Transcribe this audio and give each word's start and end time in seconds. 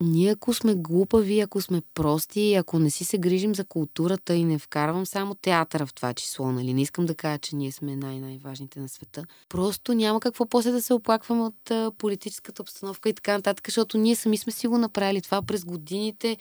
ние 0.00 0.30
ако 0.30 0.54
сме 0.54 0.74
глупави, 0.74 1.40
ако 1.40 1.60
сме 1.60 1.82
прости, 1.94 2.54
ако 2.54 2.78
не 2.78 2.90
си 2.90 3.04
се 3.04 3.18
грижим 3.18 3.54
за 3.54 3.64
културата 3.64 4.34
и 4.34 4.44
не 4.44 4.58
вкарвам 4.58 5.06
само 5.06 5.34
театъра 5.34 5.86
в 5.86 5.94
това 5.94 6.14
число, 6.14 6.52
нали? 6.52 6.74
Не 6.74 6.82
искам 6.82 7.06
да 7.06 7.14
кажа, 7.14 7.38
че 7.38 7.56
ние 7.56 7.72
сме 7.72 7.96
най-най-важните 7.96 8.80
на 8.80 8.88
света. 8.88 9.24
Просто 9.48 9.94
няма 9.94 10.20
какво 10.20 10.46
после 10.46 10.70
да 10.70 10.82
се 10.82 10.94
оплакваме 10.94 11.42
от 11.42 11.70
а, 11.70 11.92
политическата 11.98 12.62
обстановка 12.62 13.08
и 13.08 13.14
така 13.14 13.32
нататък, 13.32 13.66
защото 13.68 13.98
ние 13.98 14.16
сами 14.16 14.36
сме 14.36 14.52
си 14.52 14.66
го 14.66 14.78
направили 14.78 15.22
това 15.22 15.42
през 15.42 15.64
годините. 15.64 16.36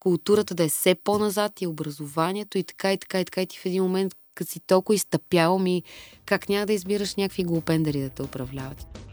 Културата 0.00 0.54
да 0.54 0.64
е 0.64 0.68
все 0.68 0.94
по-назад 0.94 1.60
и 1.60 1.66
образованието 1.66 2.58
и 2.58 2.64
така 2.64 2.92
и 2.92 2.98
така 2.98 3.20
и 3.20 3.24
така 3.24 3.42
и 3.42 3.46
ти 3.46 3.58
в 3.58 3.66
един 3.66 3.82
момент, 3.82 4.14
като 4.34 4.50
си 4.50 4.60
толкова 4.66 4.94
изтъпял 4.94 5.58
ми, 5.58 5.82
как 6.26 6.48
няма 6.48 6.66
да 6.66 6.72
избираш 6.72 7.14
някакви 7.14 7.44
глупендари 7.44 8.00
да 8.00 8.08
те 8.10 8.22
управляват. 8.22 9.09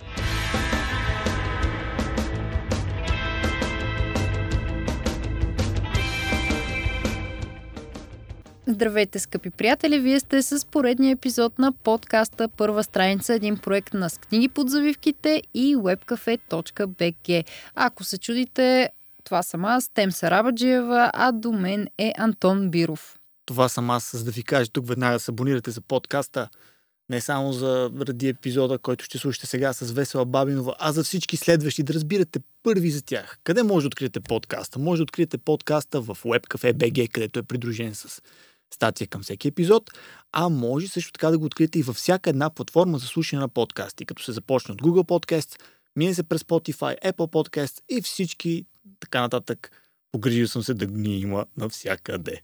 Здравейте, 8.70 9.20
скъпи 9.20 9.49
приятели! 9.49 9.99
Вие 9.99 10.20
сте 10.20 10.41
с 10.41 10.66
поредния 10.66 11.12
епизод 11.12 11.59
на 11.59 11.71
подкаста 11.71 12.48
Първа 12.48 12.84
страница, 12.84 13.34
един 13.34 13.57
проект 13.57 13.93
на 13.93 14.09
с 14.09 14.17
книги 14.17 14.49
под 14.49 14.70
завивките 14.70 15.41
и 15.53 15.76
webcafe.bg. 15.76 17.43
Ако 17.76 18.03
се 18.03 18.17
чудите, 18.17 18.90
това 19.23 19.43
съм 19.43 19.66
аз, 19.66 19.90
Тем 19.93 20.12
Сарабаджиева, 20.12 21.12
а 21.13 21.31
до 21.31 21.52
мен 21.52 21.88
е 21.98 22.13
Антон 22.17 22.70
Биров. 22.70 23.17
Това 23.45 23.70
съм 23.70 23.90
аз, 23.90 24.16
за 24.16 24.23
да 24.23 24.31
ви 24.31 24.43
кажа 24.43 24.71
тук 24.71 24.88
веднага 24.88 25.20
се 25.20 25.31
абонирате 25.31 25.71
за 25.71 25.81
подкаста. 25.81 26.49
Не 27.09 27.21
само 27.21 27.54
за 27.54 27.91
ради 28.07 28.27
епизода, 28.27 28.77
който 28.77 29.05
ще 29.05 29.18
слушате 29.18 29.48
сега 29.48 29.73
с 29.73 29.91
Весела 29.91 30.26
Бабинова, 30.26 30.76
а 30.79 30.91
за 30.91 31.04
всички 31.04 31.38
следващи, 31.38 31.84
да 31.84 31.93
разбирате 31.93 32.40
първи 32.63 32.91
за 32.91 33.02
тях. 33.02 33.38
Къде 33.43 33.63
може 33.63 33.84
да 33.84 33.88
откриете 33.88 34.20
подкаста? 34.20 34.79
Може 34.79 34.99
да 34.99 35.04
откриете 35.04 35.38
подкаста 35.38 36.02
в 36.02 36.18
WebCafe.bg, 36.23 37.12
където 37.12 37.40
е 37.40 37.43
придружен 37.43 37.95
с 37.95 38.21
статия 38.73 39.07
към 39.07 39.21
всеки 39.21 39.48
епизод, 39.48 39.91
а 40.32 40.49
може 40.49 40.87
също 40.87 41.12
така 41.12 41.29
да 41.29 41.37
го 41.37 41.46
откриете 41.46 41.79
и 41.79 41.84
във 41.84 41.96
всяка 41.96 42.29
една 42.29 42.49
платформа 42.49 42.98
за 42.98 43.07
слушане 43.07 43.40
на 43.40 43.49
подкасти, 43.49 44.05
като 44.05 44.23
се 44.23 44.32
започне 44.32 44.73
от 44.73 44.82
Google 44.82 45.04
Podcasts, 45.04 45.62
мине 45.96 46.13
се 46.13 46.23
през 46.23 46.41
Spotify, 46.41 47.01
Apple 47.04 47.32
Podcasts 47.32 47.82
и 47.90 48.01
всички 48.01 48.65
така 48.99 49.21
нататък. 49.21 49.71
Погрижил 50.12 50.48
съм 50.48 50.63
се 50.63 50.73
да 50.73 50.88
ни 50.88 51.20
има 51.20 51.45
навсякъде. 51.57 52.41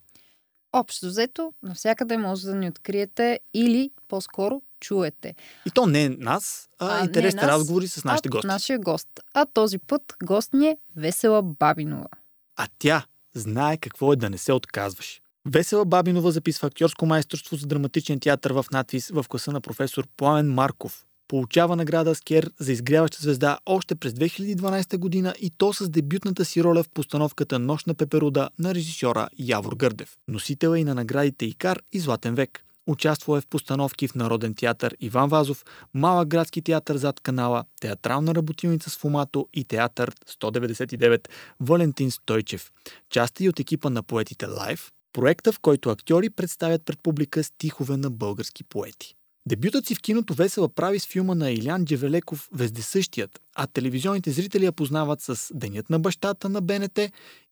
Общо 0.74 1.06
взето, 1.06 1.54
навсякъде 1.64 2.18
може 2.18 2.46
да 2.46 2.56
ни 2.56 2.70
откриете 2.70 3.40
или 3.54 3.92
по-скоро 4.08 4.62
чуете. 4.80 5.36
И 5.66 5.72
то 5.72 5.86
не 5.86 6.04
е 6.04 6.10
нас, 6.10 6.70
а, 6.80 7.00
а 7.00 7.04
интересни 7.04 7.42
нас, 7.42 7.50
разговори 7.50 7.88
с 7.88 8.04
нашите 8.04 8.30
гости. 8.30 8.48
Нашия 8.48 8.80
гост. 8.80 9.08
А 9.34 9.46
този 9.46 9.78
път 9.78 10.16
гост 10.24 10.54
ни 10.54 10.68
е 10.68 10.78
Весела 10.96 11.44
Бабинова. 11.44 12.08
А 12.56 12.68
тя 12.80 13.06
знае 13.34 13.78
какво 13.78 14.14
е 14.14 14.16
да 14.16 14.30
не 14.30 14.38
се 14.38 14.54
отказваш. 14.54 15.22
Весела 15.50 15.86
Бабинова 15.86 16.32
записва 16.32 16.68
актьорско 16.68 17.06
майсторство 17.06 17.56
за 17.56 17.68
драматичен 17.68 18.20
театър 18.20 18.52
в 18.52 18.66
надвис 18.72 19.10
в 19.10 19.26
класа 19.30 19.52
на 19.52 19.62
професор 19.62 20.08
Пламен 20.18 20.54
Марков. 20.54 21.06
Получава 21.28 21.76
награда 21.76 22.16
Скер 22.16 22.52
за 22.60 22.72
изгряваща 22.72 23.18
звезда 23.22 23.58
още 23.66 23.96
през 23.96 24.14
2012 24.14 24.98
година 24.98 25.34
и 25.40 25.50
то 25.50 25.74
с 25.74 25.90
дебютната 25.90 26.46
си 26.46 26.64
роля 26.64 26.84
в 26.84 26.90
постановката 26.90 27.60
Нощна 27.60 27.94
пеперуда 27.94 28.50
на 28.60 28.76
режисьора 28.76 29.30
Явор 29.40 29.76
Гърдев. 29.76 30.18
Носител 30.28 30.70
е 30.70 30.80
и 30.80 30.84
на 30.84 30.96
наградите 30.96 31.46
Икар 31.46 31.80
и 31.92 32.00
Златен 32.00 32.36
век. 32.36 32.66
Участвал 32.88 33.38
е 33.38 33.42
в 33.42 33.48
постановки 33.48 34.08
в 34.08 34.16
Народен 34.16 34.56
театър 34.56 34.96
Иван 35.00 35.30
Вазов, 35.30 35.66
Малък 35.94 36.28
градски 36.28 36.62
театър 36.62 36.98
зад 36.98 37.20
канала, 37.20 37.66
театрална 37.82 38.36
работилница 38.36 38.90
с 38.90 38.98
Фумато 38.98 39.48
и 39.54 39.64
театър 39.64 40.12
199 40.42 41.28
Валентин 41.60 42.12
Стойчев. 42.12 42.72
Част 43.10 43.40
и 43.40 43.50
от 43.50 43.60
екипа 43.60 43.90
на 43.90 44.04
поетите 44.04 44.46
Лайф, 44.46 44.92
проекта, 45.14 45.52
в 45.52 45.60
който 45.60 45.90
актьори 45.90 46.30
представят 46.30 46.86
пред 46.86 47.00
публика 47.04 47.44
стихове 47.44 47.98
на 47.98 48.10
български 48.10 48.64
поети. 48.64 49.16
Дебютът 49.46 49.88
си 49.88 49.96
в 49.96 50.02
киното 50.02 50.34
Весела 50.34 50.70
прави 50.70 51.00
с 51.00 51.08
филма 51.08 51.36
на 51.36 51.52
Илян 51.52 51.86
Джевелеков 51.86 52.50
Вездесъщият, 52.54 53.42
а 53.56 53.68
телевизионните 53.68 54.32
зрители 54.32 54.66
я 54.66 54.72
познават 54.72 55.22
с 55.22 55.52
Денят 55.54 55.90
на 55.90 56.00
бащата 56.00 56.50
на 56.50 56.62
БНТ 56.62 57.00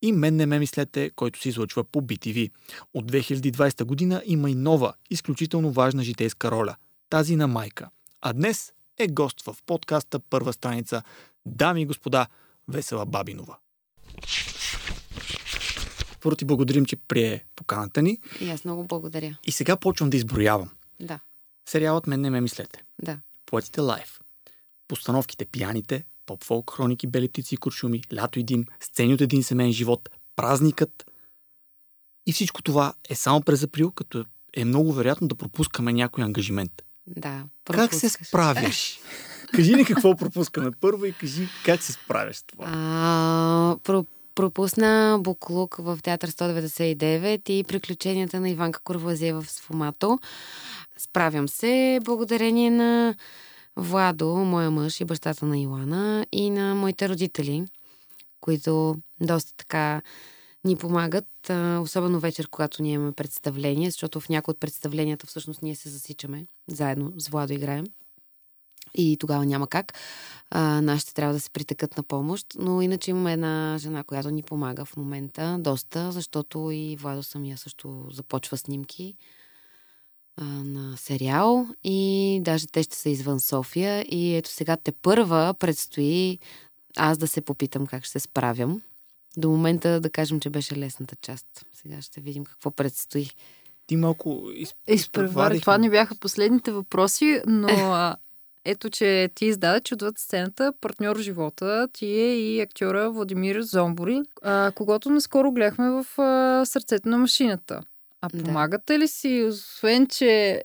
и 0.02 0.12
Мен 0.12 0.36
не 0.36 0.46
ме 0.46 0.60
мислете, 0.60 1.12
който 1.16 1.42
се 1.42 1.50
излъчва 1.50 1.84
по 1.84 2.02
BTV. 2.02 2.52
От 2.94 3.12
2020 3.12 3.84
година 3.84 4.22
има 4.26 4.50
и 4.50 4.56
нова, 4.56 4.94
изключително 5.10 5.72
важна 5.72 6.04
житейска 6.04 6.52
роля– 6.52 6.76
тази 7.10 7.36
на 7.36 7.48
майка. 7.48 7.90
А 8.22 8.34
днес 8.34 8.74
е 9.00 9.08
гост 9.08 9.42
в 9.42 9.56
подкаста 9.66 10.20
Първа 10.20 10.54
страница. 10.54 11.02
Дами 11.46 11.82
и 11.82 11.86
господа, 11.86 12.28
Весела 12.68 13.06
Бабинова. 13.06 13.58
Първо 16.22 16.36
ти 16.36 16.46
благодарим, 16.46 16.86
че 16.86 16.96
прие 16.96 17.46
поканата 17.56 18.02
ни. 18.02 18.18
И 18.42 18.50
аз 18.50 18.66
много 18.66 18.84
благодаря. 18.84 19.38
И 19.44 19.52
сега 19.52 19.76
почвам 19.76 20.09
да 20.09 20.18
изброявам. 20.18 20.70
Да. 21.00 21.20
Сериалът 21.70 22.08
Мен 22.08 22.22
не 22.22 22.30
ме 22.30 22.42
мислете. 22.42 22.84
Да. 23.02 23.18
Поетите 23.46 23.82
лайф. 23.82 24.20
Постановките 24.88 25.46
Пияните, 25.46 26.04
поп-фолк, 26.26 26.72
хроники, 26.76 27.08
бели 27.08 27.30
птици 27.30 27.56
и 27.56 27.58
куршуми, 27.58 28.04
лято 28.14 28.40
и 28.40 28.44
дим, 28.44 28.66
сцени 28.80 29.14
от 29.14 29.22
един 29.22 29.44
семейен 29.44 29.74
живот, 29.74 30.09
празникът. 30.36 31.06
И 32.26 32.34
всичко 32.34 32.62
това 32.62 32.94
е 33.09 33.16
само 33.16 33.42
през 33.42 33.64
април, 33.64 33.92
като 33.92 34.26
е 34.53 34.66
много 34.66 34.94
вероятно 34.94 35.28
да 35.28 35.36
пропускаме 35.36 35.94
някой 35.94 36.24
ангажимент. 36.24 36.72
Да. 37.08 37.44
Пропускаш. 37.66 38.02
Как 38.02 38.20
се 38.20 38.26
справяш? 38.26 39.00
кажи 39.53 39.76
ни 39.76 39.86
какво 39.86 40.16
пропускаме 40.16 40.72
първо 40.72 41.06
и 41.06 41.14
кажи 41.14 41.48
как 41.66 41.84
се 41.84 41.92
справяш 41.92 42.36
с 42.36 42.44
това. 42.44 42.66
А, 42.68 43.78
про- 43.84 44.06
пропусна 44.36 45.19
Буклук 45.22 45.75
в 45.75 46.00
Театър 46.03 46.31
199 46.31 47.50
и 47.50 47.64
приключенията 47.64 48.40
на 48.40 48.50
Иванка 48.50 48.80
Корвазиева 48.84 49.42
в 49.42 49.52
Сфомато. 49.52 50.19
Справям 50.97 51.47
се 51.47 52.00
благодарение 52.03 52.72
на 52.72 53.16
Владо, 53.75 54.36
моя 54.36 54.72
мъж 54.72 55.02
и 55.02 55.06
бащата 55.06 55.46
на 55.46 55.59
Илана 55.59 56.25
и 56.31 56.50
на 56.50 56.75
моите 56.75 57.09
родители, 57.09 57.66
които 58.41 58.96
доста 59.22 59.53
така 59.58 60.02
ни 60.64 60.75
помагат, 60.75 61.52
особено 61.81 62.20
вечер, 62.20 62.47
когато 62.50 62.84
ние 62.84 62.94
имаме 62.94 63.12
представление, 63.12 63.91
защото 63.91 64.20
в 64.20 64.30
някои 64.30 64.52
от 64.52 64.59
представленията 64.59 65.28
всъщност 65.28 65.62
ние 65.62 65.75
се 65.75 65.90
засичаме, 65.90 66.47
заедно 66.68 67.14
с 67.18 67.28
Владо 67.28 67.53
играем 67.53 67.86
и 68.94 69.18
тогава 69.18 69.46
няма 69.46 69.68
как. 69.68 69.94
А, 70.50 70.81
нашите 70.81 71.13
трябва 71.13 71.34
да 71.34 71.40
се 71.40 71.50
притекат 71.50 71.97
на 71.97 72.03
помощ, 72.03 72.47
но 72.59 72.81
иначе 72.81 73.12
имаме 73.12 73.34
една 73.34 73.78
жена, 73.79 74.03
която 74.03 74.31
ни 74.31 74.44
помага 74.44 74.85
в 74.85 74.97
момента 74.97 75.57
доста, 75.59 76.12
защото 76.12 76.72
и 76.72 76.96
Владо 76.96 77.24
самия 77.24 77.57
също 77.57 78.06
започва 78.12 78.57
снимки 78.57 79.16
а, 80.38 80.44
на 80.44 80.97
сериал 80.97 81.68
и 81.84 82.40
даже 82.44 82.68
те 82.68 82.84
ще 82.84 82.96
са 82.96 83.09
извън 83.09 83.40
София 83.40 84.02
и 84.02 84.35
ето 84.35 84.50
сега 84.50 84.78
те 84.78 84.91
първа 84.91 85.53
предстои 85.59 86.40
аз 86.97 87.18
да 87.18 87.28
се 87.28 87.41
попитам 87.41 87.88
как 87.88 88.03
ще 88.03 88.12
се 88.12 88.19
справям. 88.19 88.81
До 89.38 89.50
момента 89.50 90.00
да 90.00 90.09
кажем, 90.09 90.40
че 90.40 90.50
беше 90.50 90.78
лесната 90.78 91.16
част. 91.22 91.66
Сега 91.73 92.02
ще 92.02 92.22
видим 92.22 92.44
какво 92.44 92.72
предстои. 92.72 93.29
Ти 93.88 93.96
малко 93.96 94.50
изпревари. 94.88 95.59
Това 95.59 95.78
не 95.78 95.90
бяха 95.90 96.16
последните 96.16 96.72
въпроси, 96.72 97.41
но 97.47 97.68
ето, 98.66 98.90
че 98.90 99.30
ти 99.36 99.46
издаде, 99.46 99.82
че 99.82 99.94
отвъд 99.94 100.20
сцената 100.20 100.74
партньор 100.82 101.18
в 101.18 101.22
живота 101.22 101.88
ти 101.94 102.06
е 102.06 102.38
и 102.38 102.62
актьора 102.62 103.12
Владимир 103.12 103.62
Зомбори, 103.62 104.22
а, 104.42 104.72
когато 104.76 105.10
наскоро 105.10 105.52
гледахме 105.52 105.90
в 105.90 106.22
а, 106.22 106.66
сърцето 106.66 107.10
на 107.10 107.18
машината. 107.18 107.82
А 108.22 108.30
да. 108.34 108.44
помагате 108.44 109.00
ли 109.00 109.08
си, 109.08 109.46
освен, 109.50 110.08
че 110.08 110.64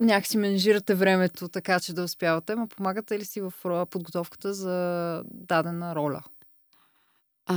някакси 0.00 0.38
менжирате 0.38 0.94
времето 0.94 1.48
така, 1.48 1.80
че 1.80 1.92
да 1.92 2.02
успявате, 2.02 2.54
ма 2.54 2.66
помагате 2.66 3.18
ли 3.18 3.24
си 3.24 3.40
в 3.40 3.52
подготовката 3.90 4.54
за 4.54 5.22
дадена 5.24 5.94
роля? 5.94 6.22
А, 7.46 7.56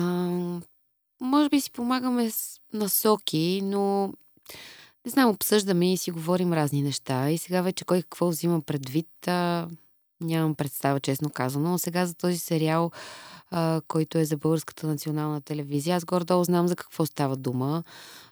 може 1.22 1.50
би 1.50 1.62
си 1.62 1.72
помагаме 1.72 2.32
с 2.32 2.60
насоки, 2.74 3.62
но 3.64 4.14
не 5.06 5.10
знам, 5.10 5.30
обсъждаме 5.30 5.94
и 5.94 5.98
си 5.98 6.12
говорим 6.12 6.54
разни 6.54 6.82
неща. 6.82 7.30
И 7.30 7.38
сега 7.38 7.62
вече 7.62 7.86
кой 7.86 8.02
какво 8.02 8.28
взима 8.28 8.62
предвид, 8.62 9.28
а, 9.28 9.68
нямам 10.22 10.56
представа, 10.56 11.00
честно 11.00 11.30
казано. 11.30 11.78
Сега 11.78 12.06
за 12.06 12.14
този 12.14 12.38
сериал, 12.38 12.92
а, 13.52 13.82
който 13.88 14.18
е 14.18 14.26
за 14.26 14.38
Българската 14.38 14.88
национална 14.88 15.42
телевизия, 15.42 15.96
аз 15.96 16.06
горе-долу 16.06 16.44
знам 16.44 16.68
за 16.68 16.76
какво 16.76 17.06
става 17.06 17.36
дума. 17.36 17.84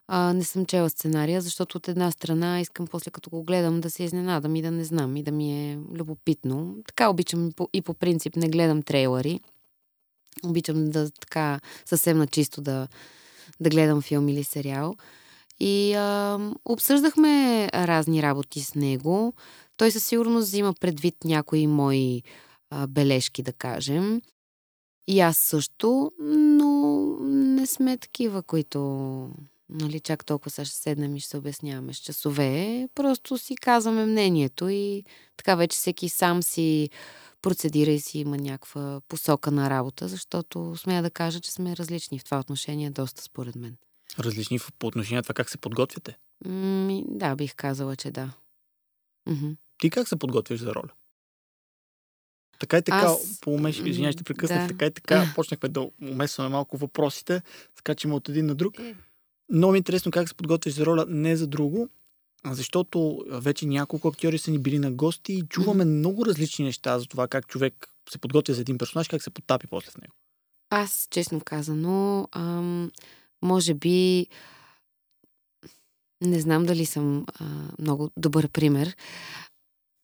А, 0.08 0.34
не 0.34 0.44
съм 0.44 0.66
чела 0.66 0.90
сценария, 0.90 1.42
защото 1.42 1.78
от 1.78 1.88
една 1.88 2.12
страна 2.12 2.60
искам 2.60 2.88
после 2.88 3.12
като 3.12 3.30
го 3.30 3.44
гледам 3.44 3.82
да 3.82 3.90
се 3.90 4.04
изненадам 4.04 4.56
и 4.56 4.62
да 4.62 4.72
не 4.72 4.84
знам 4.84 5.18
и 5.18 5.24
да 5.24 5.32
ми 5.32 5.72
е 5.72 5.80
любопитно. 5.94 6.76
Така 6.88 7.10
обичам 7.10 7.48
и 7.48 7.52
по, 7.52 7.70
и 7.74 7.82
по 7.82 7.94
принцип 7.94 8.36
не 8.36 8.50
гледам 8.50 8.84
трейлери. 8.84 9.40
Обичам 10.44 10.86
да 10.86 11.12
така 11.12 11.60
съвсем 11.86 12.18
на 12.18 12.28
чисто 12.28 12.62
да, 12.62 12.88
да 13.60 13.70
гледам 13.70 14.02
филм 14.02 14.30
или 14.30 14.44
сериал. 14.44 14.96
И 15.64 15.94
а, 15.94 16.40
обсъждахме 16.66 17.68
разни 17.74 18.22
работи 18.22 18.62
с 18.62 18.76
него. 18.76 19.34
Той 19.78 19.92
със 19.92 20.04
сигурност 20.04 20.48
взима 20.48 20.74
предвид 20.80 21.16
някои 21.26 21.68
мои 21.68 22.24
а, 22.70 22.88
бележки, 22.88 23.44
да 23.44 23.54
кажем. 23.54 24.22
И 25.08 25.20
аз 25.20 25.38
също, 25.38 26.12
но 26.20 27.02
не 27.22 27.66
сме 27.66 27.98
такива, 27.98 28.44
които 28.44 28.80
нали, 29.70 30.00
чак 30.00 30.26
толкова 30.26 30.52
сега 30.52 30.66
ще 30.66 30.76
седнем 30.76 31.16
и 31.16 31.20
ще 31.20 31.30
се 31.30 31.38
обясняваме 31.38 31.94
с 31.94 31.98
часове. 31.98 32.88
Просто 32.96 33.38
си 33.38 33.56
казваме 33.56 34.06
мнението 34.06 34.70
и 34.70 35.04
така 35.38 35.56
вече 35.56 35.78
всеки 35.78 36.10
сам 36.10 36.44
си 36.44 36.90
процедира 37.42 37.92
и 37.92 38.00
си 38.00 38.20
има 38.20 38.38
някаква 38.38 39.02
посока 39.08 39.52
на 39.52 39.70
работа, 39.70 40.08
защото 40.08 40.76
смея 40.78 41.02
да 41.02 41.12
кажа, 41.12 41.40
че 41.40 41.52
сме 41.52 41.78
различни 41.78 42.20
в 42.20 42.24
това 42.24 42.40
отношение 42.40 42.90
доста 42.90 43.24
според 43.24 43.56
мен. 43.56 43.78
Различни 44.20 44.60
по 44.80 44.88
отношение 44.88 45.18
на 45.18 45.24
това 45.24 45.34
как 45.34 45.50
се 45.50 45.58
подготвяте? 45.58 46.18
Ми, 46.46 47.04
да, 47.08 47.36
бих 47.36 47.56
казала, 47.56 47.96
че 47.96 48.12
да. 48.12 48.34
Мхм. 49.30 49.52
Ти 49.78 49.90
как 49.90 50.08
се 50.08 50.16
подготвяш 50.16 50.60
за 50.60 50.76
роля? 50.76 50.90
Така 52.60 52.78
и 52.78 52.82
така, 52.82 52.98
Аз- 52.98 53.40
по 53.42 53.52
умеш, 53.52 53.80
м, 53.80 53.88
извинявай, 53.88 54.14
ще 54.14 54.24
прекъснах, 54.24 54.62
да. 54.62 54.68
така 54.68 54.86
и 54.86 54.92
така, 54.92 55.26
почнахме 55.36 55.70
да 55.70 55.90
умесваме 56.02 56.50
малко 56.50 56.78
въпросите, 56.78 57.42
скачаме 57.80 58.14
от 58.14 58.30
един 58.30 58.46
на 58.46 58.56
друг. 58.56 58.80
Е. 58.80 58.96
Много 59.52 59.72
ми 59.72 59.78
е 59.78 59.80
интересно 59.80 60.12
как 60.12 60.28
се 60.30 60.36
подготвяш 60.36 60.74
за 60.74 60.86
роля, 60.86 61.06
не 61.08 61.36
за 61.36 61.48
друго, 61.48 61.90
защото 62.46 63.26
вече 63.28 63.66
няколко 63.66 64.08
актьори 64.08 64.38
са 64.38 64.52
ни 64.52 64.60
били 64.60 64.80
на 64.80 64.92
гости 64.92 65.34
и 65.34 65.42
чуваме 65.50 65.86
много 65.86 66.26
различни 66.26 66.66
неща 66.66 67.00
за 67.00 67.06
това 67.06 67.28
как 67.28 67.48
човек 67.48 67.88
се 68.10 68.18
подготвя 68.18 68.54
за 68.54 68.62
един 68.62 68.78
персонаж, 68.78 69.08
как 69.08 69.24
се 69.24 69.30
потапи 69.30 69.68
после 69.68 69.92
в 69.92 69.98
него. 69.98 70.14
Аз, 70.70 71.08
честно 71.12 71.42
казано, 71.42 72.28
ам, 72.32 72.92
може 73.42 73.74
би 73.74 74.28
не 76.22 76.40
знам 76.40 76.66
дали 76.66 76.86
съм 76.86 77.26
а, 77.40 77.46
много 77.80 78.10
добър 78.18 78.48
пример 78.48 78.96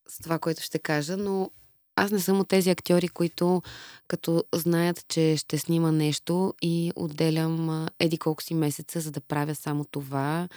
с 0.09 0.17
това, 0.23 0.39
което 0.39 0.61
ще 0.61 0.79
кажа, 0.79 1.17
но 1.17 1.51
аз 1.95 2.11
не 2.11 2.19
съм 2.19 2.39
от 2.39 2.47
тези 2.47 2.69
актьори, 2.69 3.07
които 3.07 3.61
като 4.07 4.43
знаят, 4.55 5.07
че 5.07 5.37
ще 5.37 5.57
снима 5.57 5.91
нещо 5.91 6.53
и 6.61 6.91
отделям 6.95 7.69
а, 7.69 7.89
еди 7.99 8.17
колко 8.17 8.43
си 8.43 8.53
месеца, 8.53 8.99
за 8.99 9.11
да 9.11 9.21
правя 9.21 9.55
само 9.55 9.85
това 9.85 10.47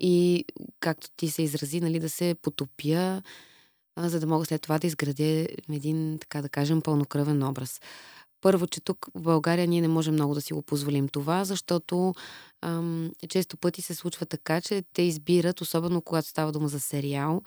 и 0.00 0.44
както 0.80 1.08
ти 1.16 1.30
се 1.30 1.42
изрази, 1.42 1.80
нали, 1.80 1.98
да 1.98 2.10
се 2.10 2.34
потопя, 2.42 3.22
а, 3.96 4.08
за 4.08 4.20
да 4.20 4.26
мога 4.26 4.44
след 4.44 4.62
това 4.62 4.78
да 4.78 4.86
изградя 4.86 5.46
един, 5.72 6.18
така 6.18 6.42
да 6.42 6.48
кажем, 6.48 6.82
пълнокръвен 6.82 7.42
образ. 7.42 7.80
Първо, 8.40 8.66
че 8.66 8.80
тук 8.80 9.06
в 9.14 9.22
България 9.22 9.66
ние 9.66 9.80
не 9.80 9.88
можем 9.88 10.14
много 10.14 10.34
да 10.34 10.40
си 10.40 10.52
го 10.52 10.62
позволим 10.62 11.08
това, 11.08 11.44
защото 11.44 12.14
ам, 12.62 13.10
често 13.28 13.56
пъти 13.56 13.82
се 13.82 13.94
случва 13.94 14.26
така, 14.26 14.60
че 14.60 14.82
те 14.92 15.02
избират, 15.02 15.60
особено 15.60 16.02
когато 16.02 16.28
става 16.28 16.52
дума 16.52 16.68
за 16.68 16.80
сериал, 16.80 17.42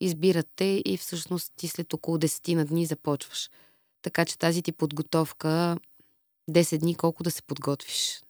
избират 0.00 0.46
те 0.56 0.82
и 0.84 0.96
всъщност 0.96 1.52
ти 1.56 1.68
след 1.68 1.92
около 1.92 2.18
10 2.18 2.54
на 2.54 2.64
дни 2.64 2.86
започваш. 2.86 3.50
Така 4.02 4.24
че 4.24 4.38
тази 4.38 4.62
ти 4.62 4.72
подготовка 4.72 5.76
10 6.50 6.78
дни 6.78 6.94
колко 6.94 7.22
да 7.22 7.30
се 7.30 7.42
подготвиш. 7.42 8.20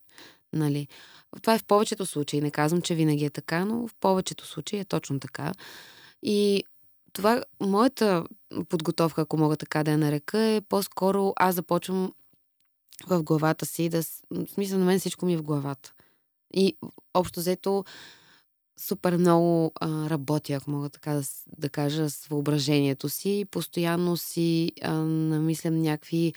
Нали? 0.52 0.88
Това 1.42 1.54
е 1.54 1.58
в 1.58 1.64
повечето 1.64 2.06
случаи. 2.06 2.40
Не 2.40 2.50
казвам, 2.50 2.82
че 2.82 2.94
винаги 2.94 3.24
е 3.24 3.30
така, 3.30 3.64
но 3.64 3.88
в 3.88 3.94
повечето 4.00 4.46
случаи 4.46 4.78
е 4.78 4.84
точно 4.84 5.20
така. 5.20 5.52
И 6.22 6.64
това, 7.16 7.42
моята 7.60 8.24
подготовка, 8.68 9.20
ако 9.20 9.36
мога 9.36 9.56
така 9.56 9.84
да 9.84 9.90
я 9.90 9.98
нарека, 9.98 10.38
е 10.38 10.60
по-скоро 10.60 11.32
аз 11.36 11.54
започвам 11.54 12.12
в 13.06 13.22
главата 13.22 13.66
си 13.66 13.88
да... 13.88 14.02
В 14.30 14.46
смисъл 14.48 14.78
на 14.78 14.84
мен 14.84 14.98
всичко 14.98 15.26
ми 15.26 15.34
е 15.34 15.36
в 15.36 15.42
главата. 15.42 15.92
И 16.54 16.76
общо 17.14 17.40
взето 17.40 17.84
супер 18.80 19.16
много 19.16 19.72
а, 19.80 20.10
работя, 20.10 20.52
ако 20.52 20.70
мога 20.70 20.88
така 20.88 21.12
да, 21.12 21.22
да 21.58 21.68
кажа, 21.68 22.10
с 22.10 22.26
въображението 22.26 23.08
си. 23.08 23.44
Постоянно 23.50 24.16
си 24.16 24.72
а, 24.82 24.92
намислям 25.02 25.82
някакви 25.82 26.34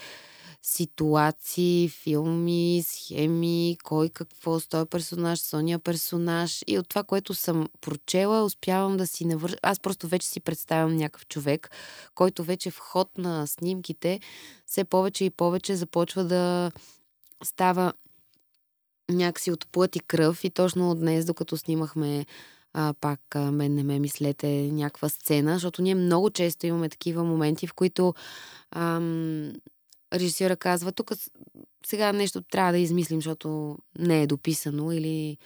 ситуации, 0.61 1.89
филми, 1.89 2.83
схеми, 2.87 3.77
кой 3.83 4.09
какво 4.09 4.59
с 4.59 4.67
този 4.67 4.89
персонаж, 4.89 5.39
с 5.39 5.79
персонаж. 5.83 6.63
И 6.67 6.79
от 6.79 6.89
това, 6.89 7.03
което 7.03 7.33
съм 7.33 7.67
прочела, 7.81 8.43
успявам 8.43 8.97
да 8.97 9.07
си 9.07 9.25
навърша. 9.25 9.57
Аз 9.61 9.79
просто 9.79 10.07
вече 10.07 10.27
си 10.27 10.39
представям 10.39 10.95
някакъв 10.95 11.27
човек, 11.27 11.71
който 12.15 12.43
вече 12.43 12.71
в 12.71 12.79
ход 12.79 13.17
на 13.17 13.47
снимките 13.47 14.19
все 14.65 14.83
повече 14.83 15.25
и 15.25 15.29
повече 15.29 15.75
започва 15.75 16.23
да 16.23 16.71
става 17.43 17.93
някакси 19.09 19.51
от 19.51 19.67
плът 19.71 19.95
и 19.95 19.99
кръв. 19.99 20.43
И 20.43 20.49
точно 20.49 20.91
от 20.91 20.99
днес, 20.99 21.25
докато 21.25 21.57
снимахме 21.57 22.25
а, 22.73 22.93
пак 23.01 23.35
а, 23.35 23.51
мен 23.51 23.75
не 23.75 23.83
ме 23.83 23.99
мислете 23.99 24.47
някаква 24.71 25.09
сцена, 25.09 25.53
защото 25.53 25.81
ние 25.81 25.95
много 25.95 26.29
често 26.29 26.67
имаме 26.67 26.89
такива 26.89 27.23
моменти, 27.23 27.67
в 27.67 27.73
които 27.73 28.13
ам, 28.71 29.53
режисьора 30.13 30.57
казва, 30.57 30.91
тук 30.91 31.11
сега 31.85 32.13
нещо 32.13 32.41
трябва 32.41 32.71
да 32.71 32.77
измислим, 32.77 33.17
защото 33.17 33.77
не 33.99 34.21
е 34.21 34.27
дописано 34.27 34.91
или 34.91 35.37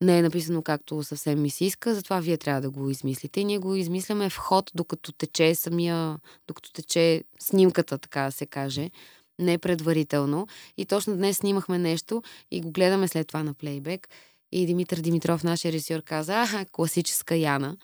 не 0.00 0.18
е 0.18 0.22
написано 0.22 0.62
както 0.62 1.02
съвсем 1.02 1.42
ми 1.42 1.50
се 1.50 1.64
иска, 1.64 1.94
затова 1.94 2.20
вие 2.20 2.36
трябва 2.36 2.60
да 2.60 2.70
го 2.70 2.90
измислите. 2.90 3.40
И 3.40 3.44
ние 3.44 3.58
го 3.58 3.74
измисляме 3.74 4.30
в 4.30 4.36
ход, 4.36 4.70
докато 4.74 5.12
тече 5.12 5.54
самия, 5.54 6.18
докато 6.48 6.72
тече 6.72 7.24
снимката, 7.38 7.98
така 7.98 8.22
да 8.22 8.32
се 8.32 8.46
каже, 8.46 8.90
не 9.38 9.58
предварително. 9.58 10.46
И 10.76 10.86
точно 10.86 11.16
днес 11.16 11.36
снимахме 11.36 11.78
нещо 11.78 12.22
и 12.50 12.60
го 12.60 12.70
гледаме 12.70 13.08
след 13.08 13.28
това 13.28 13.42
на 13.42 13.54
плейбек. 13.54 14.08
И 14.52 14.66
Димитър 14.66 14.98
Димитров, 14.98 15.44
нашия 15.44 15.72
режисьор, 15.72 16.02
каза, 16.02 16.42
аха, 16.42 16.66
класическа 16.72 17.36
Яна, 17.36 17.76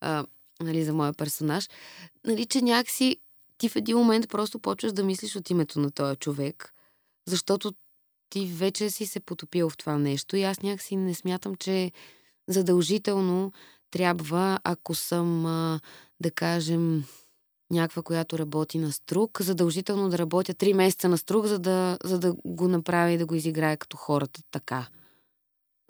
а, 0.00 0.26
нали, 0.60 0.84
за 0.84 0.92
моя 0.92 1.12
персонаж. 1.12 1.68
Нали, 2.26 2.46
че 2.46 2.62
някакси 2.62 3.16
ти 3.60 3.68
в 3.68 3.76
един 3.76 3.96
момент 3.96 4.28
просто 4.28 4.58
почваш 4.58 4.92
да 4.92 5.04
мислиш 5.04 5.36
от 5.36 5.50
името 5.50 5.80
на 5.80 5.90
този 5.90 6.16
човек, 6.16 6.74
защото 7.26 7.72
ти 8.30 8.46
вече 8.46 8.90
си 8.90 9.06
се 9.06 9.20
потопил 9.20 9.70
в 9.70 9.76
това 9.76 9.98
нещо 9.98 10.36
и 10.36 10.42
аз 10.42 10.62
някакси 10.62 10.96
не 10.96 11.14
смятам, 11.14 11.54
че 11.54 11.92
задължително 12.48 13.52
трябва, 13.90 14.60
ако 14.64 14.94
съм, 14.94 15.42
да 16.20 16.30
кажем, 16.30 17.04
някаква, 17.70 18.02
която 18.02 18.38
работи 18.38 18.78
на 18.78 18.92
струк, 18.92 19.42
задължително 19.42 20.08
да 20.08 20.18
работя 20.18 20.54
три 20.54 20.74
месеца 20.74 21.08
на 21.08 21.18
струк, 21.18 21.46
за 21.46 21.58
да, 21.58 21.98
за 22.04 22.18
да 22.18 22.34
го 22.44 22.68
направя 22.68 23.10
и 23.10 23.18
да 23.18 23.26
го 23.26 23.34
изиграя 23.34 23.76
като 23.76 23.96
хората 23.96 24.40
така. 24.50 24.88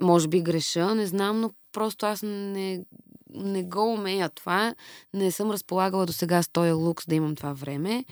Може 0.01 0.29
би 0.29 0.43
греша, 0.43 0.95
не 0.95 1.07
знам, 1.07 1.41
но 1.41 1.51
просто 1.73 2.07
аз 2.07 2.23
не, 2.23 2.85
не 3.35 3.65
го 3.65 3.93
умея 3.93 4.29
това. 4.29 4.75
Не 5.15 5.31
съм 5.31 5.51
разполагала 5.51 6.07
до 6.07 6.13
сега 6.13 6.43
с 6.43 6.49
този 6.49 6.73
лукс 6.73 7.07
да 7.09 7.15
имам 7.15 7.37
това 7.37 7.53
време. 7.53 8.05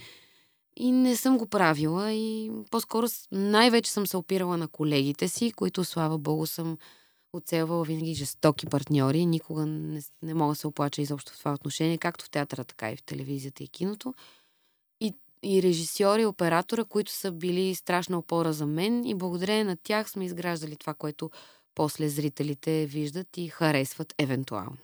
И 0.77 0.93
не 0.93 1.17
съм 1.17 1.39
го 1.39 1.47
правила 1.47 2.13
и 2.13 2.51
по-скоро 2.71 3.07
най-вече 3.33 3.91
съм 3.91 4.07
се 4.07 4.17
опирала 4.17 4.57
на 4.57 4.69
колегите 4.69 5.29
си, 5.29 5.53
които, 5.53 5.85
слава 5.85 6.19
богу, 6.19 6.47
съм 6.47 6.79
оцелвала 7.33 7.85
винаги 7.85 8.15
жестоки 8.15 8.67
партньори. 8.67 9.27
Никога 9.27 9.67
не, 9.67 10.01
не 10.23 10.35
мога 10.35 10.53
да 10.53 10.57
се 10.57 10.67
оплача 10.67 11.03
изобщо 11.03 11.33
в 11.33 11.39
това 11.39 11.53
отношение, 11.53 11.99
както 11.99 12.25
в 12.25 12.31
театъра, 12.31 12.65
така 12.65 12.91
и 12.91 12.97
в 12.97 13.03
телевизията 13.03 13.65
и 13.65 13.69
киното. 13.69 14.15
И, 15.01 15.15
и 15.43 15.63
режисьори, 15.63 16.27
оператора, 16.27 16.85
които 16.85 17.13
са 17.13 17.33
били 17.33 17.75
страшна 17.75 18.19
опора 18.19 18.53
за 18.53 18.67
мен 18.67 19.05
и 19.05 19.15
благодарение 19.15 19.65
на 19.65 19.77
тях 19.77 20.11
сме 20.11 20.25
изграждали 20.25 20.77
това, 20.77 20.95
което 20.95 21.31
после 21.75 22.09
зрителите 22.09 22.87
виждат 22.87 23.37
и 23.37 23.49
харесват 23.49 24.15
евентуално. 24.19 24.77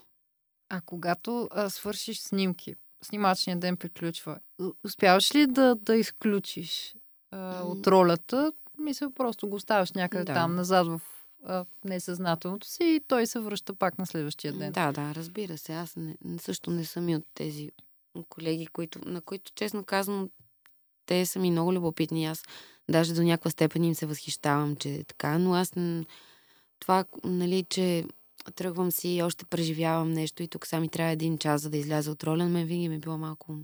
А 0.74 0.80
когато 0.86 1.48
а, 1.50 1.70
свършиш 1.70 2.18
снимки, 2.18 2.74
снимачният 3.02 3.60
ден 3.60 3.76
приключва, 3.76 4.38
успяваш 4.84 5.34
ли 5.34 5.46
да, 5.46 5.74
да 5.74 5.96
изключиш 5.96 6.94
а, 7.30 7.62
от 7.62 7.86
ролята? 7.86 8.52
Мисля, 8.78 9.10
просто 9.10 9.48
го 9.48 9.56
оставяш 9.56 9.92
някъде 9.92 10.24
Да. 10.24 10.34
там, 10.34 10.54
назад 10.54 10.86
в 10.86 11.00
а, 11.44 11.64
несъзнателното 11.84 12.66
си 12.66 12.84
и 12.84 13.00
той 13.08 13.26
се 13.26 13.40
връща 13.40 13.74
пак 13.74 13.98
на 13.98 14.06
следващия 14.06 14.52
ден. 14.52 14.72
Да, 14.72 14.92
да, 14.92 15.14
разбира 15.14 15.58
се. 15.58 15.74
Аз 15.74 15.96
не, 15.96 16.16
също 16.38 16.70
не 16.70 16.84
съм 16.84 17.08
и 17.08 17.16
от 17.16 17.24
тези 17.34 17.70
колеги, 18.28 18.66
които, 18.66 18.98
на 19.04 19.20
които, 19.20 19.52
честно 19.54 19.84
казвам, 19.84 20.30
те 21.06 21.26
са 21.26 21.38
ми 21.38 21.50
много 21.50 21.72
любопитни. 21.72 22.26
Аз 22.26 22.42
даже 22.90 23.14
до 23.14 23.22
някаква 23.22 23.50
степен 23.50 23.84
им 23.84 23.94
се 23.94 24.06
възхищавам, 24.06 24.76
че 24.76 24.94
е 24.94 25.04
така, 25.04 25.38
но 25.38 25.54
аз 25.54 25.72
това, 26.78 27.04
нали, 27.24 27.64
че 27.68 28.04
тръгвам 28.50 28.92
си 28.92 29.08
и 29.08 29.22
още 29.22 29.44
преживявам 29.44 30.12
нещо 30.12 30.42
и 30.42 30.48
тук 30.48 30.66
сами 30.66 30.88
трябва 30.88 31.12
един 31.12 31.38
час, 31.38 31.62
за 31.62 31.70
да 31.70 31.76
изляза 31.76 32.10
от 32.10 32.24
роля, 32.24 32.44
на 32.44 32.48
мен 32.48 32.66
винаги 32.66 32.88
ми 32.88 32.94
е 32.94 32.98
било 32.98 33.18
малко 33.18 33.56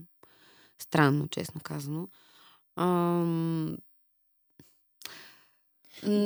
странно, 0.79 1.29
честно 1.29 1.61
казано. 1.61 2.09
Ам... 2.77 3.77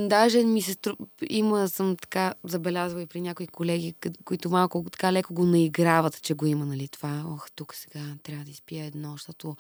Даже 0.08 0.44
ми 0.44 0.62
се 0.62 0.72
стру... 0.72 0.92
има, 1.30 1.68
съм 1.68 1.96
така 1.96 2.34
забелязала 2.44 3.02
и 3.02 3.06
при 3.06 3.20
някои 3.20 3.46
колеги, 3.46 3.94
които 4.24 4.50
малко 4.50 4.84
така 4.92 5.12
леко 5.12 5.34
го 5.34 5.44
наиграват, 5.44 6.22
че 6.22 6.34
го 6.34 6.46
има, 6.46 6.66
нали, 6.66 6.88
това. 6.88 7.24
Ох, 7.28 7.50
тук 7.50 7.74
сега 7.74 8.04
трябва 8.22 8.44
да 8.44 8.50
изпия 8.50 8.84
едно, 8.84 9.12
защото 9.12 9.56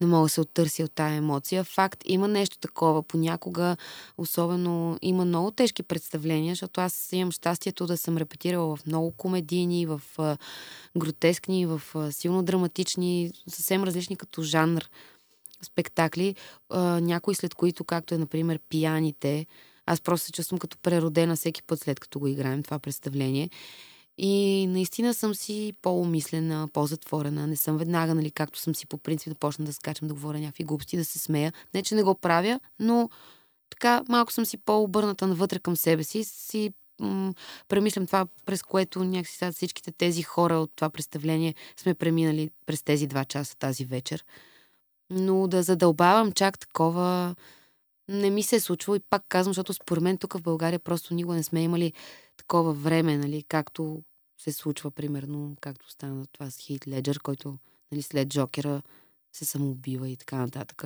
не 0.00 0.06
мога 0.06 0.24
да 0.24 0.28
се 0.28 0.40
оттърся 0.40 0.84
от 0.84 0.92
тая 0.92 1.14
емоция. 1.14 1.64
Факт, 1.64 2.02
има 2.06 2.28
нещо 2.28 2.58
такова. 2.58 3.02
Понякога, 3.02 3.76
особено, 4.18 4.98
има 5.02 5.24
много 5.24 5.50
тежки 5.50 5.82
представления, 5.82 6.52
защото 6.52 6.80
аз 6.80 7.08
имам 7.12 7.32
щастието 7.32 7.86
да 7.86 7.96
съм 7.96 8.16
репетирала 8.16 8.76
в 8.76 8.86
много 8.86 9.10
комедийни, 9.10 9.86
в 9.86 10.00
гротескни, 10.96 11.66
в 11.66 11.82
силно 12.10 12.42
драматични, 12.42 13.32
съвсем 13.48 13.84
различни 13.84 14.16
като 14.16 14.42
жанр 14.42 14.90
спектакли, 15.62 16.34
някои 17.00 17.34
след 17.34 17.54
които, 17.54 17.84
както 17.84 18.14
е, 18.14 18.18
например, 18.18 18.58
пияните, 18.68 19.46
аз 19.86 20.00
просто 20.00 20.26
се 20.26 20.32
чувствам 20.32 20.58
като 20.58 20.78
преродена 20.78 21.36
всеки 21.36 21.62
път 21.62 21.80
след 21.80 22.00
като 22.00 22.18
го 22.18 22.26
играем 22.26 22.62
това 22.62 22.78
представление. 22.78 23.50
И 24.18 24.66
наистина 24.66 25.14
съм 25.14 25.34
си 25.34 25.72
по-умислена, 25.82 26.68
по-затворена. 26.72 27.46
Не 27.46 27.56
съм 27.56 27.78
веднага, 27.78 28.14
нали, 28.14 28.30
както 28.30 28.58
съм 28.58 28.74
си 28.74 28.86
по 28.86 28.98
принцип 28.98 29.28
да 29.28 29.34
почна 29.34 29.64
да 29.64 29.72
скачам, 29.72 30.08
да 30.08 30.14
говоря 30.14 30.38
някакви 30.38 30.64
глупости, 30.64 30.96
да 30.96 31.04
се 31.04 31.18
смея. 31.18 31.52
Не, 31.74 31.82
че 31.82 31.94
не 31.94 32.02
го 32.02 32.14
правя, 32.14 32.60
но 32.78 33.10
така 33.70 34.02
малко 34.08 34.32
съм 34.32 34.46
си 34.46 34.56
по-обърната 34.56 35.26
навътре 35.26 35.58
към 35.58 35.76
себе 35.76 36.04
си. 36.04 36.24
Си 36.24 36.72
м- 37.00 37.34
премислям 37.68 38.06
това, 38.06 38.26
през 38.46 38.62
което 38.62 39.04
някакси 39.04 39.50
всичките 39.52 39.92
тези 39.92 40.22
хора 40.22 40.54
от 40.54 40.70
това 40.76 40.90
представление 40.90 41.54
сме 41.76 41.94
преминали 41.94 42.50
през 42.66 42.82
тези 42.82 43.06
два 43.06 43.24
часа 43.24 43.56
тази 43.56 43.84
вечер. 43.84 44.24
Но 45.10 45.48
да 45.48 45.62
задълбавам 45.62 46.32
чак 46.32 46.58
такова 46.58 47.34
не 48.08 48.30
ми 48.30 48.42
се 48.42 48.56
е 48.56 48.60
случвало 48.60 48.96
и 48.96 49.00
пак 49.10 49.22
казвам, 49.28 49.50
защото 49.50 49.74
според 49.74 50.02
мен 50.02 50.18
тук 50.18 50.34
в 50.34 50.42
България 50.42 50.78
просто 50.78 51.14
никога 51.14 51.36
не 51.36 51.42
сме 51.42 51.62
имали 51.62 51.92
такова 52.36 52.72
време, 52.72 53.16
нали, 53.16 53.44
както 53.48 54.02
се 54.40 54.52
случва, 54.52 54.90
примерно, 54.90 55.56
както 55.60 55.90
стана 55.90 56.26
това 56.32 56.50
с 56.50 56.56
Хит 56.58 56.88
Леджер, 56.88 57.20
който 57.20 57.58
нали, 57.92 58.02
след 58.02 58.28
Джокера 58.28 58.82
се 59.32 59.44
самоубива 59.44 60.08
и 60.08 60.16
така 60.16 60.36
нататък. 60.36 60.84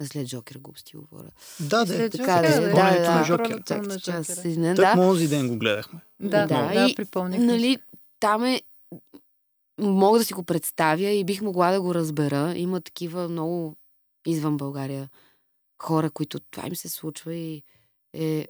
А 0.00 0.06
след 0.06 0.28
Джокера 0.28 0.58
глупости 0.58 0.96
говоря. 0.96 1.30
Да, 1.60 1.84
да, 1.84 2.10
така, 2.10 2.42
да, 2.42 2.60
да, 2.60 2.60
да, 2.60 3.00
да, 3.00 3.14
на 3.14 3.24
Джокера. 3.26 3.62
Чак, 3.66 3.86
на 3.86 4.00
час, 4.00 4.26
Джокера. 4.26 4.74
Так 4.74 4.76
да. 4.76 4.94
този 4.94 5.28
ден 5.28 5.48
го 5.48 5.58
гледахме. 5.58 6.00
Да, 6.20 6.46
да, 6.46 6.46
Да, 6.46 6.74
да, 6.74 6.90
и, 6.90 6.94
припомних. 6.94 7.40
Нали, 7.40 7.78
там 8.20 8.44
е 8.44 8.62
мога 9.78 10.18
да 10.18 10.24
си 10.24 10.34
го 10.34 10.42
представя 10.44 11.10
и 11.10 11.24
бих 11.24 11.42
могла 11.42 11.70
да 11.70 11.80
го 11.82 11.94
разбера. 11.94 12.52
Има 12.56 12.80
такива 12.80 13.28
много 13.28 13.76
извън 14.26 14.56
България 14.56 15.08
хора, 15.82 16.10
които 16.10 16.40
това 16.40 16.66
им 16.66 16.76
се 16.76 16.88
случва 16.88 17.34
и 17.34 17.62
е 18.14 18.46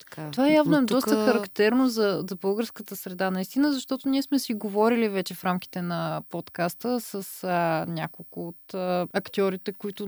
така. 0.00 0.30
Това 0.30 0.48
явно 0.48 0.72
Но 0.72 0.78
е 0.78 0.80
тука- 0.80 0.94
доста 0.94 1.10
характерно 1.10 1.88
за, 1.88 2.24
за 2.28 2.36
българската 2.36 2.96
среда, 2.96 3.30
наистина, 3.30 3.72
защото 3.72 4.08
ние 4.08 4.22
сме 4.22 4.38
си 4.38 4.54
говорили 4.54 5.08
вече 5.08 5.34
в 5.34 5.44
рамките 5.44 5.82
на 5.82 6.22
подкаста 6.28 7.00
с 7.00 7.44
а, 7.44 7.86
няколко 7.88 8.48
от 8.48 8.74
а, 8.74 9.06
актьорите, 9.12 9.72
които 9.72 10.06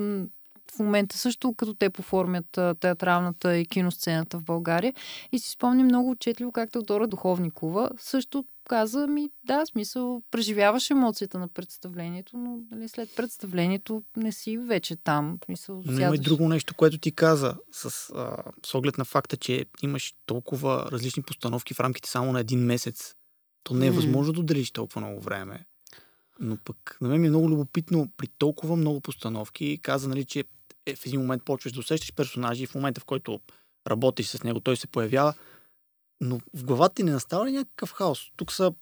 в 0.77 0.79
момента 0.79 1.19
също 1.19 1.55
като 1.55 1.75
те 1.75 1.91
поформят 1.91 2.59
а, 2.59 2.75
театралната 2.75 3.57
и 3.57 3.67
киносцената 3.67 4.39
в 4.39 4.45
България. 4.45 4.95
И 5.33 5.39
си 5.39 5.51
спомням 5.51 5.87
много 5.87 6.11
отчетливо 6.11 6.53
как 6.53 6.71
Теодора 6.71 7.07
Духовникова 7.07 7.91
също 7.99 8.45
каза 8.69 9.07
ми, 9.07 9.31
да, 9.45 9.67
смисъл, 9.67 10.23
преживяваш 10.31 10.91
емоцията 10.91 11.39
на 11.39 11.49
представлението, 11.49 12.37
но 12.37 12.59
нали, 12.71 12.89
след 12.89 13.17
представлението 13.17 14.03
не 14.17 14.33
си 14.33 14.59
вече 14.59 14.97
там. 14.97 15.39
Смисъл, 15.45 15.83
Но 15.87 16.01
има 16.01 16.15
и 16.15 16.19
друго 16.19 16.49
нещо, 16.49 16.75
което 16.75 16.99
ти 16.99 17.13
каза, 17.13 17.57
с, 17.73 17.85
а, 18.15 18.43
с 18.67 18.75
оглед 18.75 18.99
на 18.99 19.05
факта, 19.05 19.37
че 19.37 19.67
имаш 19.83 20.15
толкова 20.27 20.89
различни 20.93 21.23
постановки 21.23 21.75
в 21.75 21.81
рамките 21.81 22.11
само 22.11 22.33
на 22.33 22.41
един 22.41 22.61
месец. 22.61 23.15
То 23.63 23.75
не 23.75 23.87
е 23.87 23.91
възможно 23.91 24.33
да 24.33 24.41
отделиш 24.41 24.71
толкова 24.71 25.01
много 25.01 25.21
време. 25.21 25.67
Но 26.41 26.57
пък 26.65 26.99
на 27.01 27.09
мен 27.09 27.21
ми 27.21 27.27
е 27.27 27.31
много 27.31 27.51
любопитно 27.51 28.09
при 28.17 28.27
толкова 28.27 28.77
много 28.77 29.01
постановки. 29.01 29.79
Каза, 29.83 30.09
нали, 30.09 30.25
че 30.25 30.45
е, 30.87 30.97
в 30.97 31.07
един 31.07 31.21
момент 31.21 31.45
почваш 31.45 31.73
да 31.73 31.81
усещаш 31.81 32.15
персонажи 32.15 32.63
и 32.63 32.67
в 32.67 32.75
момента, 32.75 33.01
в 33.01 33.05
който 33.05 33.41
работиш 33.87 34.27
с 34.27 34.43
него, 34.43 34.61
той 34.61 34.77
се 34.77 34.87
появява. 34.87 35.35
Но 36.21 36.41
в 36.55 36.65
главата 36.65 36.95
ти 36.95 37.03
не 37.03 37.13
настава 37.13 37.47
ли 37.47 37.53
някакъв 37.53 37.93
хаос? 37.93 38.31
Тук 38.37 38.53
са 38.53 38.73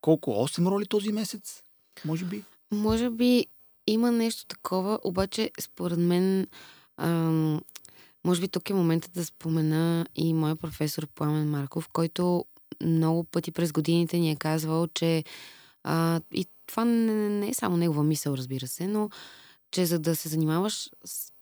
колко? 0.00 0.30
8 0.30 0.70
роли 0.70 0.86
този 0.86 1.12
месец? 1.12 1.62
Може 2.04 2.24
би? 2.24 2.44
Може 2.72 3.10
би 3.10 3.46
има 3.86 4.12
нещо 4.12 4.46
такова, 4.46 4.98
обаче 5.04 5.50
според 5.60 5.98
мен 5.98 6.46
ам, 6.96 7.60
може 8.24 8.40
би 8.40 8.48
тук 8.48 8.70
е 8.70 8.74
моментът 8.74 9.12
да 9.12 9.24
спомена 9.24 10.06
и 10.14 10.34
моя 10.34 10.56
професор 10.56 11.06
Пламен 11.06 11.50
Марков, 11.50 11.88
който 11.88 12.44
много 12.82 13.24
пъти 13.24 13.52
през 13.52 13.72
годините 13.72 14.18
ни 14.18 14.30
е 14.30 14.36
казвал, 14.36 14.86
че 14.86 15.24
а, 15.84 16.20
и 16.34 16.46
това 16.66 16.84
не, 16.84 17.28
не 17.28 17.48
е 17.48 17.54
само 17.54 17.76
негова 17.76 18.02
мисъл, 18.02 18.34
разбира 18.34 18.66
се, 18.66 18.86
но 18.86 19.10
че 19.70 19.86
за 19.86 19.98
да 19.98 20.16
се 20.16 20.28
занимаваш 20.28 20.90
с 21.04 21.32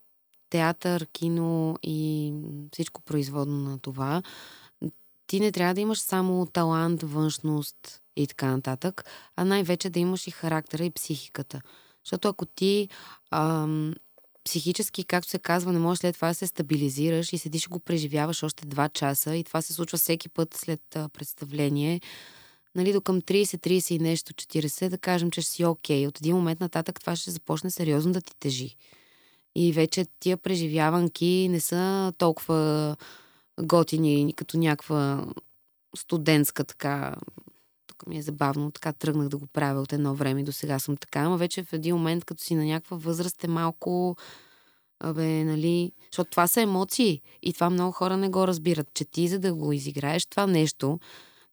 театър, 0.50 1.07
кино 1.07 1.76
и 1.83 2.33
всичко 2.73 3.02
производно 3.02 3.57
на 3.57 3.78
това, 3.78 4.23
ти 5.31 5.41
не 5.41 5.53
трябва 5.53 5.75
да 5.75 5.81
имаш 5.81 5.99
само 5.99 6.47
талант, 6.47 7.03
външност 7.03 8.03
и 8.17 8.27
така 8.27 8.47
нататък, 8.47 9.05
а 9.37 9.45
най-вече 9.45 9.91
да 9.91 9.99
имаш 9.99 10.27
и 10.27 10.31
характера 10.31 10.85
и 10.85 10.91
психиката. 10.91 11.61
Защото 12.05 12.29
ако 12.29 12.47
ти 12.47 12.89
ам, 13.31 13.95
психически, 14.45 15.05
както 15.05 15.31
се 15.31 15.39
казва, 15.39 15.73
не 15.73 15.79
можеш 15.79 16.01
след 16.01 16.15
това 16.15 16.29
да 16.29 16.35
се 16.35 16.47
стабилизираш 16.47 17.33
и 17.33 17.39
седиш 17.39 17.65
и 17.65 17.69
го 17.69 17.79
преживяваш 17.79 18.43
още 18.43 18.67
два 18.67 18.89
часа 18.89 19.37
и 19.37 19.45
това 19.45 19.63
се 19.63 19.73
случва 19.73 19.99
всеки 19.99 20.29
път 20.29 20.55
след 20.55 20.97
а, 20.97 21.09
представление, 21.09 22.01
нали, 22.75 22.93
до 22.93 23.01
към 23.01 23.21
30, 23.21 23.45
30 23.45 23.95
и 23.95 23.99
нещо, 23.99 24.33
40, 24.33 24.89
да 24.89 24.99
кажем, 24.99 25.31
че 25.31 25.43
си 25.43 25.65
окей. 25.65 26.07
От 26.07 26.19
един 26.19 26.37
момент 26.37 26.61
нататък 26.61 27.01
това 27.01 27.17
ще 27.17 27.31
започне 27.31 27.71
сериозно 27.71 28.13
да 28.13 28.21
ти 28.21 28.33
тежи. 28.41 28.77
И 29.55 29.73
вече 29.73 30.07
тия 30.21 30.37
преживяванки 30.37 31.49
не 31.51 31.61
са 31.61 32.13
толкова 32.19 32.97
готини, 33.62 34.35
като 34.37 34.59
някаква 34.59 35.26
студентска 35.97 36.64
така. 36.64 37.17
Тук 37.87 38.07
ми 38.07 38.19
е 38.19 38.23
забавно, 38.23 38.71
така 38.71 38.93
тръгнах 38.93 39.29
да 39.29 39.38
го 39.38 39.47
правя 39.47 39.81
от 39.81 39.93
едно 39.93 40.14
време 40.14 40.43
до 40.43 40.52
сега 40.52 40.79
съм 40.79 40.97
така, 40.97 41.21
ама 41.21 41.37
вече 41.37 41.62
в 41.62 41.73
един 41.73 41.97
момент, 41.97 42.25
като 42.25 42.43
си 42.43 42.55
на 42.55 42.64
някаква 42.64 42.97
възраст, 42.97 43.45
е 43.45 43.49
малко 43.49 44.17
Абе, 45.00 45.45
нали, 45.45 45.93
защото 46.12 46.31
това 46.31 46.47
са 46.47 46.61
емоции 46.61 47.23
и 47.43 47.52
това 47.52 47.71
много 47.71 47.93
хора 47.93 48.17
не 48.17 48.29
го 48.29 48.47
разбират, 48.47 48.95
че 48.95 49.05
ти 49.05 49.29
за 49.29 49.38
да 49.38 49.55
го 49.55 49.73
изиграеш 49.73 50.26
това 50.26 50.47
нещо, 50.47 50.99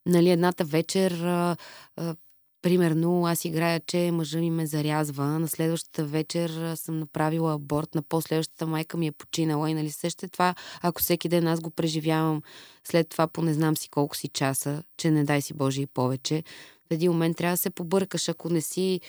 нали, 0.06 0.30
едната 0.30 0.64
вечер, 0.64 1.12
а, 1.22 1.56
а, 1.96 2.16
примерно, 2.62 3.26
аз 3.26 3.44
играя, 3.44 3.80
че 3.86 4.10
мъжа 4.12 4.38
ми 4.38 4.50
ме 4.50 4.66
зарязва, 4.66 5.24
на 5.24 5.48
следващата 5.48 6.04
вечер 6.04 6.74
съм 6.76 6.98
направила 6.98 7.54
аборт, 7.54 7.94
на 7.94 8.02
последващата 8.02 8.66
майка 8.66 8.96
ми 8.96 9.06
е 9.06 9.12
починала 9.12 9.70
и 9.70 9.74
нали 9.74 9.90
също 9.90 10.28
това, 10.28 10.54
ако 10.82 11.02
всеки 11.02 11.28
ден 11.28 11.46
аз 11.46 11.60
го 11.60 11.70
преживявам 11.70 12.42
след 12.84 13.08
това 13.08 13.26
по 13.26 13.42
не 13.42 13.54
знам 13.54 13.76
си 13.76 13.88
колко 13.88 14.16
си 14.16 14.28
часа, 14.28 14.82
че 14.96 15.10
не 15.10 15.24
дай 15.24 15.42
си 15.42 15.54
Боже 15.54 15.82
и 15.82 15.86
повече, 15.86 16.42
в 16.90 16.94
един 16.94 17.12
момент 17.12 17.36
трябва 17.36 17.52
да 17.52 17.58
се 17.58 17.70
побъркаш, 17.70 18.28
ако 18.28 18.48
не 18.48 18.60
си 18.60 19.00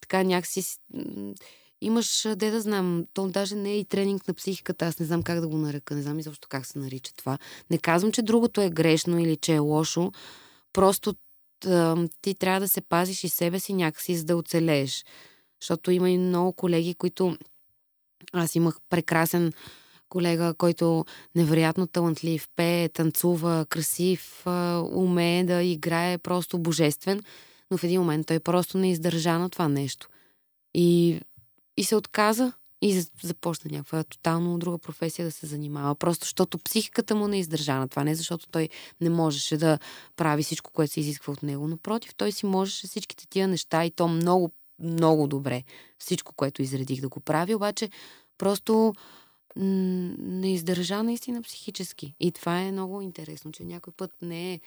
така 0.00 0.22
някакси 0.22 0.78
имаш, 1.80 2.26
де 2.36 2.50
да 2.50 2.60
знам, 2.60 3.04
то 3.14 3.28
даже 3.28 3.54
не 3.54 3.70
е 3.70 3.78
и 3.78 3.84
тренинг 3.84 4.28
на 4.28 4.34
психиката, 4.34 4.86
аз 4.86 4.98
не 4.98 5.06
знам 5.06 5.22
как 5.22 5.40
да 5.40 5.48
го 5.48 5.56
нарека, 5.56 5.94
не 5.94 6.02
знам 6.02 6.18
изобщо 6.18 6.48
как 6.48 6.66
се 6.66 6.78
нарича 6.78 7.12
това. 7.14 7.38
Не 7.70 7.78
казвам, 7.78 8.12
че 8.12 8.22
другото 8.22 8.60
е 8.60 8.70
грешно 8.70 9.18
или 9.18 9.36
че 9.36 9.54
е 9.54 9.58
лошо, 9.58 10.12
просто 10.72 11.14
ти 12.22 12.34
трябва 12.34 12.60
да 12.60 12.68
се 12.68 12.80
пазиш 12.80 13.24
и 13.24 13.28
себе 13.28 13.60
си 13.60 13.72
някакси, 13.72 14.16
за 14.16 14.24
да 14.24 14.36
оцелееш. 14.36 15.04
Защото 15.60 15.90
има 15.90 16.10
и 16.10 16.18
много 16.18 16.52
колеги, 16.52 16.94
които... 16.94 17.36
Аз 18.32 18.54
имах 18.54 18.76
прекрасен 18.90 19.52
колега, 20.08 20.54
който 20.54 21.04
невероятно 21.34 21.86
талантлив, 21.86 22.48
пее, 22.56 22.88
танцува, 22.88 23.66
красив, 23.68 24.46
умее 24.92 25.44
да 25.44 25.62
играе, 25.62 26.18
просто 26.18 26.58
божествен, 26.58 27.20
но 27.70 27.78
в 27.78 27.84
един 27.84 28.00
момент 28.00 28.26
той 28.26 28.40
просто 28.40 28.78
не 28.78 28.90
издържа 28.90 29.38
на 29.38 29.50
това 29.50 29.68
нещо. 29.68 30.08
И, 30.74 31.20
и 31.76 31.84
се 31.84 31.96
отказа 31.96 32.52
и 32.86 33.00
за- 33.00 33.10
започна 33.22 33.70
някаква 33.72 34.04
тотално 34.04 34.58
друга 34.58 34.78
професия 34.78 35.24
да 35.24 35.32
се 35.32 35.46
занимава. 35.46 35.94
Просто 35.94 36.24
защото 36.24 36.58
психиката 36.58 37.14
му 37.14 37.28
не 37.28 37.38
издържа 37.38 37.74
на 37.74 37.88
това. 37.88 38.04
Не 38.04 38.14
защото 38.14 38.48
той 38.48 38.68
не 39.00 39.10
можеше 39.10 39.56
да 39.56 39.78
прави 40.16 40.42
всичко, 40.42 40.72
което 40.72 40.92
се 40.92 41.00
изисква 41.00 41.32
от 41.32 41.42
него. 41.42 41.68
Напротив, 41.68 42.14
той 42.14 42.32
си 42.32 42.46
можеше 42.46 42.86
всичките 42.86 43.26
тия 43.28 43.48
неща 43.48 43.84
и 43.84 43.90
то 43.90 44.08
много, 44.08 44.50
много 44.78 45.26
добре. 45.26 45.62
Всичко, 45.98 46.32
което 46.36 46.62
изредих 46.62 47.00
да 47.00 47.08
го 47.08 47.20
прави, 47.20 47.54
обаче 47.54 47.90
просто 48.38 48.94
м, 49.56 49.64
не 50.18 50.52
издържа 50.52 51.02
наистина 51.02 51.42
психически. 51.42 52.14
И 52.20 52.32
това 52.32 52.60
е 52.60 52.72
много 52.72 53.00
интересно, 53.00 53.52
че 53.52 53.64
някой 53.64 53.92
път 53.96 54.10
не 54.22 54.52
е... 54.52 54.60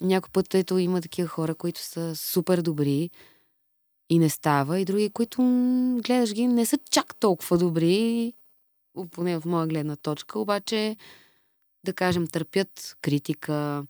Някой 0.00 0.30
път 0.32 0.54
ето 0.54 0.78
има 0.78 1.00
такива 1.00 1.28
хора, 1.28 1.54
които 1.54 1.80
са 1.80 2.16
супер 2.16 2.62
добри 2.62 3.10
и 4.10 4.18
не 4.18 4.30
става, 4.30 4.80
и 4.80 4.84
други, 4.84 5.10
които 5.10 5.42
гледаш 6.04 6.32
ги, 6.32 6.46
не 6.46 6.66
са 6.66 6.78
чак 6.90 7.16
толкова 7.16 7.58
добри, 7.58 8.32
поне 9.10 9.36
от 9.36 9.44
моя 9.44 9.66
гледна 9.66 9.96
точка, 9.96 10.38
обаче 10.38 10.96
да 11.84 11.92
кажем, 11.92 12.26
търпят 12.26 12.96
критика, 13.02 13.84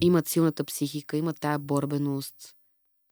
имат 0.00 0.28
силната 0.28 0.64
психика, 0.64 1.16
имат 1.16 1.40
тая 1.40 1.58
борбеност. 1.58 2.54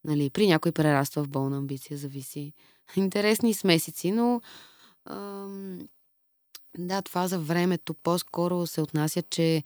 Нали, 0.05 0.31
при 0.31 0.47
някой 0.47 0.73
прераства 0.73 1.25
в 1.25 1.29
болна 1.29 1.57
амбиция, 1.57 1.99
зависи. 1.99 2.53
Интересни 2.97 3.55
смесици, 3.55 4.13
но 4.13 4.41
ам, 5.11 5.79
да, 6.79 7.03
това 7.03 7.29
за 7.29 7.39
времето 7.39 7.95
по-скоро 7.95 8.67
се 8.67 8.81
отнася, 8.81 9.23
че 9.23 9.63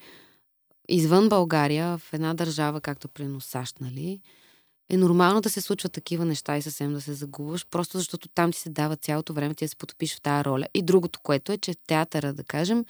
извън 0.89 1.29
България, 1.29 1.99
в 1.99 2.13
една 2.13 2.35
държава, 2.35 2.81
както 2.81 3.09
при 3.09 3.41
САЩ, 3.41 3.81
нали, 3.81 4.21
е 4.91 4.97
нормално 4.97 5.41
да 5.41 5.51
се 5.51 5.61
случват 5.61 5.93
такива 5.93 6.25
неща 6.25 6.57
и 6.57 6.63
съвсем 6.63 6.93
да 6.93 7.01
се 7.01 7.13
загубваш, 7.13 7.67
просто 7.67 7.99
защото 7.99 8.29
там 8.29 8.53
ти 8.53 8.59
се 8.59 8.71
дава 8.71 8.97
цялото 8.97 9.33
време 9.33 9.55
ти 9.55 9.65
да 9.65 9.69
се 9.69 9.77
потопиш 9.77 10.17
в 10.17 10.21
тази 10.21 10.45
роля. 10.45 10.67
И 10.75 10.83
другото, 10.83 11.21
което 11.23 11.53
е, 11.53 11.59
че 11.59 11.75
театъра, 11.75 12.33
да 12.33 12.45
кажем, 12.45 12.85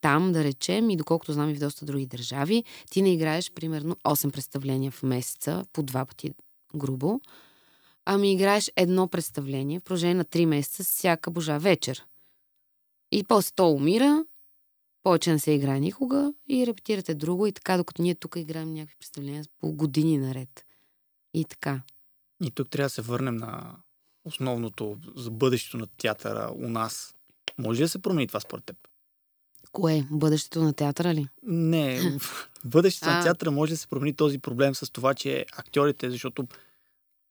там, 0.00 0.32
да 0.32 0.44
речем, 0.44 0.90
и 0.90 0.96
доколкото 0.96 1.32
знам 1.32 1.50
и 1.50 1.54
в 1.54 1.58
доста 1.58 1.84
други 1.84 2.06
държави, 2.06 2.64
ти 2.90 3.02
не 3.02 3.12
играеш 3.12 3.52
примерно 3.52 3.96
8 4.04 4.30
представления 4.30 4.90
в 4.90 5.02
месеца, 5.02 5.64
по 5.72 5.82
два 5.82 6.04
пъти 6.04 6.32
грубо, 6.76 7.20
ами 8.04 8.32
играеш 8.32 8.72
едно 8.76 9.08
представление 9.08 9.80
в 9.80 9.84
продължение 9.84 10.14
на 10.14 10.24
3 10.24 10.44
месеца 10.44 10.84
всяка 10.84 11.30
божа 11.30 11.58
вечер. 11.58 12.06
И 13.12 13.24
после 13.24 13.52
то 13.54 13.70
умира, 13.70 14.24
повече 15.02 15.32
не 15.32 15.38
се 15.38 15.50
играе 15.50 15.80
никога 15.80 16.34
и 16.48 16.66
репетирате 16.66 17.14
друго 17.14 17.46
и 17.46 17.52
така, 17.52 17.76
докато 17.76 18.02
ние 18.02 18.14
тук 18.14 18.36
играем 18.36 18.72
някакви 18.72 18.96
представления 18.98 19.44
по 19.60 19.72
години 19.72 20.18
наред. 20.18 20.64
И 21.34 21.44
така. 21.44 21.82
И 22.44 22.50
тук 22.50 22.70
трябва 22.70 22.86
да 22.86 22.90
се 22.90 23.02
върнем 23.02 23.36
на 23.36 23.76
основното 24.24 24.98
за 25.16 25.30
бъдещето 25.30 25.76
на 25.76 25.86
театъра 25.86 26.50
у 26.54 26.68
нас. 26.68 27.14
Може 27.58 27.78
ли 27.78 27.84
да 27.84 27.88
се 27.88 28.02
промени 28.02 28.26
това 28.26 28.40
според 28.40 28.64
теб? 28.64 28.76
Кое? 29.72 30.06
Бъдещето 30.10 30.62
на 30.62 30.72
театъра 30.72 31.14
ли? 31.14 31.28
Не, 31.42 32.00
бъдещето 32.64 33.10
на 33.10 33.22
театъра 33.22 33.50
може 33.50 33.72
да 33.72 33.76
се 33.76 33.88
промени 33.88 34.16
този 34.16 34.38
проблем 34.38 34.74
с 34.74 34.92
това, 34.92 35.14
че 35.14 35.46
актьорите, 35.52 36.10
защото 36.10 36.46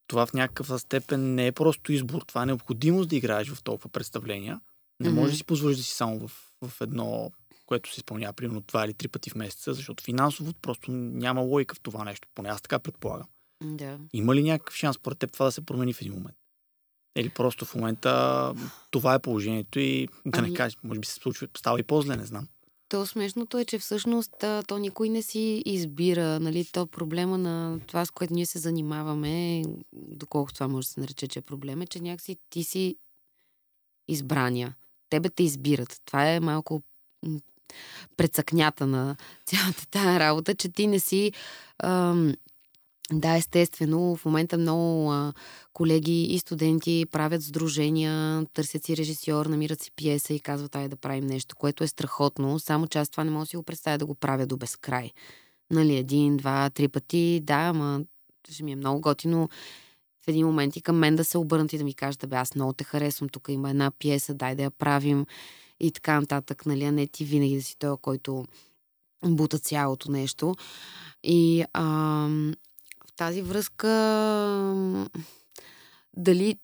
това 0.08 0.26
в 0.26 0.34
някаква 0.34 0.80
степен 0.80 1.36
не 1.36 1.48
е 1.48 1.52
просто 1.52 1.92
избор, 1.92 2.22
това 2.22 2.44
е 2.44 2.46
необходимост 2.46 3.10
да 3.10 3.16
играеш 3.16 3.50
в 3.50 3.64
толкова 3.64 3.90
представления. 3.90 4.62
Не 5.00 5.10
mm-hmm. 5.10 5.14
можеш 5.14 5.32
да 5.32 5.38
си 5.38 5.44
позволиш 5.44 5.78
да 5.78 5.84
си 5.84 5.96
само 5.96 6.28
в, 6.28 6.32
в 6.62 6.82
едно, 6.82 7.32
което 7.66 7.94
се 7.94 8.00
изпълнява 8.00 8.34
примерно 8.34 8.62
два 8.62 8.86
или 8.86 8.94
три 8.94 9.08
пъти 9.08 9.30
в 9.30 9.36
месеца, 9.36 9.74
защото 9.74 10.04
финансово 10.04 10.54
просто 10.54 10.92
няма 10.92 11.42
логика 11.42 11.76
в 11.76 11.80
това 11.80 12.04
нещо. 12.04 12.28
Поне 12.36 12.50
аз 12.50 12.62
така 12.62 12.80
предполагам. 12.80 13.28
Да. 13.62 14.00
Има 14.14 14.36
ли 14.36 14.44
някакъв 14.44 14.76
шанс 14.76 14.96
според 14.96 15.20
теб 15.20 15.32
това 15.32 15.46
да 15.46 15.52
се 15.52 15.66
промени 15.66 15.94
в 15.94 16.02
един 16.02 16.14
момент? 16.14 16.38
Или 17.16 17.30
просто 17.30 17.66
в 17.66 17.76
момента 17.76 18.54
това 18.92 19.14
е 19.14 19.20
положението 19.20 19.80
и 19.80 20.08
да 20.26 20.40
ами... 20.40 20.50
не 20.50 20.56
кажеш, 20.56 20.78
може 20.84 21.00
би 21.00 21.08
се 21.08 21.14
случва, 21.14 21.48
става 21.58 21.80
и 21.80 21.84
по-зле, 21.84 22.16
не 22.16 22.26
знам. 22.26 22.48
То 22.90 23.06
смешното 23.06 23.58
е, 23.58 23.66
че 23.66 23.80
всъщност 23.80 24.34
то 24.68 24.78
никой 24.78 25.10
не 25.10 25.22
си 25.22 25.64
избира, 25.66 26.40
нали, 26.40 26.66
то 26.66 26.88
проблема 26.88 27.38
на 27.38 27.80
това, 27.88 28.06
с 28.06 28.12
което 28.12 28.34
ние 28.34 28.46
се 28.46 28.60
занимаваме, 28.60 29.64
доколко 29.94 30.54
това 30.54 30.68
може 30.68 30.88
да 30.88 30.94
се 30.94 31.00
нарече, 31.00 31.28
че 31.28 31.40
е 31.40 31.42
проблем, 31.42 31.82
е, 31.82 31.88
че 31.88 32.00
някакси 32.00 32.38
ти 32.50 32.64
си 32.64 32.96
избрания. 34.08 34.76
Тебе 35.10 35.30
те 35.30 35.44
избират. 35.44 36.02
Това 36.06 36.30
е 36.30 36.40
малко 36.40 36.82
прецъкнята 38.18 38.88
на 38.88 39.16
цялата 39.46 39.88
тази 39.88 40.20
работа, 40.20 40.56
че 40.56 40.70
ти 40.70 40.88
не 40.88 41.00
си 41.00 41.32
ам, 41.84 42.34
да, 43.14 43.36
естествено. 43.36 44.16
В 44.16 44.26
момента 44.26 44.58
много 44.58 45.12
а, 45.12 45.34
колеги 45.74 46.24
и 46.24 46.40
студенти 46.40 47.06
правят 47.12 47.44
сдружения, 47.44 48.46
търсят 48.54 48.86
си 48.86 48.98
режисьор, 48.98 49.46
намират 49.46 49.82
си 49.82 49.92
пиеса 49.96 50.34
и 50.34 50.40
казват, 50.40 50.76
ай 50.76 50.90
да 50.90 50.96
правим 50.96 51.26
нещо, 51.26 51.56
което 51.56 51.84
е 51.84 51.88
страхотно. 51.88 52.60
Само 52.60 52.88
че 52.88 53.00
аз 53.00 53.10
това 53.10 53.24
не 53.24 53.32
мога 53.32 53.44
да 53.44 53.50
си 53.50 53.58
го 53.58 53.64
представя 53.64 53.98
да 53.98 54.06
го 54.06 54.16
правя 54.16 54.46
до 54.46 54.58
безкрай. 54.58 55.12
Нали, 55.72 55.96
един, 55.96 56.38
два, 56.38 56.70
три 56.70 56.88
пъти, 56.88 57.40
да, 57.44 57.56
ама 57.56 58.02
ще 58.50 58.64
ми 58.64 58.72
е 58.72 58.76
много 58.76 59.02
готино 59.02 59.50
в 60.26 60.28
един 60.28 60.48
момент 60.48 60.76
и 60.76 60.82
към 60.82 60.98
мен 60.98 61.16
да 61.16 61.24
се 61.24 61.38
обърнат 61.38 61.74
и 61.74 61.78
да 61.78 61.84
ми 61.84 61.94
кажат, 61.94 62.30
бе, 62.30 62.36
аз 62.36 62.56
много 62.56 62.74
те 62.74 62.84
харесвам, 62.84 63.30
тук 63.30 63.46
има 63.50 63.70
една 63.70 63.92
пиеса, 64.00 64.34
дай 64.34 64.56
да 64.56 64.64
я 64.64 64.72
правим 64.72 65.26
и 65.80 65.92
така 65.92 66.20
нататък, 66.20 66.66
нали, 66.66 66.84
а 66.84 66.92
не 66.92 67.08
ти 67.08 67.26
винаги 67.26 67.56
да 67.56 67.64
си 67.64 67.76
той, 67.80 67.98
който 67.98 68.46
бута 69.26 69.60
цялото 69.60 70.12
нещо. 70.12 70.56
И 71.24 71.64
ам, 71.74 72.54
тази 73.22 73.42
връзка 73.42 73.88
дали 76.18 76.58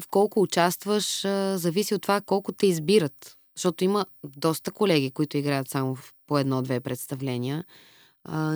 в 0.00 0.08
колко 0.08 0.40
участваш, 0.40 1.20
зависи 1.60 1.94
от 1.94 2.02
това 2.02 2.20
колко 2.20 2.52
те 2.52 2.66
избират. 2.66 3.36
Защото 3.56 3.84
има 3.84 4.06
доста 4.24 4.72
колеги, 4.72 5.10
които 5.10 5.36
играят 5.36 5.68
само 5.68 5.94
в 5.94 6.14
по 6.26 6.38
едно-две 6.38 6.80
представления. 6.80 7.64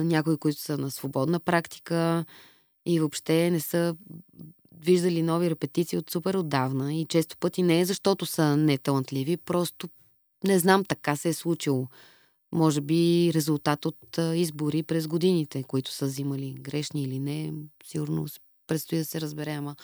някои, 0.03 0.37
които 0.37 0.59
са 0.59 0.77
на 0.77 0.91
свободна 0.91 1.39
практика 1.39 2.25
и 2.85 2.99
въобще 2.99 3.51
не 3.51 3.59
са 3.59 3.95
виждали 4.81 5.21
нови 5.21 5.49
репетиции 5.49 5.97
от 5.97 6.09
супер 6.09 6.33
отдавна. 6.33 6.93
И 6.93 7.05
често 7.05 7.37
пъти 7.37 7.63
не 7.63 7.79
е 7.79 7.85
защото 7.85 8.25
са 8.25 8.57
неталантливи, 8.57 9.37
просто 9.37 9.89
не 10.43 10.59
знам, 10.59 10.85
така 10.85 11.15
се 11.15 11.29
е 11.29 11.33
случило 11.33 11.87
може 12.55 12.81
би 12.81 13.31
резултат 13.33 13.85
от 13.85 14.17
избори 14.35 14.83
през 14.83 15.07
годините, 15.07 15.63
които 15.63 15.91
са 15.91 16.05
взимали 16.05 16.53
грешни 16.53 17.03
или 17.03 17.19
не. 17.19 17.53
Сигурно 17.85 18.25
предстои 18.67 18.97
да 18.97 19.05
се 19.05 19.21
разбере, 19.21 19.51
ама. 19.51 19.75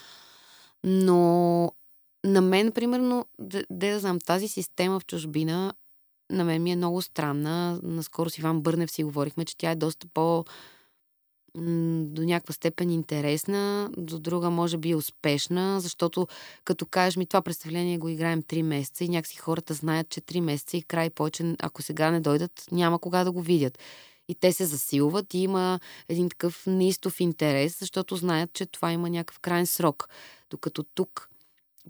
Но 0.84 1.72
на 2.24 2.42
мен, 2.42 2.72
примерно, 2.72 3.26
де, 3.40 3.66
да 3.70 4.00
знам, 4.00 4.20
тази 4.20 4.48
система 4.48 5.00
в 5.00 5.06
чужбина 5.06 5.74
на 6.30 6.44
мен 6.44 6.64
ми 6.64 6.72
е 6.72 6.76
много 6.76 7.02
странна. 7.02 7.80
Наскоро 7.84 8.30
с 8.30 8.38
Иван 8.38 8.62
Бърнев 8.62 8.92
си 8.92 9.04
говорихме, 9.04 9.46
че 9.46 9.58
тя 9.58 9.72
е 9.72 9.76
доста 9.76 10.08
по- 10.14 10.46
до 11.56 12.24
някаква 12.24 12.54
степен 12.54 12.90
интересна, 12.90 13.90
до 13.98 14.20
друга 14.20 14.50
може 14.50 14.78
би 14.78 14.96
успешна, 14.96 15.82
защото 15.82 16.28
като 16.64 16.86
кажеш 16.86 17.18
ми 17.18 17.26
това 17.26 17.42
представление 17.42 17.98
го 17.98 18.10
играем 18.10 18.44
3 18.44 18.62
месеца 18.62 19.04
и 19.04 19.10
някакси 19.10 19.38
хората 19.38 19.74
знаят, 19.74 20.10
че 20.10 20.22
3 20.22 20.40
месеца 20.40 20.78
и 20.78 20.84
край 20.84 21.10
повече, 21.10 21.56
ако 21.60 21.82
сега 21.82 22.12
не 22.12 22.22
дойдат, 22.22 22.66
няма 22.72 23.00
кога 23.00 23.24
да 23.24 23.32
го 23.32 23.42
видят. 23.42 23.80
И 24.28 24.36
те 24.36 24.52
се 24.52 24.66
засилват 24.66 25.34
и 25.34 25.38
има 25.38 25.80
един 26.10 26.30
такъв 26.30 26.64
неистов 26.68 27.20
интерес, 27.20 27.80
защото 27.80 28.16
знаят, 28.16 28.54
че 28.54 28.66
това 28.66 28.92
има 28.92 29.10
някакъв 29.10 29.40
крайен 29.40 29.68
срок. 29.68 30.10
Докато 30.50 30.84
тук 30.84 31.30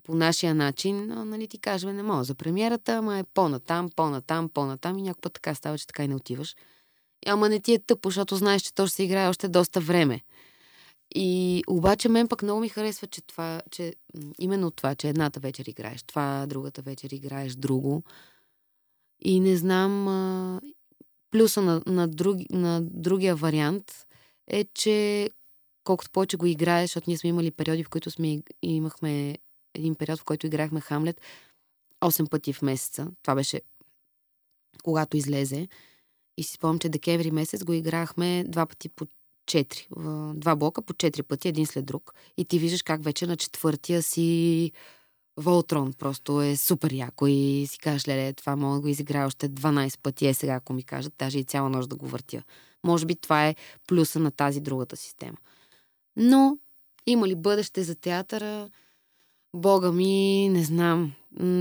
по 0.04 0.15
нашия 0.15 0.56
начин, 0.56 1.06
нали 1.08 1.47
ти 1.47 1.58
кажем, 1.58 1.95
не 1.95 2.04
мога 2.04 2.24
за 2.24 2.36
премиерата, 2.36 2.93
ама 2.93 3.17
е 3.17 3.24
по-натам, 3.24 3.89
по-натам, 3.95 4.50
по-натам 4.50 4.97
и 4.97 5.02
някой 5.02 5.21
път 5.21 5.34
така 5.34 5.56
става, 5.56 5.78
че 5.78 5.88
така 5.88 6.04
и 6.04 6.08
не 6.08 6.15
отиваш. 6.15 6.56
Ама 7.27 7.49
не 7.49 7.60
ти 7.60 7.73
е 7.73 7.79
тъпо, 7.79 8.10
защото 8.10 8.36
знаеш, 8.36 8.62
че 8.62 8.73
то 8.73 8.88
ще 8.88 8.95
се 8.95 9.03
играе 9.03 9.29
още 9.29 9.47
доста 9.47 9.79
време. 9.79 10.21
И 11.15 11.63
обаче 11.67 12.10
мен 12.10 12.27
пък 12.27 12.43
много 12.43 12.60
ми 12.62 12.69
харесва, 12.69 13.07
че 13.07 13.21
това, 13.21 13.62
че 13.71 13.93
именно 14.39 14.71
това, 14.71 14.95
че 14.95 15.10
едната 15.10 15.39
вечер 15.39 15.65
играеш 15.65 16.03
това, 16.03 16.45
другата 16.47 16.81
вечер 16.81 17.10
играеш 17.12 17.55
друго. 17.55 18.03
И 19.21 19.39
не 19.39 19.57
знам, 19.57 20.07
а, 20.07 20.62
плюса 21.31 21.62
на, 21.62 21.81
на, 21.88 22.07
друг, 22.07 22.38
на 22.49 22.81
другия 22.81 23.36
вариант 23.36 24.07
е, 24.47 24.65
че 24.73 25.29
колкото 25.84 26.12
повече 26.12 26.38
го 26.38 26.45
играеш, 26.45 26.89
защото 26.89 27.10
ние 27.10 27.17
сме 27.17 27.29
имали 27.29 27.51
периоди, 27.51 27.84
в 27.84 27.89
които 27.89 28.12
сме 28.12 28.41
имахме 28.62 29.38
един 29.73 29.95
период, 29.95 30.19
в 30.19 30.23
който 30.23 30.47
играхме 30.47 30.81
Хамлет 30.81 31.21
8 32.01 32.29
пъти 32.29 32.53
в 32.53 32.62
месеца. 32.62 33.07
Това 33.21 33.36
беше 33.36 33.62
когато 34.84 35.17
излезе. 35.17 35.67
И 36.37 36.43
си 36.43 36.53
спомням, 36.53 36.79
че 36.79 36.89
декември 36.89 37.31
месец 37.31 37.63
го 37.63 37.73
играхме 37.73 38.43
два 38.47 38.65
пъти 38.65 38.89
по 38.89 39.05
четири. 39.45 39.87
Два 40.35 40.55
блока 40.55 40.81
по 40.81 40.93
четири 40.93 41.23
пъти, 41.23 41.47
един 41.47 41.65
след 41.65 41.85
друг. 41.85 42.13
И 42.37 42.45
ти 42.45 42.59
виждаш 42.59 42.83
как 42.83 43.03
вече 43.03 43.27
на 43.27 43.37
четвъртия 43.37 44.01
си 44.01 44.71
Волтрон 45.37 45.93
просто 45.93 46.41
е 46.41 46.55
супер 46.55 46.91
яко 46.91 47.27
и 47.27 47.65
си 47.69 47.79
кажеш, 47.79 48.07
леле, 48.07 48.33
това 48.33 48.55
мога 48.55 48.75
да 48.75 48.81
го 48.81 48.87
изиграя 48.87 49.27
още 49.27 49.49
12 49.49 49.99
пъти, 49.99 50.27
е 50.27 50.33
сега, 50.33 50.53
ако 50.53 50.73
ми 50.73 50.83
кажат, 50.83 51.13
даже 51.17 51.39
и 51.39 51.43
цяла 51.43 51.69
нощ 51.69 51.89
да 51.89 51.95
го 51.95 52.07
въртя. 52.07 52.43
Може 52.83 53.05
би 53.05 53.15
това 53.15 53.47
е 53.47 53.55
плюса 53.87 54.19
на 54.19 54.31
тази 54.31 54.61
другата 54.61 54.97
система. 54.97 55.37
Но 56.15 56.57
има 57.05 57.27
ли 57.27 57.35
бъдеще 57.35 57.83
за 57.83 57.95
театъра? 57.95 58.69
Бога 59.53 59.91
ми, 59.91 60.49
не 60.49 60.63
знам. 60.63 61.13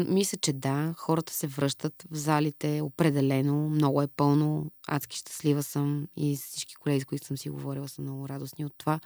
Мисля, 0.09 0.39
че 0.39 0.53
да. 0.53 0.95
Хората 0.97 1.33
се 1.33 1.47
връщат 1.47 2.05
в 2.11 2.17
залите. 2.17 2.81
Определено. 2.81 3.69
Много 3.69 4.03
е 4.03 4.07
пълно. 4.07 4.71
Адски 4.89 5.17
щастлива 5.17 5.63
съм. 5.63 6.09
И 6.17 6.37
всички 6.37 6.75
колеги, 6.75 7.01
с 7.01 7.05
които 7.05 7.27
съм 7.27 7.39
си 7.39 7.51
говорила, 7.51 7.89
са 7.89 8.03
много 8.03 8.29
радостни 8.29 8.65
от 8.65 8.75
това. 8.79 9.01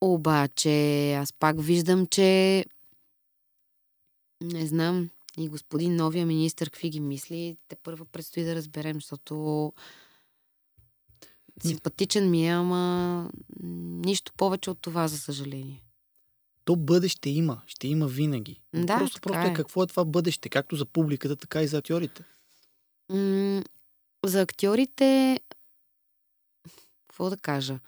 Обаче, 0.00 1.12
аз 1.14 1.32
пак 1.32 1.62
виждам, 1.62 2.06
че 2.06 2.64
не 4.42 4.66
знам 4.66 5.10
и 5.38 5.48
господин 5.48 5.96
новия 5.96 6.26
министр 6.26 6.64
какви 6.64 6.90
ги 6.90 7.00
мисли, 7.00 7.56
те 7.68 7.76
първо 7.76 8.04
предстои 8.04 8.44
да 8.44 8.54
разберем, 8.54 8.94
защото 8.94 9.72
симпатичен 11.62 12.30
ми 12.30 12.48
е, 12.48 12.50
ама 12.50 13.30
нищо 13.62 14.32
повече 14.36 14.70
от 14.70 14.78
това, 14.80 15.08
за 15.08 15.18
съжаление 15.18 15.82
то 16.70 16.76
бъдеще 16.76 17.30
има. 17.30 17.60
Ще 17.66 17.88
има 17.88 18.06
винаги. 18.06 18.60
Да, 18.74 18.98
просто, 18.98 19.20
просто 19.20 19.50
е. 19.50 19.52
какво 19.52 19.82
е 19.82 19.86
това 19.86 20.04
бъдеще, 20.04 20.48
както 20.48 20.76
за 20.76 20.86
публиката, 20.86 21.36
така 21.36 21.62
и 21.62 21.66
за 21.66 21.78
актьорите. 21.78 22.24
М- 23.12 23.62
за 24.26 24.40
актьорите, 24.40 25.40
какво 27.08 27.30
да 27.30 27.36
кажа? 27.36 27.78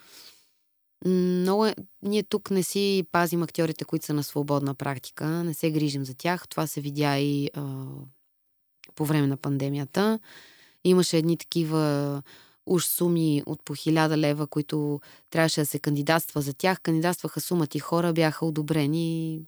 Много 1.07 1.67
е... 1.67 1.75
Ние 2.03 2.23
тук 2.23 2.51
не 2.51 2.63
си 2.63 3.05
пазим 3.13 3.43
актьорите, 3.43 3.85
които 3.85 4.07
са 4.07 4.15
на 4.15 4.23
свободна 4.23 4.75
практика, 4.75 5.27
не 5.27 5.55
се 5.55 5.71
грижим 5.71 6.05
за 6.05 6.15
тях. 6.15 6.49
Това 6.49 6.67
се 6.67 6.81
видя 6.81 7.19
и 7.19 7.51
а, 7.55 7.87
по 8.95 9.05
време 9.05 9.27
на 9.27 9.37
пандемията. 9.37 10.19
Имаше 10.85 11.19
едни 11.19 11.37
такива 11.37 12.23
уж 12.67 12.87
суми 12.87 13.43
от 13.47 13.65
по 13.65 13.75
хиляда 13.75 14.19
лева, 14.19 14.47
които 14.47 15.01
трябваше 15.31 15.61
да 15.61 15.67
се 15.67 15.79
кандидатства 15.79 16.41
за 16.41 16.55
тях. 16.55 16.81
Кандидатстваха 16.81 17.41
сумати 17.41 17.79
хора, 17.79 18.13
бяха 18.13 18.47
одобрени 18.47 19.41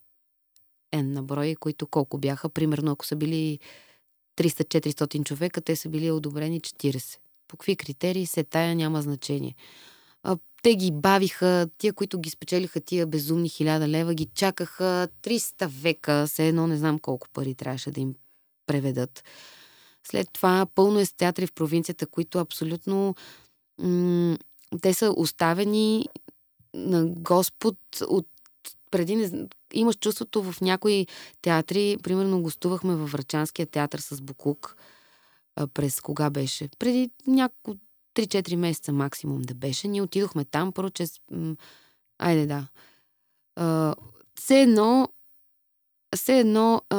N 0.94 1.02
на 1.02 1.22
брой, 1.22 1.54
които 1.60 1.86
колко 1.86 2.18
бяха. 2.18 2.48
Примерно, 2.48 2.92
ако 2.92 3.06
са 3.06 3.16
били 3.16 3.58
300-400 4.36 5.24
човека, 5.24 5.60
те 5.60 5.76
са 5.76 5.88
били 5.88 6.10
одобрени 6.10 6.60
40. 6.60 7.18
По 7.48 7.56
какви 7.56 7.76
критерии 7.76 8.26
се 8.26 8.44
тая 8.44 8.74
няма 8.74 9.02
значение. 9.02 9.54
А, 10.22 10.36
те 10.62 10.76
ги 10.76 10.90
бавиха, 10.92 11.68
тия, 11.78 11.92
които 11.92 12.18
ги 12.18 12.30
спечелиха 12.30 12.80
тия 12.80 13.06
безумни 13.06 13.48
хиляда 13.48 13.88
лева, 13.88 14.14
ги 14.14 14.28
чакаха 14.34 15.08
300 15.22 15.66
века, 15.66 16.26
все 16.26 16.48
едно 16.48 16.66
не 16.66 16.76
знам 16.76 16.98
колко 16.98 17.28
пари 17.32 17.54
трябваше 17.54 17.90
да 17.90 18.00
им 18.00 18.14
преведат. 18.66 19.24
След 20.06 20.32
това 20.32 20.66
пълно 20.74 20.98
е 20.98 21.06
с 21.06 21.12
театри 21.12 21.46
в 21.46 21.52
провинцията, 21.52 22.06
които 22.06 22.38
абсолютно 22.38 23.14
м- 23.78 24.38
те 24.82 24.94
са 24.94 25.14
оставени 25.16 26.08
на 26.74 27.06
Господ 27.06 27.76
от 28.08 28.26
преди 28.90 29.16
не, 29.16 29.48
имаш 29.72 29.96
чувството 29.96 30.42
в 30.42 30.60
някои 30.60 31.06
театри, 31.42 31.96
примерно 32.02 32.42
гостувахме 32.42 32.94
във 32.94 33.12
Врачанския 33.12 33.66
театър 33.66 33.98
с 33.98 34.20
Букук 34.20 34.76
а, 35.56 35.66
през 35.66 36.00
кога 36.00 36.30
беше? 36.30 36.68
Преди 36.78 37.10
няколко 37.26 37.80
3-4 38.14 38.56
месеца 38.56 38.92
максимум 38.92 39.42
да 39.42 39.54
беше. 39.54 39.88
Ние 39.88 40.02
отидохме 40.02 40.44
там, 40.44 40.72
първо, 40.72 40.90
че... 40.90 41.06
Айде 42.18 42.46
да. 42.46 42.66
Все 44.34 44.60
едно 44.60 45.08
все 46.16 46.38
едно 46.38 46.82
а, 46.90 46.96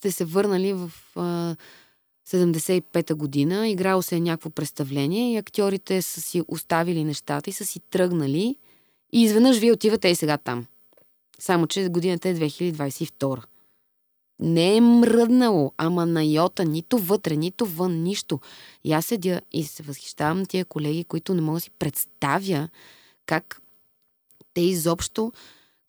сте 0.00 0.12
се 0.12 0.24
върнали 0.24 0.72
в 0.72 0.90
а, 1.16 1.56
75-та 2.28 3.14
година, 3.14 3.68
играло 3.68 4.02
се 4.02 4.16
е 4.16 4.20
някакво 4.20 4.50
представление 4.50 5.32
и 5.32 5.36
актьорите 5.36 6.02
са 6.02 6.20
си 6.20 6.42
оставили 6.48 7.04
нещата 7.04 7.50
и 7.50 7.52
са 7.52 7.66
си 7.66 7.80
тръгнали 7.80 8.56
и 9.12 9.22
изведнъж 9.22 9.58
вие 9.58 9.72
отивате 9.72 10.08
и 10.08 10.14
сега 10.14 10.38
там. 10.38 10.66
Само, 11.38 11.66
че 11.66 11.88
годината 11.88 12.28
е 12.28 12.34
2022. 12.34 13.42
Не 14.40 14.76
е 14.76 14.80
мръднало, 14.80 15.72
ама 15.76 16.06
на 16.06 16.24
йота, 16.24 16.64
нито 16.64 16.98
вътре, 16.98 17.36
нито 17.36 17.66
вън, 17.66 18.02
нищо. 18.02 18.40
И 18.84 18.92
аз 18.92 19.06
седя 19.06 19.40
и 19.52 19.64
се 19.64 19.82
възхищавам 19.82 20.46
тия 20.46 20.64
колеги, 20.64 21.04
които 21.04 21.34
не 21.34 21.40
мога 21.40 21.56
да 21.56 21.60
си 21.60 21.70
представя 21.70 22.68
как 23.26 23.62
те 24.54 24.60
изобщо 24.60 25.32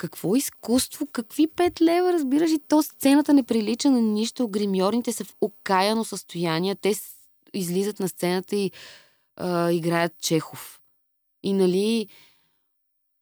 какво 0.01 0.35
изкуство, 0.35 1.07
какви 1.07 1.47
пет 1.47 1.81
лева, 1.81 2.13
разбираш, 2.13 2.51
и 2.51 2.59
то 2.67 2.83
сцената 2.83 3.33
не 3.33 3.43
прилича 3.43 3.91
на 3.91 4.01
нищо. 4.01 4.47
Гримьорните 4.47 5.13
са 5.13 5.25
в 5.25 5.35
окаяно 5.41 6.05
състояние. 6.05 6.75
Те 6.75 6.93
излизат 7.53 7.99
на 7.99 8.09
сцената 8.09 8.55
и 8.55 8.71
а, 9.35 9.71
играят 9.71 10.17
Чехов. 10.17 10.81
И 11.43 11.53
нали, 11.53 12.07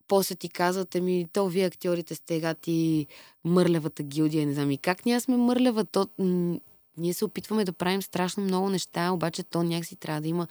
после 0.08 0.36
ти 0.36 0.50
казват, 0.50 0.94
ми, 0.94 1.28
то 1.34 1.48
вие 1.48 1.66
актьорите 1.66 2.16
сте 2.16 2.40
гати 2.40 3.08
мърлевата 3.46 4.04
гилдия, 4.04 4.48
не 4.48 4.54
знам 4.54 4.72
и 4.72 4.78
как 4.78 5.06
ние 5.06 5.20
сме 5.20 5.38
мърлева, 5.38 5.86
то 5.86 6.08
м- 6.20 6.60
ние 6.98 7.14
се 7.14 7.26
опитваме 7.26 7.66
да 7.66 7.74
правим 7.74 8.02
страшно 8.02 8.44
много 8.44 8.70
неща, 8.70 9.12
обаче 9.12 9.44
то 9.44 9.64
някакси 9.64 9.96
трябва 9.96 10.22
да 10.22 10.28
има 10.28 10.48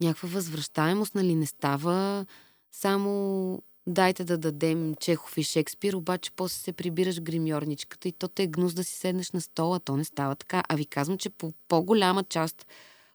някаква 0.00 0.28
възвръщаемост, 0.28 1.14
нали 1.14 1.34
не 1.34 1.46
става 1.46 2.26
само 2.72 3.62
дайте 3.86 4.24
да 4.24 4.38
дадем 4.38 4.94
Чехов 4.94 5.38
и 5.38 5.42
Шекспир, 5.42 5.94
обаче 5.94 6.30
после 6.36 6.54
се 6.54 6.72
прибираш 6.72 7.20
гримьорничката 7.20 8.08
и 8.08 8.12
то 8.12 8.28
те 8.28 8.42
е 8.42 8.46
гнус 8.46 8.74
да 8.74 8.84
си 8.84 8.94
седнеш 8.94 9.32
на 9.32 9.40
стола, 9.40 9.80
то 9.80 9.96
не 9.96 10.04
става 10.04 10.34
така. 10.34 10.62
А 10.68 10.76
ви 10.76 10.86
казвам, 10.86 11.18
че 11.18 11.30
по 11.30 11.52
по-голяма 11.68 12.24
част 12.24 12.66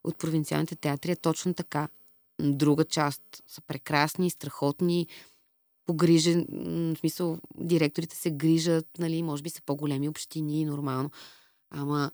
от 0.03 0.17
провинциалните 0.17 0.75
театри 0.75 1.11
е 1.11 1.15
точно 1.15 1.53
така. 1.53 1.87
Друга 2.39 2.85
част 2.85 3.21
са 3.47 3.61
прекрасни, 3.61 4.29
страхотни, 4.29 5.07
погрижен, 5.85 6.45
в 6.95 6.99
смисъл, 6.99 7.37
директорите 7.57 8.15
се 8.15 8.31
грижат, 8.31 8.87
нали, 8.99 9.23
може 9.23 9.43
би 9.43 9.49
са 9.49 9.61
по-големи 9.61 10.09
общини, 10.09 10.65
нормално. 10.65 11.11
Ама 11.69 12.11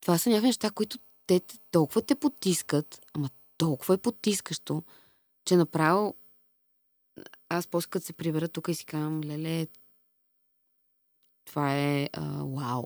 това 0.00 0.18
са 0.18 0.30
някакви 0.30 0.46
неща, 0.46 0.70
които 0.70 0.98
те 1.26 1.40
толкова 1.70 2.02
те 2.02 2.14
потискат, 2.14 3.00
ама 3.14 3.28
толкова 3.58 3.94
е 3.94 3.98
потискащо, 3.98 4.82
че 5.44 5.56
направо 5.56 6.14
аз 7.48 7.66
после 7.66 7.90
като 7.90 8.06
се 8.06 8.12
прибера 8.12 8.48
тук 8.48 8.68
и 8.68 8.74
си 8.74 8.84
казвам, 8.84 9.20
леле, 9.24 9.66
това 11.44 11.76
е 11.76 12.08
а, 12.12 12.44
вау. 12.44 12.84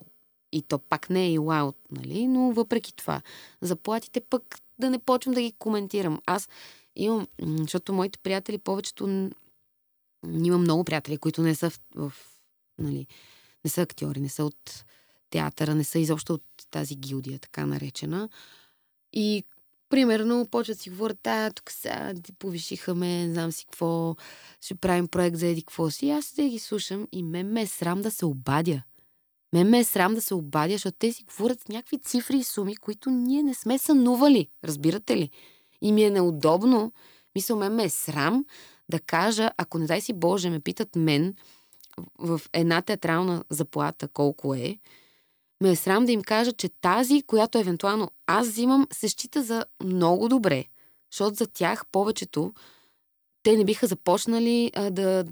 И 0.53 0.63
то 0.63 0.79
пак 0.79 1.11
не 1.11 1.27
е 1.27 1.33
и 1.33 1.39
вау, 1.39 1.73
нали? 1.91 2.27
Но 2.27 2.53
въпреки 2.53 2.95
това, 2.95 3.23
заплатите 3.61 4.21
пък 4.21 4.59
да 4.79 4.91
не 4.91 4.99
почвам 4.99 5.35
да 5.35 5.43
ги 5.43 5.53
коментирам. 5.53 6.21
Аз 6.27 6.49
имам, 6.97 7.27
защото 7.41 7.93
моите 7.93 8.19
приятели 8.19 8.59
повечето 8.59 9.31
има 10.45 10.59
много 10.59 10.85
приятели, 10.85 11.19
които 11.19 11.43
не 11.43 11.55
са 11.55 11.71
в, 11.71 11.81
в 11.95 12.13
нали, 12.79 13.07
не 13.65 13.71
са 13.71 13.83
актьори, 13.83 14.21
не 14.21 14.29
са 14.29 14.45
от 14.45 14.85
театъра, 15.31 15.75
не 15.75 15.85
са 15.85 15.99
изобщо 15.99 16.35
от 16.35 16.45
тази 16.71 16.97
гилдия, 16.97 17.39
така 17.39 17.67
наречена. 17.67 18.29
И 19.13 19.45
примерно 19.93 20.47
почват 20.51 20.79
си 20.79 20.91
говорят, 20.91 21.27
а, 21.27 21.51
тук 21.51 21.71
сега 21.71 22.13
повишиха 22.39 22.95
ме, 22.95 23.29
знам 23.33 23.53
си 23.53 23.65
какво, 23.65 24.17
ще 24.61 24.75
правим 24.75 25.09
проект 25.09 25.37
за 25.37 25.47
еди 25.47 25.63
какво 25.63 25.91
си. 25.91 26.11
Аз 26.11 26.33
да 26.35 26.49
ги 26.49 26.59
слушам 26.59 27.09
и 27.13 27.23
ме 27.23 27.43
ме 27.43 27.63
е 27.63 27.67
срам 27.67 28.03
да 28.03 28.11
се 28.11 28.27
обадя. 28.27 28.83
Ме 29.53 29.65
ме 29.65 29.79
е 29.79 29.85
срам 29.85 30.15
да 30.15 30.21
се 30.21 30.35
обадя, 30.35 30.75
защото 30.75 30.97
те 30.99 31.13
си 31.13 31.25
говорят 31.25 31.69
някакви 31.69 31.99
цифри 31.99 32.37
и 32.37 32.45
суми, 32.45 32.77
които 32.77 33.11
ние 33.11 33.43
не 33.43 33.55
сме 33.55 33.79
сънували. 33.79 34.49
Разбирате 34.65 35.17
ли? 35.17 35.31
И 35.83 35.93
ми 35.93 36.05
е 36.05 36.11
неудобно. 36.11 36.93
Мисля, 37.35 37.57
ме 37.57 37.69
ме 37.69 37.85
е 37.85 37.91
срам 37.91 38.45
да 38.89 39.01
кажа, 39.01 39.51
ако 39.57 39.79
не 39.79 39.87
дай 39.87 40.01
си 40.01 40.13
Боже, 40.13 40.51
ме 40.51 40.61
питат 40.61 40.97
мен 40.97 41.35
в 42.19 42.41
една 42.53 42.83
театрална 42.83 43.45
заплата 43.51 44.09
колко 44.09 44.55
е, 44.55 44.79
ме 45.63 45.71
е 45.71 45.77
срам 45.77 46.07
да 46.07 46.13
им 46.13 46.23
кажа, 46.23 46.53
че 46.53 46.69
тази, 46.69 47.23
която 47.23 47.59
евентуално 47.59 48.11
аз 48.27 48.49
взимам, 48.49 48.87
се 48.93 49.09
счита 49.09 49.43
за 49.43 49.65
много 49.85 50.29
добре. 50.29 50.65
Защото 51.13 51.37
за 51.37 51.47
тях 51.47 51.87
повечето 51.93 52.53
те 53.43 53.57
не 53.57 53.65
биха 53.65 53.87
започнали 53.87 54.73
а, 54.75 54.91
да 54.91 55.25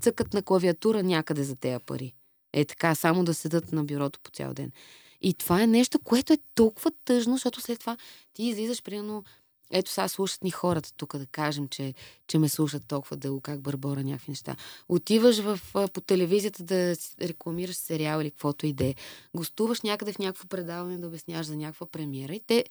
цъкат 0.00 0.34
на 0.34 0.42
клавиатура 0.42 1.02
някъде 1.02 1.44
за 1.44 1.56
тези 1.56 1.84
пари. 1.86 2.14
Е 2.52 2.64
така, 2.64 2.94
само 2.94 3.24
да 3.24 3.34
седат 3.34 3.72
на 3.72 3.84
бюрото 3.84 4.20
по 4.22 4.30
цял 4.30 4.54
ден. 4.54 4.72
И 5.20 5.34
това 5.34 5.62
е 5.62 5.66
нещо, 5.66 5.98
което 5.98 6.32
е 6.32 6.38
толкова 6.54 6.90
тъжно, 7.04 7.34
защото 7.34 7.60
след 7.60 7.80
това 7.80 7.96
ти 8.34 8.42
излизаш, 8.42 8.82
примерно, 8.82 9.24
ето 9.72 9.90
сега 9.90 10.08
слушат 10.08 10.44
ни 10.44 10.50
хората 10.50 10.92
тук 10.96 11.16
да 11.16 11.26
кажем, 11.26 11.68
че, 11.68 11.94
че 12.26 12.38
ме 12.38 12.48
слушат 12.48 12.86
толкова 12.88 13.16
дълго, 13.16 13.40
как 13.40 13.60
бърбора 13.60 14.02
някакви 14.02 14.30
неща. 14.30 14.56
Отиваш 14.88 15.38
в, 15.38 15.60
по 15.92 16.00
телевизията 16.00 16.62
да 16.62 16.94
рекламираш 17.20 17.76
сериал 17.76 18.20
или 18.20 18.30
каквото 18.30 18.66
и 18.66 18.72
да 18.72 18.86
е. 18.86 18.94
Гостуваш 19.36 19.80
някъде 19.80 20.12
в 20.12 20.18
някакво 20.18 20.48
предаване 20.48 20.98
да 20.98 21.06
обясняваш 21.06 21.46
за 21.46 21.56
някаква 21.56 21.86
премиера 21.86 22.34
и 22.34 22.40
те 22.46 22.64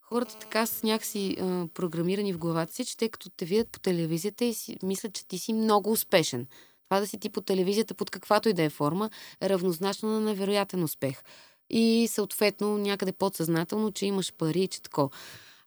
хората 0.00 0.38
така 0.38 0.66
са 0.66 0.86
някакси 0.86 1.36
а, 1.40 1.66
програмирани 1.74 2.32
в 2.32 2.38
главата 2.38 2.72
си, 2.72 2.84
че 2.84 2.96
те 2.96 3.08
като 3.08 3.30
те 3.30 3.44
видят 3.44 3.68
по 3.68 3.80
телевизията 3.80 4.44
и 4.44 4.54
си 4.54 4.76
мислят, 4.82 5.12
че 5.12 5.28
ти 5.28 5.38
си 5.38 5.52
много 5.52 5.90
успешен. 5.90 6.46
Това 6.88 7.00
да 7.00 7.06
си 7.06 7.18
ти 7.18 7.28
по 7.28 7.40
телевизията 7.40 7.94
под 7.94 8.10
каквато 8.10 8.48
и 8.48 8.52
да 8.52 8.62
е 8.62 8.70
форма 8.70 9.10
е 9.40 9.48
равнозначно 9.48 10.08
на 10.08 10.20
невероятен 10.20 10.82
успех. 10.82 11.22
И 11.70 12.08
съответно 12.10 12.78
някъде 12.78 13.12
подсъзнателно, 13.12 13.92
че 13.92 14.06
имаш 14.06 14.32
пари 14.32 14.60
и 14.60 14.68
че 14.68 14.82
такова. 14.82 15.10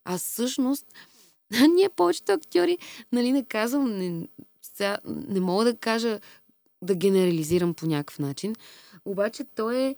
А 0.05 0.17
всъщност, 0.17 0.85
ние 1.75 1.89
повечето 1.89 2.31
актьори, 2.31 2.77
нали 3.11 3.31
не 3.31 3.45
казвам, 3.45 3.97
не, 3.97 4.27
сега, 4.61 4.97
не 5.05 5.39
мога 5.39 5.63
да 5.63 5.75
кажа, 5.75 6.19
да 6.81 6.95
генерализирам 6.95 7.73
по 7.73 7.85
някакъв 7.85 8.19
начин, 8.19 8.55
обаче 9.05 9.43
то 9.55 9.71
е 9.71 9.95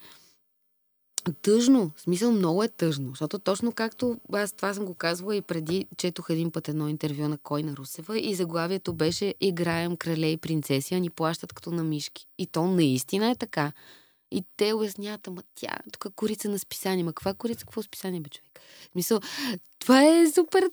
тъжно. 1.41 1.91
В 1.95 2.01
смисъл 2.01 2.31
много 2.31 2.63
е 2.63 2.67
тъжно, 2.67 3.09
защото 3.09 3.39
точно 3.39 3.71
както 3.71 4.19
аз 4.33 4.51
това 4.51 4.73
съм 4.73 4.85
го 4.85 4.93
казвала 4.93 5.35
и 5.35 5.41
преди 5.41 5.87
четох 5.97 6.29
един 6.29 6.51
път 6.51 6.69
едно 6.69 6.87
интервю 6.87 7.27
на 7.27 7.37
Койна 7.37 7.75
Русева 7.77 8.19
и 8.19 8.35
заглавието 8.35 8.93
беше 8.93 9.35
Играем 9.41 9.97
крале 9.97 10.27
и 10.27 10.37
принцеси, 10.37 10.95
а 10.95 10.99
ни 10.99 11.09
плащат 11.09 11.53
като 11.53 11.71
на 11.71 11.83
мишки. 11.83 12.27
И 12.37 12.47
то 12.47 12.67
наистина 12.67 13.29
е 13.29 13.35
така. 13.35 13.71
И 14.31 14.43
те 14.57 14.73
обясняват, 14.73 15.27
ама 15.27 15.43
тя, 15.55 15.77
тук 15.91 16.13
корица 16.15 16.49
на 16.49 16.59
списание. 16.59 17.03
Ма 17.03 17.13
каква 17.13 17.33
корица, 17.33 17.65
какво 17.65 17.81
списание, 17.81 18.21
бе, 18.21 18.29
човек? 18.29 18.59
Мисъл, 18.95 19.19
това 19.79 20.03
е 20.03 20.31
супер, 20.31 20.69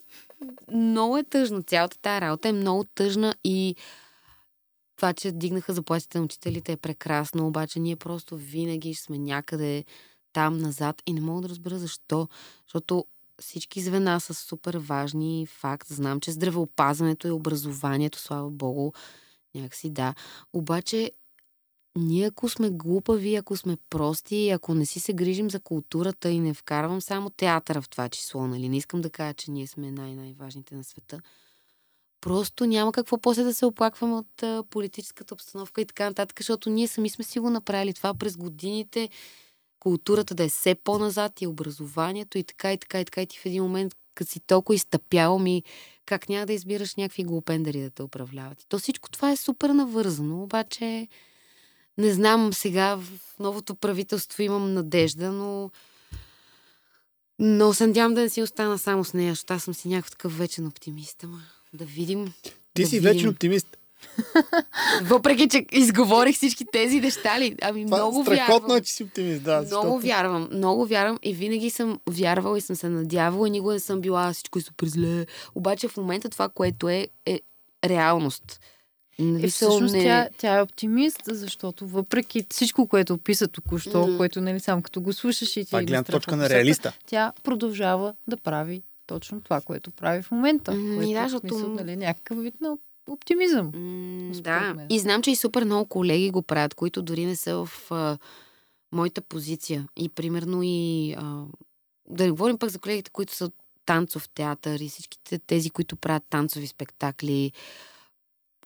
много 0.73 1.19
е 1.19 1.25
тъжно. 1.25 1.63
Цялата 1.63 1.99
тази 1.99 2.21
работа 2.21 2.49
е 2.49 2.53
много 2.53 2.85
тъжна 2.85 3.35
и 3.45 3.77
това, 4.97 5.13
че 5.13 5.33
дигнаха 5.33 5.73
заплатите 5.73 6.19
на 6.19 6.25
учителите 6.25 6.73
е 6.73 6.77
прекрасно, 6.77 7.47
обаче 7.47 7.81
ние 7.81 7.97
просто 7.97 8.37
винаги 8.37 8.95
сме 8.95 9.19
някъде 9.19 9.85
там 10.33 10.59
назад 10.59 11.03
и 11.07 11.13
не 11.13 11.21
мога 11.21 11.43
да 11.43 11.49
разбера 11.49 11.79
защо. 11.79 12.29
Защото 12.67 13.07
всички 13.41 13.81
звена 13.81 14.21
са 14.21 14.35
супер 14.35 14.75
важни. 14.77 15.47
Факт, 15.47 15.89
знам, 15.89 16.21
че 16.21 16.33
здравеопазването 16.33 17.29
и 17.29 17.31
образованието, 17.31 18.19
слава 18.19 18.51
богу, 18.51 18.93
някакси 19.55 19.91
да. 19.91 20.15
Обаче 20.53 21.11
ние 21.97 22.27
ако 22.27 22.49
сме 22.49 22.71
глупави, 22.71 23.35
ако 23.35 23.57
сме 23.57 23.77
прости, 23.91 24.51
ако 24.51 24.75
не 24.75 24.87
си 24.87 25.01
се 25.01 25.13
грижим 25.13 25.51
за 25.51 25.61
културата 25.61 26.31
и 26.31 26.41
не 26.41 26.55
вкарвам 26.55 27.01
само 27.01 27.31
театъра 27.31 27.83
в 27.83 27.89
това 27.89 28.09
число, 28.09 28.47
нали? 28.47 28.69
Не 28.69 28.77
искам 28.77 29.01
да 29.01 29.11
кажа, 29.11 29.35
че 29.35 29.51
ние 29.51 29.67
сме 29.67 29.91
най-най-важните 29.91 30.75
на 30.75 30.85
света. 30.85 31.21
Просто 32.21 32.67
няма 32.67 32.93
какво 32.93 33.19
после 33.19 33.43
да 33.43 33.55
се 33.55 33.67
оплакваме 33.67 34.15
от 34.15 34.43
а, 34.43 34.65
политическата 34.71 35.35
обстановка 35.35 35.81
и 35.81 35.85
така 35.85 36.05
нататък, 36.05 36.39
защото 36.41 36.71
ние 36.71 36.89
сами 36.89 37.11
сме 37.11 37.25
си 37.25 37.39
го 37.39 37.51
направили 37.51 37.95
това 37.95 38.15
през 38.15 38.37
годините. 38.37 39.09
Културата 39.81 40.35
да 40.35 40.45
е 40.45 40.49
все 40.49 40.75
по-назад 40.75 41.41
и 41.41 41.47
образованието 41.47 42.39
и 42.39 42.45
така 42.45 42.73
и 42.73 42.79
така 42.79 43.01
и 43.01 43.05
така. 43.05 43.23
И 43.23 43.27
ти 43.27 43.39
в 43.39 43.47
един 43.47 43.63
момент, 43.63 43.95
като 44.15 44.31
си 44.31 44.41
толкова 44.41 44.75
изтъпял 44.75 45.39
ми, 45.39 45.63
как 46.07 46.29
няма 46.29 46.47
да 46.47 46.53
избираш 46.53 46.95
някакви 46.95 47.25
глупендари 47.25 47.81
да 47.83 47.91
те 47.91 48.03
управляват. 48.03 48.63
И 48.63 48.69
то 48.69 48.79
всичко 48.79 49.11
това 49.11 49.31
е 49.31 49.37
супер 49.37 49.71
навързано, 49.71 50.43
обаче 50.43 51.09
не 51.99 52.13
знам 52.13 52.53
сега 52.53 52.95
в 52.97 53.09
новото 53.39 53.75
правителство 53.75 54.43
имам 54.43 54.75
надежда, 54.75 55.33
но 55.33 55.71
но 57.39 57.73
се 57.73 57.87
надявам 57.87 58.15
да 58.15 58.21
не 58.21 58.29
си 58.29 58.43
остана 58.43 58.79
само 58.79 59.05
с 59.05 59.15
нея, 59.15 59.33
защото 59.33 59.55
аз 59.55 59.63
съм 59.63 59.75
си 59.75 59.89
някакъв 59.89 60.11
такъв 60.11 60.39
вечен 60.39 60.67
оптимист. 60.67 61.25
Ама 61.25 61.41
да 61.73 61.85
видим. 61.85 62.33
Ти 62.75 62.83
да 62.83 62.89
си 62.89 62.97
видим. 62.99 63.13
вечен 63.13 63.29
оптимист. 63.29 63.77
Въпреки, 65.03 65.49
че 65.49 65.67
изговорих 65.73 66.37
всички 66.37 66.65
тези 66.73 67.01
неща 67.01 67.41
ли? 67.41 67.57
Ами 67.63 67.85
Това 67.85 67.97
много 67.97 68.23
страхотно 68.25 68.55
вярвам. 68.61 68.77
е, 68.77 68.81
че 68.81 68.93
си 68.93 69.05
оптимист, 69.05 69.43
да. 69.43 69.57
Много 69.57 69.65
защото- 69.69 69.99
вярвам, 69.99 70.49
много 70.53 70.87
вярвам 70.87 71.19
и 71.23 71.35
винаги 71.35 71.71
съм 71.71 72.01
вярвала 72.07 72.59
и 72.59 72.61
съм 72.61 72.77
се 72.77 72.89
надявала 72.89 73.49
и 73.49 73.51
никога 73.51 73.73
не 73.73 73.81
съм 73.81 74.01
била 74.01 74.33
всичко 74.33 74.59
е 74.59 74.63
супер 74.63 74.87
зле. 74.87 75.27
Обаче 75.55 75.89
в 75.89 75.97
момента 75.97 76.29
това, 76.29 76.49
което 76.49 76.89
е, 76.89 77.09
е 77.27 77.41
реалност. 77.85 78.61
Нали 79.19 79.45
Е, 79.45 79.49
всъщност 79.49 79.95
не- 79.95 80.03
тя, 80.03 80.29
тя 80.39 80.57
е 80.57 80.63
оптимист, 80.63 81.21
защото 81.27 81.87
въпреки 81.87 82.47
всичко, 82.51 82.87
което 82.87 83.15
описа 83.15 83.49
току-що, 83.49 84.07
Мгм. 84.07 84.17
което 84.17 84.41
нали, 84.41 84.61
само 84.61 84.83
като 84.83 85.01
го 85.01 85.13
слушаш 85.13 85.51
и 85.51 85.61
ти 85.61 85.67
Това 85.67 85.79
е 85.79 85.83
идва 85.83 85.91
гледна 85.91 86.05
точка 86.05 86.37
на 86.37 86.49
реалиста. 86.49 86.93
Тя 87.07 87.33
продължава 87.43 88.15
да 88.27 88.37
прави 88.37 88.83
точно 89.07 89.41
това, 89.41 89.61
което 89.61 89.91
прави 89.91 90.23
в 90.23 90.31
момента. 90.31 90.73
М, 90.73 90.95
което 90.97 91.11
и 91.11 91.15
да, 91.15 91.21
е 91.21 91.23
защото- 91.23 91.49
смисъл, 91.49 91.69
нали, 91.71 91.97
някакъв 91.97 92.39
вид 92.39 92.55
на 92.61 92.77
оптимизъм. 93.09 93.67
Според 93.67 94.43
да, 94.43 94.75
мен. 94.75 94.87
и 94.91 94.99
знам, 94.99 95.23
че 95.23 95.31
и 95.31 95.37
супер 95.37 95.65
много 95.65 95.87
колеги 95.87 96.31
го 96.31 96.43
правят, 96.43 96.75
които 96.75 97.03
дори 97.03 97.27
не 97.27 97.37
са 97.37 97.57
в 97.57 97.91
а, 97.91 98.19
моята 98.93 99.21
позиция. 99.21 99.87
И 99.97 100.09
примерно 100.09 100.61
и 100.63 101.13
а, 101.13 101.45
да 102.09 102.25
не 102.25 102.31
говорим 102.31 102.59
пък 102.59 102.71
за 102.71 102.79
колегите, 102.79 103.11
които 103.11 103.35
са 103.35 103.51
танцов 103.87 104.29
театър 104.29 104.81
и 104.81 104.89
всичките 104.89 105.39
тези, 105.39 105.71
които 105.71 105.97
правят 105.97 106.23
танцови 106.31 106.67
спектакли, 106.67 107.53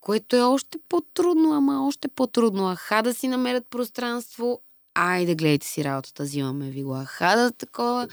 което 0.06 0.36
е 0.36 0.40
още 0.40 0.78
по-трудно, 0.88 1.52
ама 1.52 1.86
още 1.86 2.08
по-трудно. 2.08 2.70
Аха 2.70 3.02
да 3.02 3.14
си 3.14 3.28
намерят 3.28 3.70
пространство, 3.70 4.60
айде 4.94 5.34
гледайте 5.34 5.66
си 5.66 5.84
работата, 5.84 6.22
взимаме 6.22 6.70
ви 6.70 6.82
го. 6.82 6.94
Аха 6.94 7.36
да 7.36 7.52
такова, 7.52 8.08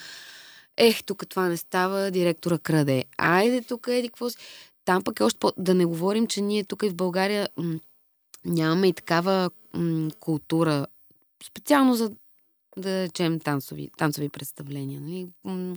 ех, 0.78 1.04
тук 1.04 1.28
това 1.30 1.50
не 1.50 1.58
става, 1.58 2.12
директора 2.12 2.58
краде. 2.58 3.04
Айде 3.18 3.62
тук 3.62 3.88
еди 3.88 4.08
какво 4.08 4.30
си. 4.30 4.38
Там 4.86 5.04
пък 5.04 5.20
е 5.20 5.24
още 5.24 5.40
по... 5.40 5.52
Да 5.58 5.74
не 5.74 5.86
говорим, 5.86 6.28
че 6.28 6.42
ние 6.42 6.64
тук 6.64 6.84
и 6.84 6.90
в 6.90 6.96
България 6.96 7.50
м- 7.58 7.80
нямаме 8.46 8.88
и 8.88 8.94
такава 8.94 9.52
м- 9.74 10.10
култура, 10.20 10.88
специално 11.48 11.96
за 11.96 12.12
да 12.78 13.04
речем 13.04 13.40
танцови, 13.40 13.90
танцови 13.98 14.30
представления. 14.30 15.02
Нали? 15.02 15.28
М- 15.44 15.76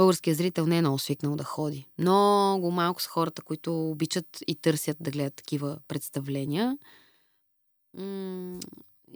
Българският 0.00 0.38
зрител 0.38 0.66
не 0.66 0.78
е 0.78 0.80
много 0.80 0.98
свикнал 0.98 1.36
да 1.36 1.44
ходи. 1.44 1.86
Много 1.98 2.70
малко 2.70 3.02
са 3.02 3.08
хората, 3.08 3.42
които 3.42 3.90
обичат 3.90 4.26
и 4.46 4.54
търсят 4.54 4.96
да 5.00 5.10
гледат 5.10 5.34
такива 5.34 5.78
представления. 5.88 6.78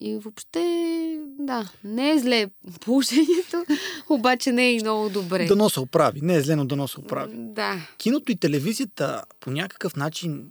И 0.00 0.18
въобще, 0.18 1.18
да, 1.38 1.72
не 1.84 2.10
е 2.10 2.18
зле 2.18 2.46
положението, 2.80 3.64
обаче 4.08 4.52
не 4.52 4.66
е 4.66 4.74
и 4.74 4.80
много 4.80 5.08
добре. 5.08 5.46
Дано 5.46 5.70
се 5.70 5.80
оправи. 5.80 6.20
Не 6.22 6.34
е 6.34 6.40
зле, 6.40 6.56
но 6.56 6.64
дано 6.64 6.88
се 6.88 7.00
оправи. 7.00 7.34
Да. 7.36 7.88
Киното 7.98 8.32
и 8.32 8.36
телевизията 8.36 9.24
по 9.40 9.50
някакъв 9.50 9.96
начин 9.96 10.50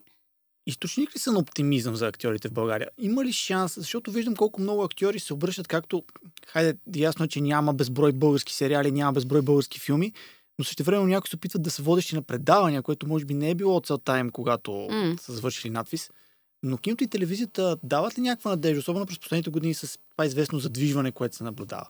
източник 0.67 1.15
ли 1.15 1.19
са 1.19 1.31
на 1.31 1.39
оптимизъм 1.39 1.95
за 1.95 2.07
актьорите 2.07 2.47
в 2.47 2.53
България? 2.53 2.89
Има 2.97 3.25
ли 3.25 3.33
шанс? 3.33 3.75
Защото 3.79 4.11
виждам 4.11 4.35
колко 4.35 4.61
много 4.61 4.83
актьори 4.83 5.19
се 5.19 5.33
обръщат, 5.33 5.67
както, 5.67 6.03
хайде, 6.47 6.77
ясно 6.95 7.25
е, 7.25 7.27
че 7.27 7.41
няма 7.41 7.73
безброй 7.73 8.11
български 8.11 8.53
сериали, 8.53 8.91
няма 8.91 9.13
безброй 9.13 9.41
български 9.41 9.79
филми, 9.79 10.13
но 10.59 10.65
също 10.65 10.83
време 10.83 11.05
някои 11.05 11.29
се 11.29 11.35
опитват 11.35 11.61
да 11.61 11.71
са 11.71 11.81
водещи 11.81 12.15
на 12.15 12.21
предавания, 12.21 12.81
което 12.81 13.07
може 13.07 13.25
би 13.25 13.33
не 13.33 13.49
е 13.49 13.55
било 13.55 13.81
целта 13.81 14.19
им, 14.19 14.29
когато 14.29 14.71
М. 14.91 15.15
са 15.21 15.33
завършили 15.33 15.71
надвис. 15.71 16.09
Но 16.63 16.77
киното 16.77 17.03
и 17.03 17.07
телевизията 17.07 17.77
дават 17.83 18.17
ли 18.17 18.21
някаква 18.21 18.51
надежда, 18.51 18.79
особено 18.79 19.05
през 19.05 19.19
последните 19.19 19.49
години 19.49 19.73
с 19.73 19.99
това 20.11 20.25
известно 20.25 20.59
задвижване, 20.59 21.11
което 21.11 21.35
се 21.35 21.43
наблюдава? 21.43 21.87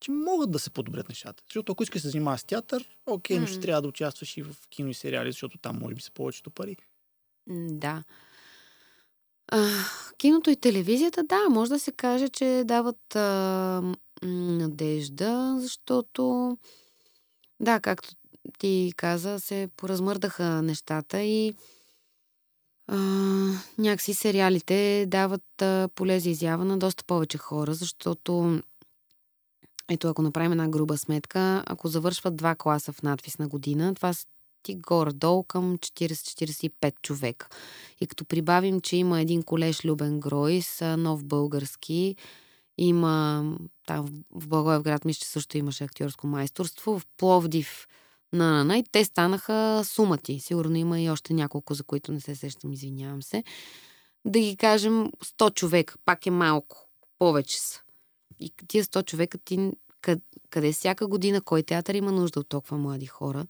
Че 0.00 0.10
могат 0.10 0.50
да 0.50 0.58
се 0.58 0.70
подобрят 0.70 1.08
нещата. 1.08 1.42
Защото 1.48 1.72
ако 1.72 1.82
искаш 1.82 2.02
да 2.02 2.08
се 2.08 2.10
занимаваш 2.12 2.40
с 2.40 2.44
театър, 2.44 2.84
окей, 3.06 3.38
но 3.38 3.46
ще 3.46 3.60
трябва 3.60 3.82
да 3.82 3.88
участваш 3.88 4.36
и 4.36 4.42
в 4.42 4.56
кино 4.70 4.88
и 4.88 4.94
сериали, 4.94 5.32
защото 5.32 5.58
там 5.58 5.78
може 5.78 5.94
би 5.94 6.00
са 6.00 6.10
повечето 6.10 6.50
пари. 6.50 6.76
Да. 7.48 8.02
А, 9.48 9.68
киното 10.18 10.50
и 10.50 10.56
телевизията, 10.56 11.24
да, 11.24 11.48
може 11.50 11.70
да 11.70 11.78
се 11.78 11.92
каже, 11.92 12.28
че 12.28 12.62
дават 12.64 13.16
а, 13.16 13.82
надежда, 14.22 15.56
защото, 15.60 16.56
да, 17.60 17.80
както 17.80 18.08
ти 18.58 18.92
каза, 18.96 19.40
се 19.40 19.68
поразмърдаха 19.76 20.62
нещата 20.62 21.22
и 21.22 21.54
а, 22.86 22.96
някакси 23.78 24.14
сериалите 24.14 25.06
дават 25.08 25.62
а, 25.62 25.88
поле 25.94 26.20
за 26.20 26.30
изява 26.30 26.64
на 26.64 26.78
доста 26.78 27.04
повече 27.04 27.38
хора, 27.38 27.74
защото 27.74 28.60
ето, 29.88 30.08
ако 30.08 30.22
направим 30.22 30.52
една 30.52 30.68
груба 30.68 30.98
сметка, 30.98 31.64
ако 31.66 31.88
завършват 31.88 32.36
два 32.36 32.54
класа 32.54 32.92
в 32.92 33.02
надвис 33.02 33.36
година, 33.40 33.94
това 33.94 34.12
са 34.66 34.72
ти 34.72 34.74
горе-долу 34.74 35.42
към 35.42 35.78
40-45 35.78 36.94
човека. 37.02 37.48
И 38.00 38.06
като 38.06 38.24
прибавим, 38.24 38.80
че 38.80 38.96
има 38.96 39.20
един 39.20 39.42
колеж 39.42 39.84
Любен 39.84 40.20
Гройс, 40.20 40.80
нов 40.80 41.24
български, 41.24 42.16
има 42.78 43.44
там 43.86 44.06
в- 44.30 44.48
Благоевград, 44.48 45.04
мисля, 45.04 45.18
че 45.20 45.28
също 45.28 45.58
имаше 45.58 45.84
актьорско 45.84 46.26
майсторство, 46.26 46.98
в 46.98 47.06
Пловдив 47.16 47.86
на, 48.32 48.50
на, 48.50 48.64
на 48.64 48.78
и 48.78 48.84
те 48.92 49.04
станаха 49.04 49.82
сумати. 49.84 50.40
Сигурно 50.40 50.76
има 50.76 51.00
и 51.00 51.10
още 51.10 51.34
няколко, 51.34 51.74
за 51.74 51.84
които 51.84 52.12
не 52.12 52.20
се 52.20 52.34
сещам, 52.34 52.72
извинявам 52.72 53.22
се. 53.22 53.44
Да 54.24 54.38
ги 54.38 54.56
кажем 54.56 55.10
100 55.24 55.54
човека, 55.54 55.94
пак 56.04 56.26
е 56.26 56.30
малко, 56.30 56.88
повече 57.18 57.60
са. 57.60 57.80
И 58.40 58.52
тия 58.68 58.84
100 58.84 59.04
човека 59.04 59.38
ти 59.38 59.72
къде 60.50 60.72
всяка 60.72 61.06
година, 61.06 61.40
кой 61.40 61.62
театър 61.62 61.94
има 61.94 62.12
нужда 62.12 62.40
от 62.40 62.48
толкова 62.48 62.78
млади 62.78 63.06
хора? 63.06 63.46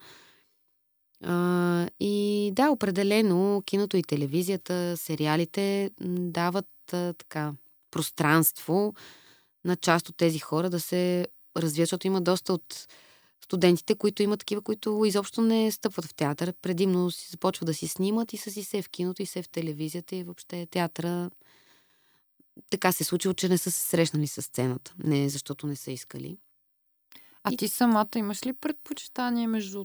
А, 1.25 1.89
и 2.01 2.51
да, 2.55 2.71
определено 2.71 3.63
киното 3.67 3.97
и 3.97 4.03
телевизията, 4.03 4.97
сериалите 4.97 5.91
дават 6.01 6.69
а, 6.93 7.13
така 7.13 7.53
пространство 7.91 8.95
на 9.65 9.77
част 9.77 10.09
от 10.09 10.17
тези 10.17 10.39
хора 10.39 10.71
да 10.71 10.81
се 10.81 11.27
развият, 11.57 11.87
защото 11.89 12.07
има 12.07 12.21
доста 12.21 12.53
от 12.53 12.87
студентите, 13.45 13.95
които 13.95 14.23
имат 14.23 14.41
такива, 14.41 14.63
които 14.63 15.05
изобщо 15.07 15.43
не 15.43 15.71
стъпват 15.71 16.05
в 16.05 16.15
театър. 16.15 16.53
Предимно 16.63 17.11
си 17.11 17.29
започват 17.31 17.67
да 17.67 17.75
си 17.75 17.89
снимат 17.89 18.33
и 18.33 18.37
са 18.37 18.51
си 18.51 18.65
се 18.65 18.83
в 18.83 18.89
киното 18.89 19.23
и 19.23 19.27
се 19.27 19.43
в 19.43 19.49
телевизията 19.49 20.17
и 20.17 20.23
въобще 20.23 20.67
театъра 20.67 21.31
така 22.71 22.93
се 22.93 23.03
е 23.03 23.07
случило, 23.07 23.35
че 23.35 23.49
не 23.49 23.59
са 23.59 23.71
се 23.71 23.81
срещнали 23.81 24.27
с 24.27 24.43
сцената. 24.43 24.95
Не 25.05 25.29
защото 25.29 25.67
не 25.67 25.77
са 25.77 25.91
искали. 25.93 26.39
А 27.43 27.53
И- 27.53 27.57
ти 27.57 27.69
самата 27.69 28.09
имаш 28.17 28.47
ли 28.47 28.53
предпочитание 28.53 29.47
между 29.47 29.85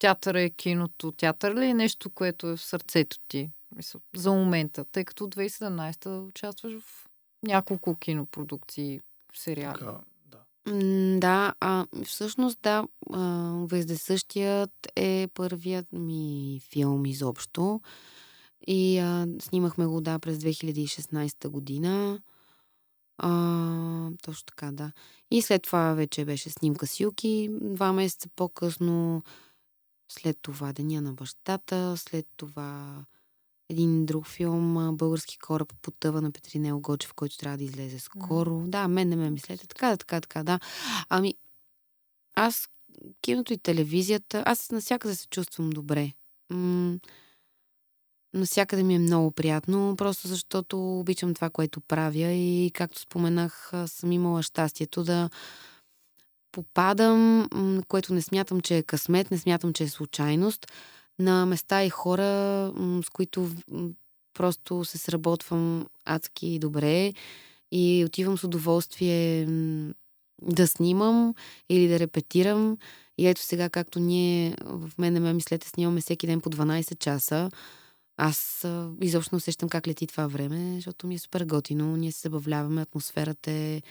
театъра 0.00 0.40
и 0.40 0.50
киното? 0.50 1.12
Театър 1.12 1.54
ли 1.54 1.66
е 1.66 1.74
нещо, 1.74 2.10
което 2.10 2.48
е 2.48 2.56
в 2.56 2.62
сърцето 2.62 3.16
ти? 3.28 3.50
Мисъл, 3.76 4.00
за 4.16 4.32
момента, 4.32 4.84
тъй 4.84 5.04
като 5.04 5.24
от 5.24 5.36
2017 5.36 6.28
участваш 6.28 6.72
в 6.82 7.06
няколко 7.42 7.96
кинопродукции, 7.96 9.00
сериали. 9.34 9.78
Така, 9.78 10.00
да. 10.26 10.38
М, 10.66 11.20
Да, 11.20 11.54
а, 11.60 11.86
всъщност 12.04 12.58
да, 12.62 12.84
Вездесъщият 13.70 14.70
е 14.96 15.28
първият 15.34 15.92
ми 15.92 16.60
филм 16.70 17.06
изобщо. 17.06 17.80
И 18.66 18.98
а, 18.98 19.26
снимахме 19.40 19.86
го, 19.86 20.00
да, 20.00 20.18
през 20.18 20.38
2016 20.38 21.48
година. 21.48 22.20
А, 23.18 24.10
точно 24.22 24.46
така, 24.46 24.72
да. 24.72 24.92
И 25.30 25.42
след 25.42 25.62
това 25.62 25.94
вече 25.94 26.24
беше 26.24 26.50
снимка 26.50 26.86
с 26.86 27.00
Юки. 27.00 27.48
Два 27.52 27.92
месеца 27.92 28.28
по-късно. 28.36 29.22
След 30.10 30.38
това 30.42 30.72
Деня 30.72 31.00
на 31.00 31.12
бащата. 31.12 31.96
След 31.96 32.26
това 32.36 33.04
един 33.68 34.06
друг 34.06 34.26
филм, 34.26 34.96
Български 34.96 35.38
кораб 35.38 35.72
потъва 35.82 36.22
на 36.22 36.32
Петринел 36.32 36.80
Гочев, 36.80 37.14
който 37.14 37.38
трябва 37.38 37.58
да 37.58 37.64
излезе 37.64 37.98
скоро. 37.98 38.64
Да, 38.66 38.88
мен 38.88 39.08
не 39.08 39.16
ме 39.16 39.30
мислете. 39.30 39.66
Така, 39.66 39.96
така, 39.96 40.20
така, 40.20 40.42
да. 40.42 40.60
Ами, 41.08 41.34
аз 42.34 42.68
киното 43.20 43.52
и 43.52 43.58
телевизията, 43.58 44.42
аз 44.46 44.70
навсякъде 44.70 45.14
се 45.14 45.26
чувствам 45.28 45.70
добре. 45.70 46.12
М- 46.50 46.98
навсякъде 48.34 48.82
ми 48.82 48.94
е 48.94 48.98
много 48.98 49.30
приятно, 49.30 49.94
просто 49.96 50.28
защото 50.28 50.98
обичам 50.98 51.34
това, 51.34 51.50
което 51.50 51.80
правя 51.80 52.32
и 52.32 52.70
както 52.74 53.00
споменах, 53.00 53.72
съм 53.86 54.12
имала 54.12 54.42
щастието 54.42 55.04
да 55.04 55.30
попадам, 56.52 57.48
което 57.88 58.14
не 58.14 58.22
смятам, 58.22 58.60
че 58.60 58.76
е 58.76 58.82
късмет, 58.82 59.30
не 59.30 59.38
смятам, 59.38 59.72
че 59.72 59.84
е 59.84 59.88
случайност, 59.88 60.66
на 61.18 61.46
места 61.46 61.84
и 61.84 61.90
хора, 61.90 62.72
с 63.04 63.10
които 63.12 63.50
просто 64.34 64.84
се 64.84 64.98
сработвам 64.98 65.86
адски 66.04 66.58
добре 66.58 67.12
и 67.72 68.04
отивам 68.06 68.38
с 68.38 68.44
удоволствие 68.44 69.46
да 70.42 70.66
снимам 70.66 71.34
или 71.68 71.88
да 71.88 71.98
репетирам. 71.98 72.78
И 73.18 73.26
ето 73.26 73.42
сега, 73.42 73.68
както 73.68 74.00
ние 74.00 74.54
в 74.64 74.90
мен 74.98 75.22
ме 75.22 75.32
мислете, 75.32 75.68
снимаме 75.68 76.00
всеки 76.00 76.26
ден 76.26 76.40
по 76.40 76.50
12 76.50 76.98
часа. 76.98 77.50
Аз 78.16 78.66
изобщо 79.00 79.36
усещам 79.36 79.68
как 79.68 79.86
лети 79.86 80.06
това 80.06 80.26
време, 80.26 80.74
защото 80.74 81.06
ми 81.06 81.14
е 81.14 81.18
супер 81.18 81.44
готино. 81.44 81.96
Ние 81.96 82.12
се 82.12 82.20
забавляваме, 82.20 82.82
атмосферата 82.82 83.50
е 83.50 83.82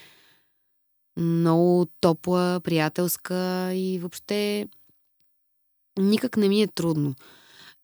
много 1.16 1.86
топла, 2.00 2.60
приятелска 2.64 3.70
и 3.74 3.98
въобще 3.98 4.68
никак 5.98 6.36
не 6.36 6.48
ми 6.48 6.62
е 6.62 6.66
трудно. 6.66 7.14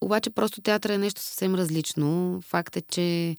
Обаче 0.00 0.30
просто 0.30 0.62
театър 0.62 0.90
е 0.90 0.98
нещо 0.98 1.20
съвсем 1.20 1.54
различно. 1.54 2.40
Факт 2.42 2.76
е, 2.76 2.80
че 2.80 3.36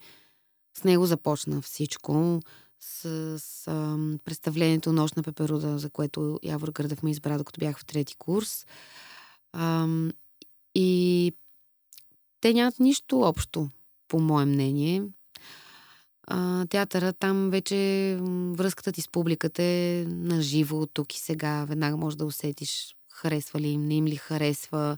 с 0.78 0.84
него 0.84 1.06
започна 1.06 1.62
всичко. 1.62 2.42
С, 2.80 3.40
с 3.40 3.68
а, 3.68 3.98
представлението 4.26 4.94
Нощ 4.94 5.16
на 5.16 5.24
Пеперуда, 5.24 5.78
за 5.78 5.90
което 5.90 6.40
Явор 6.44 6.72
Гърдев 6.72 7.04
ме 7.04 7.12
избра, 7.12 7.38
докато 7.38 7.60
бях 7.60 7.80
в 7.80 7.86
трети 7.86 8.16
курс. 8.16 8.66
А, 9.54 9.88
и 10.76 11.34
те 12.42 12.54
нямат 12.54 12.80
нищо 12.80 13.22
общо, 13.22 13.70
по 14.08 14.20
мое 14.20 14.46
мнение. 14.46 15.04
А, 16.28 16.66
театъра, 16.66 17.14
там 17.14 17.50
вече 17.50 18.18
връзката 18.52 18.92
ти 18.92 19.02
с 19.02 19.08
публиката 19.08 19.64
е 19.64 20.06
на 20.08 20.42
живо, 20.42 20.86
тук 20.86 21.16
и 21.16 21.20
сега. 21.20 21.66
Веднага 21.66 21.98
можеш 21.98 22.18
да 22.18 22.26
усетиш 22.26 22.96
харесва 23.12 23.60
ли 23.60 23.68
им, 23.68 23.88
не 23.88 23.96
им 23.96 24.06
ли 24.06 24.16
харесва 24.16 24.98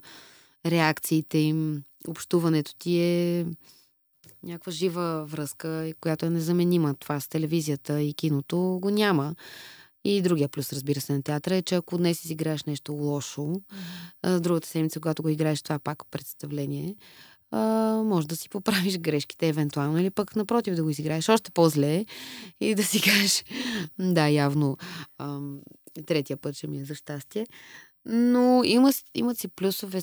реакциите 0.66 1.38
им. 1.38 1.82
Общуването 2.08 2.74
ти 2.74 2.98
е 2.98 3.46
някаква 4.42 4.72
жива 4.72 5.24
връзка, 5.24 5.92
която 6.00 6.26
е 6.26 6.30
незаменима. 6.30 6.94
Това 6.94 7.20
с 7.20 7.28
телевизията 7.28 8.02
и 8.02 8.14
киното 8.14 8.78
го 8.82 8.90
няма. 8.90 9.34
И 10.04 10.22
другия 10.22 10.48
плюс, 10.48 10.72
разбира 10.72 11.00
се, 11.00 11.12
на 11.12 11.22
театъра 11.22 11.56
е, 11.56 11.62
че 11.62 11.74
ако 11.74 11.98
днес 11.98 12.18
си 12.18 12.32
играеш 12.32 12.64
нещо 12.64 12.92
лошо, 12.92 13.52
другата 14.24 14.68
седмица, 14.68 15.00
когато 15.00 15.22
го 15.22 15.28
играеш, 15.28 15.62
това 15.62 15.78
пак 15.78 16.02
представление, 16.10 16.96
а, 17.50 17.58
може 18.04 18.28
да 18.28 18.36
си 18.36 18.48
поправиш 18.48 18.98
грешките 18.98 19.48
евентуално 19.48 19.98
или 19.98 20.10
пък 20.10 20.36
напротив 20.36 20.74
да 20.74 20.82
го 20.82 20.90
изиграеш 20.90 21.28
още 21.28 21.50
по-зле 21.50 22.04
и 22.60 22.74
да 22.74 22.82
си 22.82 23.00
кажеш 23.04 23.44
да, 23.98 24.28
явно 24.28 24.76
а, 25.18 25.40
третия 26.06 26.36
път 26.36 26.54
ще 26.54 26.66
ми 26.66 26.80
е 26.80 26.84
за 26.84 26.94
щастие. 26.94 27.46
Но 28.04 28.64
има, 28.64 28.92
имат 29.14 29.38
си 29.38 29.48
плюсове 29.48 30.02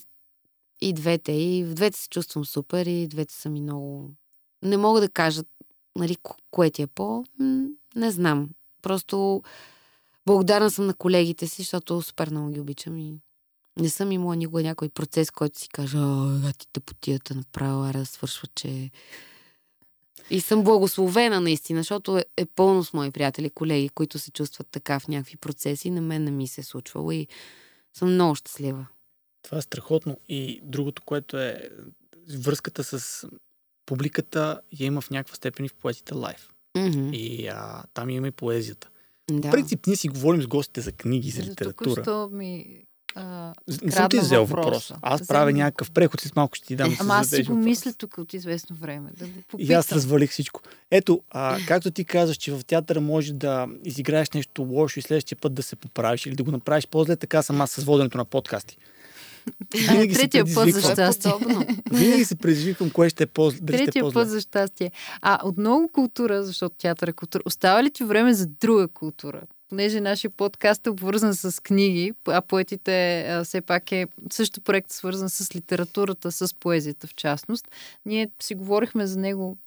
и 0.82 0.94
двете. 0.94 1.32
И 1.32 1.64
в 1.64 1.74
двете 1.74 2.00
се 2.00 2.10
чувствам 2.10 2.46
супер 2.46 2.86
и 2.86 3.08
двете 3.08 3.34
са 3.34 3.50
ми 3.50 3.62
много... 3.62 4.12
Не 4.64 4.78
мога 4.78 5.02
да 5.02 5.10
кажа, 5.10 5.42
нали, 5.96 6.18
кое 6.52 6.70
ти 6.70 6.82
е 6.82 6.88
по... 6.88 7.24
Не 7.96 8.12
знам. 8.12 8.50
Просто 8.82 9.42
благодарна 10.26 10.72
съм 10.72 10.86
на 10.86 10.94
колегите 10.94 11.48
си, 11.48 11.62
защото 11.62 12.02
супер 12.02 12.30
много 12.30 12.52
ги 12.52 12.60
обичам 12.60 12.98
и 12.98 13.20
не 13.80 13.90
съм 13.90 14.12
имала 14.12 14.36
никога 14.36 14.64
някой 14.64 14.90
процес, 14.90 15.32
който 15.32 15.60
си 15.60 15.70
кажа, 15.70 15.98
а 15.98 16.54
ти 16.58 16.68
тъпотията 16.74 17.36
направила, 17.36 17.92
да 17.92 18.06
свършва, 18.06 18.48
че... 18.56 18.92
И 20.30 20.42
съм 20.42 20.64
благословена 20.64 21.42
наистина, 21.42 21.80
защото 21.80 22.18
е, 22.18 22.26
е 22.38 22.46
пълно 22.46 22.84
с 22.84 22.94
мои 22.94 23.12
приятели, 23.12 23.50
колеги, 23.50 23.90
които 23.90 24.20
се 24.20 24.32
чувстват 24.32 24.68
така 24.72 25.00
в 25.00 25.08
някакви 25.08 25.38
процеси. 25.38 25.90
На 25.90 26.02
мен 26.02 26.24
не 26.24 26.32
ми 26.32 26.48
се 26.48 26.62
е 26.62 26.64
случвало 26.64 27.12
и 27.12 27.28
съм 27.98 28.14
много 28.14 28.36
щастлива. 28.36 28.88
Това 29.42 29.58
е 29.58 29.62
страхотно. 29.62 30.18
И 30.30 30.60
другото, 30.64 31.02
което 31.06 31.38
е 31.38 31.70
връзката 32.38 32.84
с 32.84 33.28
публиката 33.86 34.62
я 34.80 34.86
има 34.86 35.02
в 35.02 35.10
някаква 35.10 35.36
степен 35.36 35.66
и 35.66 35.70
в 35.70 35.74
поетите 35.74 36.14
лайф. 36.14 36.54
Mm-hmm. 36.78 37.16
И 37.16 37.48
а, 37.48 37.84
там 37.94 38.10
има 38.10 38.28
и 38.28 38.32
поезията. 38.32 38.90
Да. 39.32 39.48
В 39.48 39.52
принцип, 39.52 39.88
ние 39.88 39.96
си 39.96 40.08
говорим 40.08 40.42
с 40.42 40.48
гостите 40.48 40.82
за 40.82 40.92
книги, 40.92 41.30
за 41.30 41.44
литература. 41.44 41.96
Току-що 41.96 42.30
ми 42.32 42.84
а, 43.18 43.54
не 43.84 43.92
съм 43.92 44.10
ти 44.10 44.20
взел 44.20 44.46
въпроса. 44.46 44.66
въпроса. 44.66 44.96
Аз 45.02 45.22
Взем... 45.22 45.28
правя 45.28 45.52
някакъв 45.52 45.92
преход, 45.92 46.22
след 46.22 46.36
малко 46.36 46.56
ще 46.56 46.68
ти 46.68 46.76
дам. 46.76 46.98
Ама 47.00 47.14
аз 47.14 47.30
си 47.30 47.44
го 47.44 47.56
мисля 47.56 47.94
тук 47.94 48.18
от 48.18 48.34
известно 48.34 48.76
време. 48.76 49.10
Да 49.18 49.26
го 49.26 49.42
попитам. 49.48 49.72
И 49.72 49.74
аз 49.74 49.92
развалих 49.92 50.32
всичко. 50.32 50.62
Ето, 50.92 51.22
а, 51.30 51.58
както 51.68 51.92
ти 51.92 52.06
казваш, 52.06 52.38
че 52.38 52.52
в 52.52 52.62
театъра 52.68 53.02
може 53.02 53.34
да 53.34 53.68
изиграеш 53.84 54.30
нещо 54.30 54.62
лошо 54.62 55.00
и 55.00 55.02
следващия 55.02 55.38
път 55.42 55.54
да 55.54 55.64
се 55.64 55.76
поправиш 55.76 56.26
или 56.26 56.36
да 56.36 56.44
го 56.44 56.52
направиш 56.52 56.88
по-зле, 56.88 57.16
така 57.16 57.42
съм 57.42 57.62
аз 57.62 57.72
с 57.72 57.84
воденето 57.84 58.18
на 58.18 58.26
подкасти. 58.26 58.78
Винаги 59.90 60.14
Третия 60.14 60.46
път 60.56 60.74
за 60.74 60.82
щастие. 60.82 61.32
Винаги 61.92 62.26
се 62.26 62.36
предизвиквам 62.36 62.90
кое 62.90 63.10
ще 63.10 63.24
е 63.24 63.28
по 63.28 63.52
Третия 63.68 64.04
е 64.06 64.14
път 64.14 64.30
за 64.30 64.42
щастие. 64.42 64.92
А 65.22 65.40
от 65.44 65.58
много 65.58 65.90
култура, 65.92 66.44
защото 66.44 66.76
театър 66.78 67.08
е 67.08 67.14
култура, 67.14 67.44
остава 67.46 67.84
ли 67.84 67.92
ти 67.92 68.04
време 68.04 68.34
за 68.34 68.48
друга 68.48 68.88
култура? 68.88 69.42
Понеже 69.70 70.02
нашия 70.02 70.32
подкаст 70.32 70.88
е 70.88 70.90
обвързан 70.90 71.34
с 71.34 71.64
книги, 71.64 72.14
а 72.28 72.42
поетите 72.42 73.22
а, 73.22 73.44
все 73.44 73.62
пак 73.62 73.92
е 73.92 74.08
също 74.32 74.62
проект 74.62 74.92
свързан 74.92 75.30
с 75.30 75.56
литературата, 75.56 76.32
с 76.32 76.56
поезията 76.56 77.08
в 77.08 77.16
частност. 77.16 77.68
Ние 78.06 78.30
си 78.42 78.56
говорихме 78.56 79.08
за 79.08 79.20
него 79.20 79.58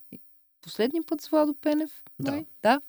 последния 0.63 1.03
път 1.07 1.21
с 1.21 1.29
Владо 1.29 1.55
Пенев. 1.55 1.91
Да. 2.19 2.31
Май? 2.31 2.47
да. 2.63 2.81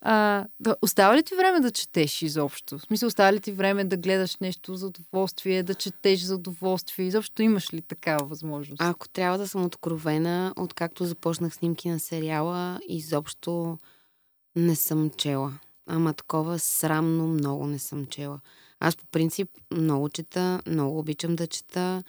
А, 0.00 0.46
да. 0.60 0.76
Остава 0.82 1.16
ли 1.16 1.22
ти 1.22 1.34
време 1.34 1.60
да 1.60 1.70
четеш 1.70 2.22
изобщо? 2.22 2.78
В 2.78 2.82
смисъл, 2.82 3.06
остава 3.06 3.32
ли 3.32 3.40
ти 3.40 3.52
време 3.52 3.84
да 3.84 3.96
гледаш 3.96 4.36
нещо 4.36 4.74
за 4.74 4.86
удоволствие, 4.86 5.62
да 5.62 5.74
четеш 5.74 6.20
за 6.20 6.34
удоволствие? 6.34 7.06
Изобщо 7.06 7.42
имаш 7.42 7.74
ли 7.74 7.82
такава 7.82 8.26
възможност? 8.26 8.82
Ако 8.82 9.08
трябва 9.08 9.38
да 9.38 9.48
съм 9.48 9.64
откровена, 9.64 10.54
откакто 10.56 11.04
започнах 11.04 11.54
снимки 11.54 11.88
на 11.88 12.00
сериала, 12.00 12.80
изобщо 12.88 13.78
не 14.56 14.76
съм 14.76 15.10
чела. 15.10 15.52
Ама 15.88 16.14
такова 16.14 16.58
срамно 16.58 17.26
много 17.26 17.66
не 17.66 17.78
съм 17.78 18.06
чела. 18.06 18.40
Аз 18.80 18.96
по 18.96 19.06
принцип 19.06 19.48
много 19.72 20.08
чета, 20.08 20.60
много 20.66 20.98
обичам 20.98 21.36
да 21.36 21.46
чета 21.46 22.02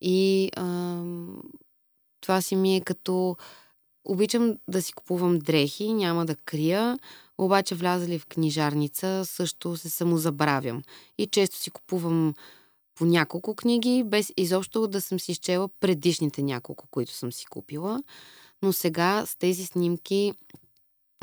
и 0.00 0.50
а, 0.56 1.02
това 2.20 2.42
си 2.42 2.56
ми 2.56 2.76
е 2.76 2.80
като 2.80 3.36
Обичам 4.08 4.56
да 4.68 4.82
си 4.82 4.92
купувам 4.92 5.38
дрехи, 5.38 5.92
няма 5.92 6.26
да 6.26 6.36
крия, 6.36 6.98
обаче 7.38 7.74
влязали 7.74 8.18
в 8.18 8.26
книжарница 8.26 9.22
също 9.24 9.76
се 9.76 9.88
самозабравям. 9.88 10.82
И 11.18 11.26
често 11.26 11.56
си 11.56 11.70
купувам 11.70 12.34
по 12.94 13.04
няколко 13.04 13.54
книги, 13.54 14.02
без 14.06 14.32
изобщо 14.36 14.86
да 14.86 15.00
съм 15.00 15.20
си 15.20 15.32
изчела 15.32 15.68
предишните 15.80 16.42
няколко, 16.42 16.86
които 16.90 17.12
съм 17.12 17.32
си 17.32 17.46
купила. 17.46 18.02
Но 18.62 18.72
сега 18.72 19.26
с 19.26 19.36
тези 19.36 19.66
снимки 19.66 20.32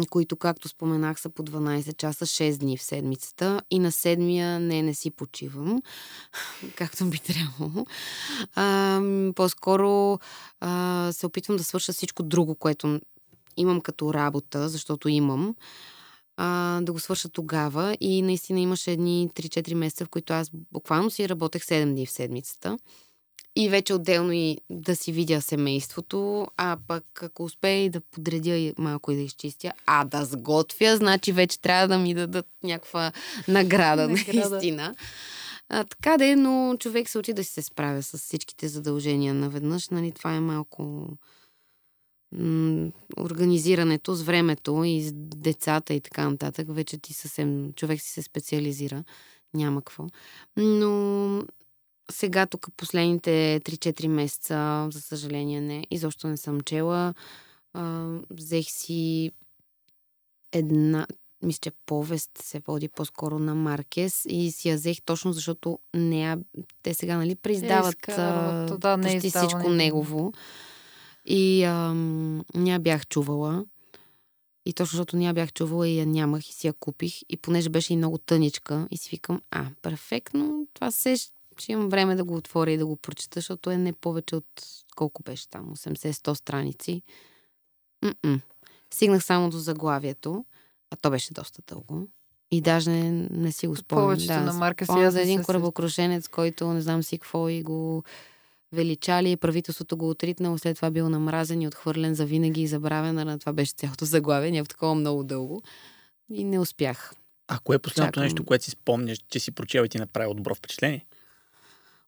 които, 0.09 0.37
както 0.37 0.69
споменах, 0.69 1.19
са 1.19 1.29
по 1.29 1.43
12 1.43 1.97
часа, 1.97 2.25
6 2.25 2.57
дни 2.57 2.77
в 2.77 2.83
седмицата 2.83 3.61
и 3.71 3.79
на 3.79 3.91
седмия 3.91 4.59
не, 4.59 4.81
не 4.81 4.93
си 4.93 5.11
почивам, 5.11 5.81
както 6.75 7.05
би 7.05 7.19
трябвало. 7.19 7.85
А, 8.55 9.01
по-скоро 9.35 10.19
а, 10.59 11.09
се 11.13 11.25
опитвам 11.25 11.57
да 11.57 11.63
свърша 11.63 11.93
всичко 11.93 12.23
друго, 12.23 12.55
което 12.55 12.99
имам 13.57 13.81
като 13.81 14.13
работа, 14.13 14.69
защото 14.69 15.09
имам, 15.09 15.55
а, 16.37 16.79
да 16.81 16.91
го 16.93 16.99
свърша 16.99 17.29
тогава 17.29 17.97
и 17.99 18.21
наистина 18.21 18.59
имаше 18.59 18.91
едни 18.91 19.29
3-4 19.35 19.73
месеца, 19.73 20.05
в 20.05 20.09
които 20.09 20.33
аз 20.33 20.49
буквално 20.71 21.11
си 21.11 21.29
работех 21.29 21.63
7 21.63 21.91
дни 21.91 22.05
в 22.05 22.11
седмицата. 22.11 22.77
И 23.55 23.69
вече 23.69 23.93
отделно 23.93 24.31
и 24.31 24.57
да 24.69 24.95
си 24.95 25.11
видя 25.11 25.41
семейството, 25.41 26.47
а 26.57 26.77
пък 26.87 27.23
ако 27.23 27.43
успея 27.43 27.85
и 27.85 27.89
да 27.89 28.01
подредя 28.01 28.73
малко 28.77 29.11
и 29.11 29.15
да 29.15 29.21
изчистя, 29.21 29.71
а 29.85 30.05
да 30.05 30.25
сготвя, 30.25 30.97
значи 30.97 31.31
вече 31.31 31.61
трябва 31.61 31.87
да 31.87 31.97
ми 31.97 32.13
дадат 32.13 32.47
някаква 32.63 33.11
награда, 33.47 34.09
награда. 34.09 34.49
наистина. 34.49 34.95
А, 35.69 35.83
така 35.83 36.17
да 36.17 36.25
е, 36.25 36.35
но 36.35 36.75
човек 36.79 37.09
се 37.09 37.17
учи 37.17 37.33
да 37.33 37.43
си 37.43 37.51
се 37.53 37.61
справя 37.61 38.03
с 38.03 38.17
всичките 38.17 38.67
задължения 38.67 39.33
наведнъж. 39.33 39.89
Нали, 39.89 40.11
това 40.11 40.33
е 40.33 40.39
малко 40.39 41.07
м- 42.31 42.91
организирането 43.19 44.15
с 44.15 44.23
времето 44.23 44.83
и 44.83 45.01
с 45.01 45.11
децата 45.15 45.93
и 45.93 46.01
така 46.01 46.29
нататък. 46.29 46.67
Вече 46.69 46.97
ти 46.97 47.13
съвсем, 47.13 47.73
човек 47.73 48.01
си 48.01 48.09
се 48.09 48.21
специализира. 48.21 49.03
Няма 49.53 49.81
какво. 49.81 50.07
Но 50.57 51.43
сега 52.11 52.45
тук 52.45 52.67
последните 52.77 53.61
3-4 53.65 54.07
месеца, 54.07 54.87
за 54.91 55.01
съжаление, 55.01 55.61
не. 55.61 55.87
Изобщо 55.91 56.27
не 56.27 56.37
съм 56.37 56.61
чела. 56.61 57.13
А, 57.73 58.07
взех 58.29 58.65
си 58.69 59.31
една, 60.51 61.07
мисля, 61.43 61.59
че 61.61 61.71
повест 61.85 62.31
се 62.41 62.61
води 62.67 62.89
по-скоро 62.89 63.39
на 63.39 63.55
Маркес 63.55 64.25
и 64.29 64.51
си 64.51 64.69
я 64.69 64.75
взех 64.75 65.01
точно 65.05 65.33
защото 65.33 65.79
не, 65.93 66.37
те 66.83 66.93
сега, 66.93 67.17
нали, 67.17 67.35
прииздават 67.35 68.07
е, 68.07 68.15
да, 68.77 68.97
не 68.97 69.13
почти 69.13 69.29
всичко 69.29 69.69
негово. 69.69 70.33
И 71.25 71.63
ам, 71.63 72.43
ня 72.55 72.79
бях 72.79 73.07
чувала. 73.07 73.65
И 74.65 74.73
точно 74.73 74.91
защото 74.97 75.17
ня 75.17 75.33
бях 75.33 75.53
чувала 75.53 75.87
и 75.87 75.99
я 75.99 76.05
нямах 76.05 76.49
и 76.49 76.53
си 76.53 76.67
я 76.67 76.73
купих. 76.73 77.21
И 77.29 77.37
понеже 77.37 77.69
беше 77.69 77.93
и 77.93 77.97
много 77.97 78.17
тъничка, 78.17 78.87
и 78.91 78.97
си 78.97 79.09
викам, 79.11 79.41
а, 79.51 79.65
перфектно, 79.81 80.67
това 80.73 80.91
се 80.91 81.15
ще 81.61 81.71
имам 81.71 81.89
време 81.89 82.15
да 82.15 82.23
го 82.23 82.35
отворя 82.35 82.71
и 82.71 82.77
да 82.77 82.85
го 82.85 82.95
прочета, 82.95 83.39
защото 83.39 83.71
е 83.71 83.77
не 83.77 83.93
повече 83.93 84.35
от 84.35 84.45
колко 84.95 85.23
беше 85.23 85.49
там, 85.49 85.75
80-100 85.75 86.33
страници. 86.33 87.01
М-м. 88.01 88.39
Стигнах 88.93 89.23
само 89.23 89.49
до 89.49 89.57
заглавието, 89.57 90.45
а 90.91 90.95
то 90.95 91.09
беше 91.09 91.33
доста 91.33 91.61
дълго. 91.67 92.07
И 92.51 92.61
даже 92.61 92.89
не, 92.89 93.27
не 93.31 93.51
си 93.51 93.67
го 93.67 93.75
спомням. 93.75 94.05
Повечето 94.05 94.33
да, 94.33 94.41
на 94.41 94.53
марка 94.53 94.85
си 94.85 95.11
за 95.11 95.21
един 95.21 95.39
се 95.39 95.45
корабокрушенец, 95.45 96.27
който 96.27 96.73
не 96.73 96.81
знам 96.81 97.03
си 97.03 97.17
какво 97.17 97.49
и 97.49 97.63
го 97.63 98.03
величали, 98.71 99.37
правителството 99.37 99.97
го 99.97 100.09
отритнало, 100.09 100.57
след 100.57 100.75
това 100.75 100.91
бил 100.91 101.09
намразен 101.09 101.61
и 101.61 101.67
отхвърлен 101.67 102.15
за 102.15 102.25
винаги 102.25 102.61
и 102.61 102.67
забравен, 102.67 103.15
на 103.15 103.39
това 103.39 103.53
беше 103.53 103.71
цялото 103.71 104.05
заглавие, 104.05 104.51
няма 104.51 104.65
такова 104.65 104.95
много 104.95 105.23
дълго. 105.23 105.61
И 106.29 106.43
не 106.43 106.59
успях. 106.59 107.13
А 107.47 107.59
кое 107.59 107.75
е 107.75 107.79
последното 107.79 108.15
Чакам. 108.15 108.23
нещо, 108.23 108.45
което 108.45 108.63
си 108.63 108.71
спомняш, 108.71 109.17
че 109.29 109.39
си 109.39 109.51
прочел 109.51 109.83
и 109.83 109.89
ти 109.89 109.97
направи 109.97 110.33
добро 110.35 110.55
впечатление? 110.55 111.05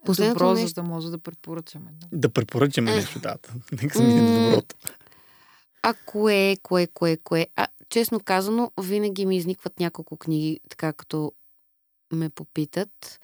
Последното 0.05 0.39
Добро, 0.39 0.53
нещо- 0.53 0.67
за 0.67 0.73
да 0.73 0.83
може 0.83 1.09
да 1.09 1.17
препоръчаме. 1.17 1.91
Да. 1.93 2.07
Да 2.17 2.29
препоръчаме 2.29 2.91
Е. 2.91 2.95
нещо, 2.95 3.19
да. 3.19 3.35
Нека 3.81 3.97
се 3.97 4.03
мине 4.03 4.21
до 4.21 4.43
доброто. 4.49 4.75
А 5.83 5.93
кое, 6.05 6.57
кое, 6.63 6.87
кое, 6.87 7.17
кое? 7.17 7.47
А, 7.55 7.67
честно 7.89 8.19
казано, 8.19 8.71
винаги 8.81 9.25
ми 9.25 9.37
изникват 9.37 9.79
няколко 9.79 10.17
книги, 10.17 10.59
така 10.69 10.93
като 10.93 11.31
ме 12.13 12.29
попитат. 12.29 13.19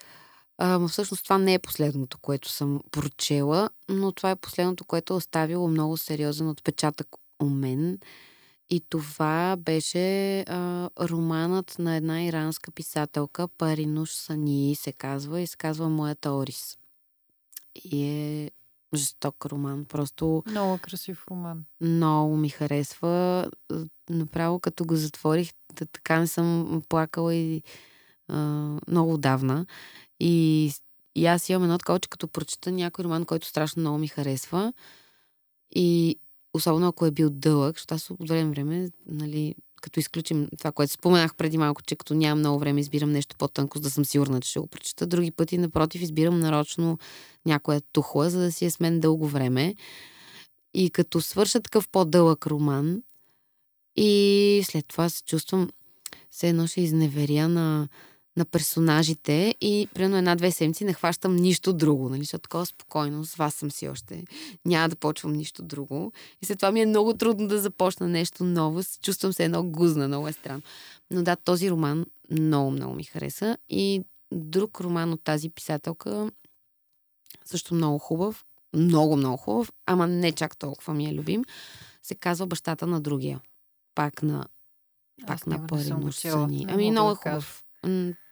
А, 0.57 0.79
но 0.79 0.87
всъщност 0.87 1.23
това 1.23 1.37
не 1.37 1.53
е 1.53 1.59
последното, 1.59 2.17
което 2.17 2.49
съм 2.49 2.79
прочела, 2.91 3.69
но 3.89 4.11
това 4.11 4.31
е 4.31 4.35
последното, 4.35 4.85
което 4.85 5.13
е 5.13 5.17
оставило 5.17 5.67
много 5.67 5.97
сериозен 5.97 6.49
отпечатък 6.49 7.07
у 7.41 7.49
мен. 7.49 7.99
И 8.71 8.81
това 8.89 9.55
беше 9.59 10.39
а, 10.39 10.89
романът 11.01 11.75
на 11.79 11.95
една 11.95 12.23
иранска 12.23 12.71
писателка, 12.71 13.47
Паринуш 13.47 14.11
Сани 14.11 14.75
се 14.75 14.91
казва, 14.91 15.41
и 15.41 15.47
се 15.47 15.57
казва 15.57 15.89
Моята 15.89 16.31
Орис. 16.31 16.77
И 17.75 18.03
е 18.03 18.51
жесток 18.95 19.45
роман. 19.45 19.85
Просто 19.85 20.43
Много 20.47 20.77
красив 20.77 21.25
роман. 21.31 21.65
много 21.81 22.37
ми 22.37 22.49
харесва. 22.49 23.49
Направо 24.09 24.59
като 24.59 24.85
го 24.85 24.95
затворих, 24.95 25.51
така 25.75 26.19
не 26.19 26.27
съм 26.27 26.81
плакала 26.89 27.35
и 27.35 27.63
а, 28.27 28.37
много 28.87 29.13
отдавна. 29.13 29.65
И, 30.19 30.71
и 31.15 31.25
аз 31.25 31.49
имам 31.49 31.63
едно 31.63 31.77
такова, 31.77 31.99
че 31.99 32.09
като 32.09 32.27
прочета 32.27 32.71
някой 32.71 33.05
роман, 33.05 33.25
който 33.25 33.47
страшно 33.47 33.79
много 33.79 33.97
ми 33.97 34.07
харесва 34.07 34.73
и 35.75 36.19
особено 36.53 36.87
ако 36.87 37.05
е 37.05 37.11
бил 37.11 37.29
дълъг, 37.29 37.75
защото 37.75 37.95
аз 37.95 38.09
от 38.09 38.29
време 38.29 38.51
време, 38.51 38.89
нали, 39.07 39.55
като 39.81 39.99
изключим 39.99 40.47
това, 40.57 40.71
което 40.71 40.93
споменах 40.93 41.35
преди 41.35 41.57
малко, 41.57 41.81
че 41.83 41.95
като 41.95 42.13
нямам 42.13 42.39
много 42.39 42.59
време, 42.59 42.79
избирам 42.79 43.11
нещо 43.11 43.35
по-тънко, 43.37 43.77
за 43.77 43.81
да 43.81 43.89
съм 43.89 44.05
сигурна, 44.05 44.41
че 44.41 44.49
ще 44.49 44.59
го 44.59 44.67
прочета. 44.67 45.07
Други 45.07 45.31
пъти, 45.31 45.57
напротив, 45.57 46.01
избирам 46.01 46.39
нарочно 46.39 46.97
някоя 47.45 47.81
тухла, 47.81 48.29
за 48.29 48.39
да 48.39 48.51
си 48.51 48.65
е 48.65 48.71
с 48.71 48.79
мен 48.79 48.99
дълго 48.99 49.27
време. 49.27 49.75
И 50.73 50.89
като 50.89 51.21
свърша 51.21 51.61
такъв 51.61 51.89
по-дълъг 51.89 52.47
роман, 52.47 53.03
и 53.95 54.61
след 54.65 54.87
това 54.87 55.09
се 55.09 55.23
чувствам, 55.23 55.69
все 56.31 56.49
едно 56.49 56.67
ще 56.67 56.81
изневеря 56.81 57.47
на, 57.47 57.87
на 58.37 58.45
персонажите 58.45 59.55
и 59.61 59.87
примерно 59.93 60.17
една-две 60.17 60.51
седмици 60.51 60.85
не 60.85 60.93
хващам 60.93 61.35
нищо 61.35 61.73
друго, 61.73 62.09
нали? 62.09 62.19
Защото 62.19 62.41
такова 62.41 62.65
спокойно, 62.65 63.25
с 63.25 63.35
вас 63.35 63.53
съм 63.53 63.71
си 63.71 63.87
още. 63.87 64.23
Няма 64.65 64.89
да 64.89 64.95
почвам 64.95 65.33
нищо 65.33 65.63
друго. 65.63 66.11
И 66.41 66.45
след 66.45 66.59
това 66.59 66.71
ми 66.71 66.81
е 66.81 66.85
много 66.85 67.13
трудно 67.13 67.47
да 67.47 67.59
започна 67.59 68.07
нещо 68.07 68.43
ново. 68.43 68.81
Чувствам 69.01 69.33
се 69.33 69.43
едно 69.43 69.63
гузна, 69.63 70.07
много 70.07 70.27
е 70.27 70.33
странно. 70.33 70.61
Но 71.11 71.23
да, 71.23 71.35
този 71.35 71.71
роман 71.71 72.05
много, 72.31 72.71
много 72.71 72.95
ми 72.95 73.03
хареса. 73.03 73.57
И 73.69 74.03
друг 74.31 74.81
роман 74.81 75.13
от 75.13 75.23
тази 75.23 75.49
писателка, 75.49 76.31
също 77.45 77.75
много 77.75 77.99
хубав, 77.99 78.45
много, 78.73 79.15
много 79.15 79.37
хубав, 79.37 79.71
ама 79.85 80.07
не 80.07 80.31
чак 80.31 80.57
толкова 80.57 80.93
ми 80.93 81.09
е 81.09 81.13
любим, 81.13 81.43
се 82.03 82.15
казва 82.15 82.47
Бащата 82.47 82.87
на 82.87 83.01
другия. 83.01 83.41
Пак 83.95 84.23
на 84.23 84.45
пак 85.27 85.35
Аз 85.35 85.45
на. 85.45 86.11
Сани. 86.11 86.65
Не 86.65 86.73
Ами 86.73 86.91
много 86.91 87.11
е 87.11 87.15
хубав. 87.15 87.63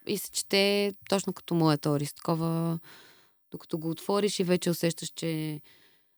И 0.06 0.18
се 0.18 0.30
чете 0.30 0.92
точно 1.08 1.32
като 1.32 1.54
моят 1.54 1.86
Орис. 1.86 2.14
Такова, 2.14 2.78
докато 3.50 3.78
го 3.78 3.90
отвориш 3.90 4.38
и 4.40 4.44
вече 4.44 4.70
усещаш, 4.70 5.08
че 5.08 5.60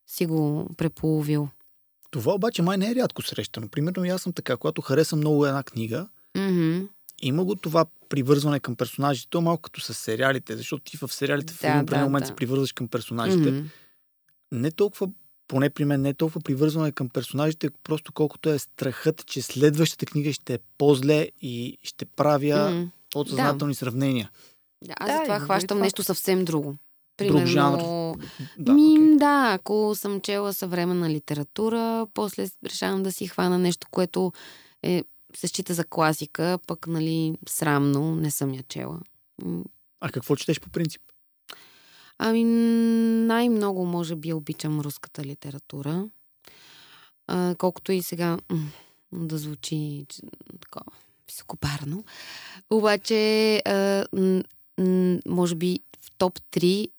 си 0.07 0.27
го 0.27 0.71
преполовил. 0.77 1.49
Това 2.11 2.35
обаче 2.35 2.63
май 2.63 2.79
не 2.79 2.91
е 2.91 2.95
рядко 2.95 3.23
срещано. 3.23 3.69
Примерно 3.69 4.05
и 4.05 4.09
аз 4.09 4.23
съм 4.23 4.33
така, 4.33 4.57
когато 4.57 4.83
харесам 4.83 5.19
много 5.19 5.47
една 5.47 5.63
книга, 5.63 6.09
Мгм. 6.37 6.81
има 7.23 7.45
го 7.45 7.55
това 7.55 7.87
привързване 8.09 8.61
към 8.61 8.77
персонажите. 8.77 9.29
То 9.31 9.39
е 9.39 9.43
малко 9.43 9.63
като 9.63 9.81
с 9.81 9.95
сериалите, 9.95 10.57
защото 10.57 10.85
ти 10.85 10.97
в 10.97 11.09
сериалите 11.13 11.55
в 11.55 11.61
Да, 11.61 11.67
един 11.69 11.79
да, 11.79 11.83
определен 11.83 12.05
момент 12.05 12.23
да. 12.23 12.27
се 12.27 12.35
привързваш 12.37 12.73
към 12.73 12.89
персонажите. 12.89 13.51
Мгм. 13.51 13.67
Не 14.53 14.71
толкова, 14.71 15.09
поне 15.49 15.71
при 15.71 15.85
мен, 15.85 16.03
не 16.03 16.09
е 16.09 16.15
толкова 16.15 16.41
привързване 16.41 16.93
към 16.93 17.09
персонажите, 17.09 17.71
просто 17.85 18.13
колкото 18.13 18.51
е 18.51 18.59
страхът, 18.59 19.27
че 19.27 19.43
следващата 19.43 20.07
книга 20.07 20.33
ще 20.33 20.55
е 20.55 20.59
по-зле 20.79 21.29
и 21.41 21.79
ще 21.83 22.05
правя 22.05 22.71
Мгм. 22.71 22.89
Подсъзнателни 23.13 23.75
сравнения. 23.75 24.31
Да, 24.85 24.95
аз 25.01 25.11
Да, 25.11 25.17
затова 25.17 25.41
хващам 25.41 25.77
това. 25.77 25.85
нещо 25.85 26.03
съвсем 26.03 26.45
друго. 26.45 26.77
Друг 27.19 27.47
жанр. 27.47 27.79
Да, 28.59 28.73
ми, 28.73 28.93
окей. 28.93 29.17
да, 29.17 29.51
ако 29.55 29.93
съм 29.95 30.21
чела 30.21 30.53
съвременна 30.53 31.11
литература, 31.11 32.07
после 32.15 32.49
решавам 32.67 33.03
да 33.03 33.13
си 33.13 33.27
хвана 33.27 33.59
нещо, 33.59 33.87
което 33.91 34.33
е, 34.83 35.05
се 35.37 35.49
счита 35.49 35.75
за 35.75 35.85
класика, 35.85 36.59
пък, 36.67 36.87
нали, 36.87 37.35
срамно, 37.49 38.17
не 38.17 38.31
съм 38.31 38.55
я 38.55 38.63
чела. 38.63 39.01
А 40.01 40.11
какво 40.11 40.37
четеш 40.37 40.61
по 40.61 40.71
принцип? 40.71 41.03
Ами, 42.19 42.45
най-много, 43.25 43.87
може 43.87 44.17
би, 44.17 44.33
обичам 44.33 44.81
руската 44.81 45.25
литература. 45.25 46.09
А, 47.27 47.55
колкото 47.59 47.93
и 47.93 48.03
сега 48.03 48.39
да 49.13 49.39
звучи 49.39 50.07
такова 50.61 50.93
високопарно. 51.33 52.05
Обаче, 52.71 53.57
а, 53.67 54.07
м, 54.13 54.43
м, 54.79 55.19
може 55.27 55.55
би 55.55 55.81
в 56.01 56.11
топ 56.19 56.41
3, 56.51 56.91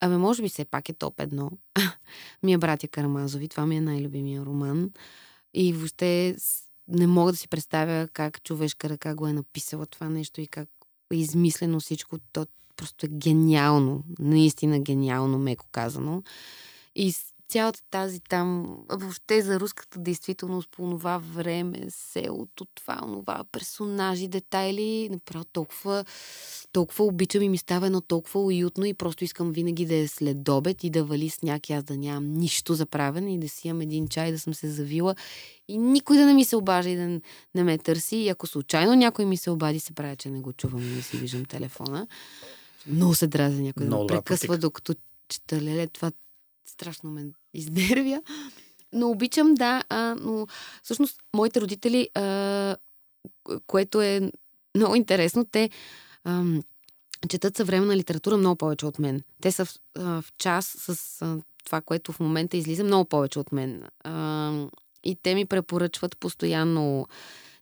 абе, 0.00 0.16
може 0.16 0.42
би 0.42 0.48
все 0.48 0.64
пак 0.64 0.88
е 0.88 0.92
топ 0.92 1.16
1, 1.16 1.50
ми 2.42 2.52
е 2.52 2.58
Братя 2.58 2.88
Карамазови. 2.88 3.48
Това 3.48 3.66
ми 3.66 3.76
е 3.76 3.80
най-любимия 3.80 4.44
роман. 4.44 4.90
И 5.54 5.72
въобще 5.72 6.36
не 6.88 7.06
мога 7.06 7.32
да 7.32 7.38
си 7.38 7.48
представя 7.48 8.08
как 8.12 8.42
човешка 8.42 8.88
ръка 8.88 9.14
го 9.14 9.26
е 9.26 9.32
написала 9.32 9.86
това 9.86 10.08
нещо 10.08 10.40
и 10.40 10.46
как 10.46 10.68
е 11.12 11.16
измислено 11.16 11.80
всичко. 11.80 12.18
То 12.32 12.46
просто 12.76 13.06
е 13.06 13.08
гениално. 13.08 14.04
Наистина 14.18 14.80
гениално, 14.80 15.38
меко 15.38 15.66
казано. 15.72 16.22
И 16.94 17.14
цялата 17.48 17.80
тази 17.90 18.20
там, 18.20 18.76
въобще 18.88 19.42
за 19.42 19.60
руската 19.60 19.98
действителност 19.98 20.68
по 20.70 20.90
това 20.90 21.18
време, 21.18 21.86
селото, 21.88 22.66
това, 22.74 23.00
онова, 23.02 23.44
персонажи, 23.52 24.28
детайли, 24.28 25.08
направо 25.10 25.44
толкова, 25.44 26.04
толкова 26.72 27.04
обичам 27.04 27.42
и 27.42 27.48
ми 27.48 27.58
става 27.58 27.86
едно 27.86 28.00
толкова 28.00 28.40
уютно 28.40 28.84
и 28.84 28.94
просто 28.94 29.24
искам 29.24 29.52
винаги 29.52 29.86
да 29.86 29.94
е 29.94 30.08
след 30.08 30.48
обед 30.48 30.84
и 30.84 30.90
да 30.90 31.04
вали 31.04 31.30
сняг 31.30 31.70
и 31.70 31.72
аз 31.72 31.84
да 31.84 31.96
нямам 31.96 32.32
нищо 32.32 32.74
за 32.74 32.86
правене 32.86 33.34
и 33.34 33.38
да 33.38 33.48
си 33.48 33.68
имам 33.68 33.80
един 33.80 34.08
чай, 34.08 34.32
да 34.32 34.38
съм 34.38 34.54
се 34.54 34.68
завила 34.68 35.14
и 35.68 35.78
никой 35.78 36.16
да 36.16 36.26
не 36.26 36.34
ми 36.34 36.44
се 36.44 36.56
обажда 36.56 36.90
и 36.90 36.96
да 36.96 37.20
не 37.54 37.64
ме 37.64 37.78
търси. 37.78 38.16
И 38.16 38.28
ако 38.28 38.46
случайно 38.46 38.94
някой 38.94 39.24
ми 39.24 39.36
се 39.36 39.50
обади, 39.50 39.80
се 39.80 39.92
правя, 39.92 40.16
че 40.16 40.30
не 40.30 40.40
го 40.40 40.52
чувам 40.52 40.82
и 40.82 40.96
не 40.96 41.02
си 41.02 41.16
виждам 41.16 41.44
телефона. 41.44 42.06
Много 42.86 43.14
се 43.14 43.26
дразя 43.26 43.62
някой 43.62 43.80
да 43.80 43.86
Много 43.86 44.02
ме 44.02 44.06
добра 44.06 44.22
прекъсва, 44.22 44.58
докато 44.58 44.94
чета 45.28 45.60
леле. 45.60 45.86
Това 45.86 46.12
страшно 46.66 47.10
ме 47.10 47.24
изнервя. 47.54 48.22
Но 48.92 49.10
обичам, 49.10 49.54
да, 49.54 49.82
а, 49.88 50.14
но 50.20 50.46
всъщност 50.82 51.16
моите 51.36 51.60
родители, 51.60 52.08
а, 52.14 52.76
ко- 53.44 53.60
което 53.66 54.00
е 54.00 54.30
много 54.76 54.94
интересно, 54.94 55.44
те 55.44 55.70
ам, 56.24 56.62
четат 57.28 57.56
съвременна 57.56 57.96
литература 57.96 58.36
много 58.36 58.56
повече 58.56 58.86
от 58.86 58.98
мен. 58.98 59.22
Те 59.40 59.52
са 59.52 59.64
в, 59.64 59.74
а, 59.98 60.22
в 60.22 60.32
час 60.38 60.76
с 60.78 61.22
а, 61.22 61.38
това, 61.64 61.80
което 61.80 62.12
в 62.12 62.20
момента 62.20 62.56
излиза 62.56 62.84
много 62.84 63.04
повече 63.04 63.38
от 63.38 63.52
мен. 63.52 63.82
А, 64.04 64.52
и 65.04 65.16
те 65.22 65.34
ми 65.34 65.46
препоръчват 65.46 66.18
постоянно 66.18 67.06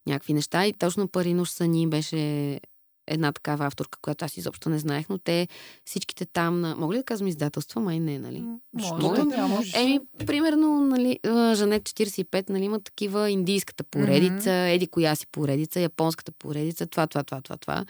някакви 0.07 0.33
неща. 0.33 0.67
И 0.67 0.73
точно 0.73 1.09
Паринуш 1.09 1.51
Сани 1.51 1.87
беше 1.87 2.61
една 3.07 3.33
такава 3.33 3.67
авторка, 3.67 3.99
която 4.03 4.25
аз 4.25 4.37
изобщо 4.37 4.69
не 4.69 4.79
знаех, 4.79 5.09
но 5.09 5.19
те 5.19 5.49
всичките 5.85 6.27
там 6.27 6.61
на... 6.61 6.77
Мога 6.77 6.95
ли 6.95 6.99
да 6.99 7.05
казвам 7.05 7.29
издателства? 7.29 7.81
Май 7.81 8.01
не, 8.01 8.19
нали? 8.19 8.45
Може, 8.73 8.91
да 8.91 9.37
да, 9.37 9.47
можеш. 9.47 9.75
Еми, 9.75 10.01
примерно, 10.27 10.81
нали, 10.81 11.19
Жанет 11.55 11.83
45, 11.83 12.51
нали, 12.51 12.65
има 12.65 12.81
такива 12.81 13.31
индийската 13.31 13.85
поредица, 13.85 14.51
еди 14.51 14.87
коя 14.87 15.15
си 15.15 15.27
поредица, 15.27 15.81
японската 15.81 16.33
поредица, 16.33 16.87
това, 16.87 17.07
това, 17.07 17.23
това, 17.25 17.41
това, 17.41 17.57
това. 17.57 17.85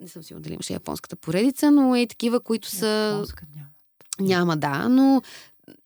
Не 0.00 0.08
съм 0.08 0.22
сигурна 0.22 0.42
дали 0.42 0.54
имаше 0.54 0.72
японската 0.72 1.16
поредица, 1.16 1.70
но 1.70 1.96
е 1.96 2.06
такива, 2.06 2.40
които 2.40 2.68
са... 2.68 3.10
Японска 3.12 3.46
няма. 3.54 3.68
Няма, 4.20 4.56
да, 4.56 4.88
но 4.88 5.22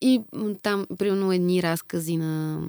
и 0.01 0.21
там, 0.63 0.87
примерно, 0.99 1.33
едни 1.33 1.63
разкази 1.63 2.17
на 2.17 2.63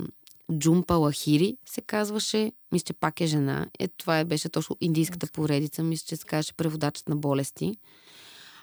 Джумпа 0.53 0.93
Лахири 0.93 1.57
се 1.65 1.81
казваше. 1.81 2.51
Мисля, 2.71 2.85
че 2.85 2.93
пак 2.93 3.21
е 3.21 3.27
жена. 3.27 3.67
Е, 3.79 3.87
това 3.87 4.19
е, 4.19 4.25
беше 4.25 4.49
точно 4.49 4.77
индийската 4.81 5.27
поредица. 5.27 5.83
Мисля, 5.83 6.05
че 6.07 6.15
се 6.15 6.25
казваше 6.25 6.53
преводачът 6.53 7.09
на 7.09 7.15
болести. 7.15 7.75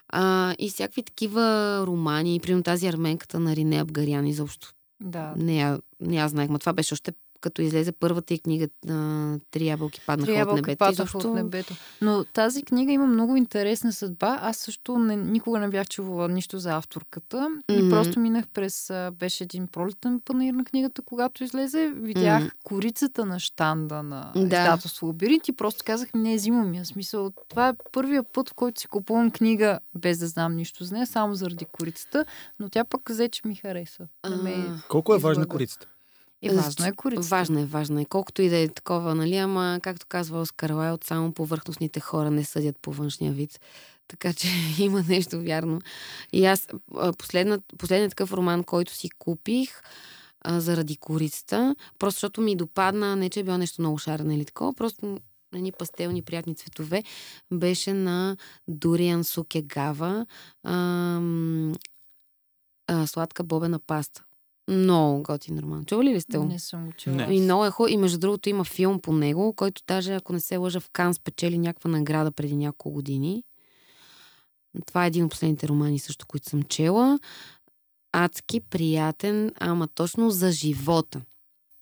А, 0.08 0.54
и 0.58 0.70
всякакви 0.70 1.02
такива 1.02 1.78
романи. 1.86 2.40
Примерно 2.40 2.62
тази 2.62 2.86
арменката 2.86 3.40
на 3.40 3.56
Рине 3.56 3.80
Абгарян 3.80 4.26
изобщо. 4.26 4.72
Да. 5.00 5.34
Не 5.36 5.58
я, 5.58 5.78
не 6.00 6.16
я 6.16 6.28
знаех, 6.28 6.50
но 6.50 6.58
това 6.58 6.72
беше 6.72 6.94
още 6.94 7.12
като 7.46 7.62
излезе 7.62 7.92
първата 7.92 8.34
и 8.34 8.38
книга 8.38 8.68
на 8.84 9.38
Три 9.50 9.66
ябълки 9.66 10.00
паднаха 10.06 10.26
Три 10.26 10.32
от 10.32 10.38
ябълки 10.38 10.60
небето. 10.62 10.78
паднаха 10.78 10.92
изобщо... 11.02 11.28
от 11.28 11.34
небето. 11.34 11.74
Но 12.00 12.24
тази 12.24 12.62
книга 12.62 12.92
има 12.92 13.06
много 13.06 13.36
интересна 13.36 13.92
съдба. 13.92 14.38
Аз 14.42 14.56
също 14.56 14.98
не, 14.98 15.16
никога 15.16 15.58
не 15.58 15.68
бях 15.68 15.88
чувала 15.88 16.28
нищо 16.28 16.58
за 16.58 16.76
авторката. 16.76 17.36
Mm-hmm. 17.36 17.86
И 17.86 17.90
просто 17.90 18.20
минах 18.20 18.48
през... 18.48 18.92
Беше 19.12 19.44
един 19.44 19.66
пролетен 19.66 20.20
панир 20.24 20.54
на 20.54 20.64
книгата, 20.64 21.02
когато 21.02 21.44
излезе. 21.44 21.92
Видях 21.96 22.40
Мгм. 22.42 22.48
корицата 22.64 23.24
на 23.26 23.38
штанда 23.40 24.02
на 24.02 24.32
Да. 24.34 24.40
издателство 24.40 25.06
Лабиринт 25.06 25.48
и 25.48 25.52
просто 25.52 25.82
казах, 25.86 26.08
не, 26.14 26.36
взимам 26.36 26.74
я. 26.74 26.84
Смисъл, 26.84 27.30
това 27.48 27.68
е 27.68 27.72
първия 27.92 28.22
път, 28.22 28.48
в 28.48 28.54
който 28.54 28.80
си 28.80 28.86
купувам 28.88 29.30
книга, 29.30 29.78
без 29.94 30.18
да 30.18 30.26
знам 30.26 30.56
нищо 30.56 30.84
за 30.84 30.94
нея, 30.94 31.06
само 31.06 31.34
заради 31.34 31.64
корицата. 31.64 32.24
Но 32.60 32.68
тя 32.68 32.84
пък 32.84 33.08
взе, 33.08 33.28
че 33.28 33.40
ми 33.44 33.54
хареса. 33.54 34.06
Ме... 34.42 34.66
Колко 34.88 35.14
е 35.14 35.18
важна 35.18 35.46
корицата? 35.46 35.88
И 36.46 36.56
важна 36.56 36.88
е 36.88 36.92
корицата. 36.92 37.28
Важна 37.28 37.60
е, 37.60 37.64
важна 37.64 38.02
е. 38.02 38.04
Колкото 38.04 38.42
и 38.42 38.48
да 38.48 38.56
е 38.56 38.68
такова, 38.68 39.14
нали, 39.14 39.36
ама, 39.36 39.80
както 39.82 40.06
казва 40.08 40.40
Оскар 40.40 40.70
Лайлд, 40.70 41.04
само 41.04 41.32
повърхностните 41.32 42.00
хора 42.00 42.30
не 42.30 42.44
съдят 42.44 42.78
по 42.82 42.92
външния 42.92 43.32
вид. 43.32 43.60
Така 44.08 44.32
че 44.32 44.48
има 44.78 45.02
нещо 45.08 45.40
вярно. 45.40 45.80
И 46.32 46.44
аз, 46.44 46.66
а, 46.94 47.12
последна, 47.12 47.58
последният 47.78 48.10
такъв 48.10 48.32
роман, 48.32 48.64
който 48.64 48.92
си 48.92 49.08
купих, 49.18 49.82
а, 50.40 50.60
заради 50.60 50.96
корицата, 50.96 51.76
просто 51.98 52.16
защото 52.16 52.40
ми 52.40 52.56
допадна, 52.56 53.16
не 53.16 53.30
че 53.30 53.40
е 53.40 53.44
било 53.44 53.58
нещо 53.58 53.82
много 53.82 53.98
шарено 53.98 54.32
или 54.32 54.44
такова, 54.44 54.74
просто 54.74 55.18
едни 55.54 55.72
пастелни, 55.72 56.22
приятни 56.22 56.54
цветове, 56.54 57.04
беше 57.52 57.92
на 57.92 58.36
Дуриан 58.68 59.24
Сукегава 59.24 60.26
ам, 60.64 61.74
а, 62.86 63.06
сладка 63.06 63.44
бобена 63.44 63.78
паста. 63.78 64.22
Много 64.68 65.22
готин 65.22 65.58
роман. 65.58 65.84
Чували 65.84 66.14
ли 66.14 66.20
сте 66.20 66.38
го? 66.38 66.44
Не 66.44 66.58
съм 66.58 66.86
го 66.86 66.92
чула. 66.92 67.16
Не. 67.16 67.34
И 67.34 67.40
много 67.40 67.64
е 67.64 67.70
хубаво. 67.70 67.92
И 67.92 67.96
между 67.96 68.18
другото 68.18 68.48
има 68.48 68.64
филм 68.64 69.00
по 69.00 69.12
него, 69.12 69.52
който 69.52 69.82
даже, 69.86 70.14
ако 70.14 70.32
не 70.32 70.40
се 70.40 70.56
лъжа, 70.56 70.80
в 70.80 70.90
Кан 70.92 71.14
спечели 71.14 71.58
някаква 71.58 71.90
награда 71.90 72.32
преди 72.32 72.56
няколко 72.56 72.90
години. 72.90 73.44
Това 74.86 75.04
е 75.04 75.06
един 75.06 75.24
от 75.24 75.30
последните 75.30 75.68
романи 75.68 75.98
също, 75.98 76.26
които 76.26 76.48
съм 76.48 76.62
чела. 76.62 77.18
Адски 78.12 78.60
приятен, 78.60 79.52
ама 79.60 79.88
точно 79.88 80.30
за 80.30 80.52
живота. 80.52 81.22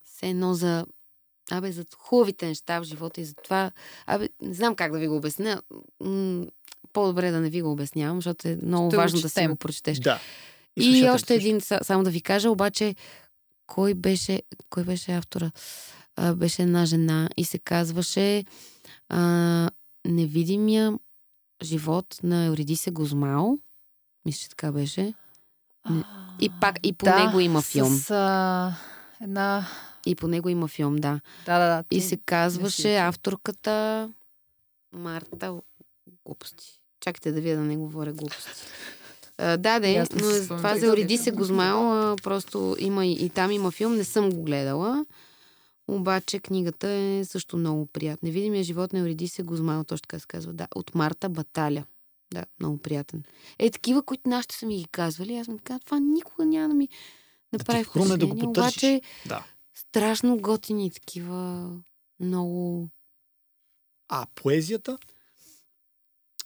Все 0.05 0.29
едно 0.29 0.55
за... 0.55 0.87
Абе, 1.51 1.73
за 1.73 1.85
хубавите 1.97 2.47
неща 2.47 2.81
в 2.81 2.85
живота 2.85 3.21
и 3.21 3.25
за 3.25 3.35
това... 3.35 3.71
Абе, 4.07 4.29
не 4.43 4.55
знам 4.55 4.75
как 4.75 4.93
да 4.93 4.99
ви 4.99 5.09
го 5.09 5.17
обясня. 5.17 5.63
М- 6.01 6.47
по-добре 6.93 7.31
да 7.31 7.41
не 7.41 7.51
ви 7.51 7.63
го 7.63 7.73
обяснявам, 7.73 8.17
защото 8.17 8.49
е 8.49 8.59
много 8.63 8.91
Ще 8.91 8.97
важно 8.97 9.21
да 9.21 9.29
си 9.29 9.47
го 9.47 9.57
прочетеш. 9.57 9.99
Да. 9.99 10.21
И, 10.77 11.09
още 11.09 11.35
един, 11.35 11.61
са- 11.61 11.81
само 11.83 12.05
да 12.05 12.11
ви 12.11 12.21
кажа, 12.21 12.51
обаче, 12.51 12.95
кой 13.67 13.95
беше, 13.95 14.43
кой 14.71 14.85
беше 14.85 15.13
автора? 15.13 15.51
А, 16.17 16.35
беше 16.35 16.63
една 16.63 16.87
жена 16.87 17.29
и 17.37 17.45
се 17.45 17.59
казваше 17.59 18.45
а, 19.09 19.71
Невидимия 20.07 20.99
живот 21.63 22.17
на 22.23 22.45
Евридисе 22.45 22.91
Гозмао. 22.91 23.59
Мисля, 24.25 24.39
че 24.39 24.49
така 24.49 24.73
беше. 24.73 25.15
И 26.41 26.51
пак, 26.61 26.79
и 26.83 26.93
по 26.93 27.07
него 27.07 27.41
има 27.41 27.63
филм. 27.63 27.97
С 27.97 28.11
а, 28.11 28.75
една... 29.21 29.67
И 30.07 30.15
по 30.15 30.29
него 30.29 30.49
има 30.49 30.69
филм, 30.69 30.97
да. 30.97 31.21
Да, 31.47 31.59
да, 31.59 31.67
да. 31.67 31.85
И 31.91 32.01
се 32.01 32.17
казваше 32.17 32.97
авторката 32.97 34.11
Марта 34.93 35.61
Глупости. 36.27 36.81
Чакайте 37.01 37.33
да 37.33 37.41
вие 37.41 37.57
да 37.57 37.63
не 37.63 37.77
говоря 37.77 38.13
глупости. 38.13 38.51
А, 39.39 39.57
да, 39.57 39.81
да, 39.81 39.89
Ясно 39.89 40.19
но 40.23 40.57
това 40.57 40.79
за 40.79 40.93
Ориди 40.93 41.17
се 41.17 41.31
Гозмал, 41.31 41.93
а, 41.93 42.17
просто 42.23 42.77
има 42.79 43.07
и, 43.07 43.13
и 43.13 43.31
там 43.31 43.51
има 43.51 43.71
филм, 43.71 43.95
не 43.97 44.05
съм 44.05 44.31
го 44.31 44.43
гледала. 44.43 45.07
Обаче 45.89 46.39
книгата 46.39 46.89
е 46.89 47.25
също 47.25 47.57
много 47.57 47.87
приятна. 47.87 48.27
Невидимия 48.29 48.65
живот 48.65 48.93
на 48.93 49.03
Ориди 49.03 49.29
се 49.29 49.43
Гозмал, 49.43 49.85
точно 49.85 50.03
така 50.03 50.19
се 50.19 50.27
казва. 50.27 50.53
Да, 50.53 50.69
от 50.75 50.95
Марта 50.95 51.29
Баталя. 51.29 51.85
Да, 52.35 52.45
много 52.61 52.79
приятен. 52.79 53.23
Е, 53.59 53.71
такива, 53.71 54.03
които 54.03 54.29
нашите 54.29 54.55
са 54.55 54.67
ми 54.67 54.77
ги 54.77 54.85
казвали, 54.85 55.37
аз 55.37 55.49
ми 55.49 55.59
казвам, 55.59 55.81
това 55.85 55.99
никога 55.99 56.45
няма 56.45 56.69
да 56.69 56.75
ми 56.75 56.89
Да 57.53 57.59
направи 57.59 57.85
ти 57.85 57.91
хрумне 57.91 58.17
да 58.17 58.27
го 58.27 58.39
потърсиш. 58.39 58.77
Обаче 58.77 59.03
Да. 59.27 59.45
страшно 59.75 60.37
готини 60.37 60.91
такива 60.91 61.71
много... 62.21 62.89
А 64.09 64.27
поезията? 64.35 64.99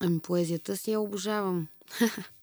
Ами 0.00 0.20
поезията 0.20 0.76
си 0.76 0.90
я 0.92 1.00
обожавам. 1.00 1.66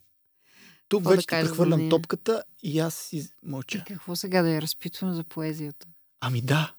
Тук 0.88 1.00
Какво 1.00 1.10
да 1.10 1.16
вече 1.16 1.22
ти 1.22 1.28
кажа 1.28 1.46
за 1.46 1.52
прехвърлям 1.52 1.90
топката 1.90 2.44
и 2.64 2.80
аз 2.80 2.94
си 2.96 3.18
И 3.18 3.28
мълча. 3.44 3.84
какво 3.88 4.16
сега 4.16 4.42
да 4.42 4.50
я 4.50 4.62
разпитвам 4.62 5.14
за 5.14 5.24
поезията? 5.24 5.88
Ами 6.22 6.42
да. 6.42 6.74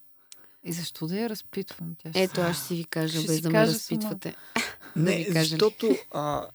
И 0.63 0.73
защо 0.73 1.07
да 1.07 1.19
я 1.19 1.29
разпитвам? 1.29 1.95
Тя 2.03 2.09
ще 2.09 2.23
Ето, 2.23 2.41
аз 2.41 2.57
ще 2.57 2.65
си 2.67 2.75
ви 2.75 2.85
кажа, 2.85 3.19
Ще 3.19 3.27
без 3.27 3.41
да 3.41 3.49
ме 3.49 3.67
разпитвате. 3.67 4.35
Не, 4.95 5.19
ли? 5.19 5.27
защото 5.31 5.95
а, 6.11 6.47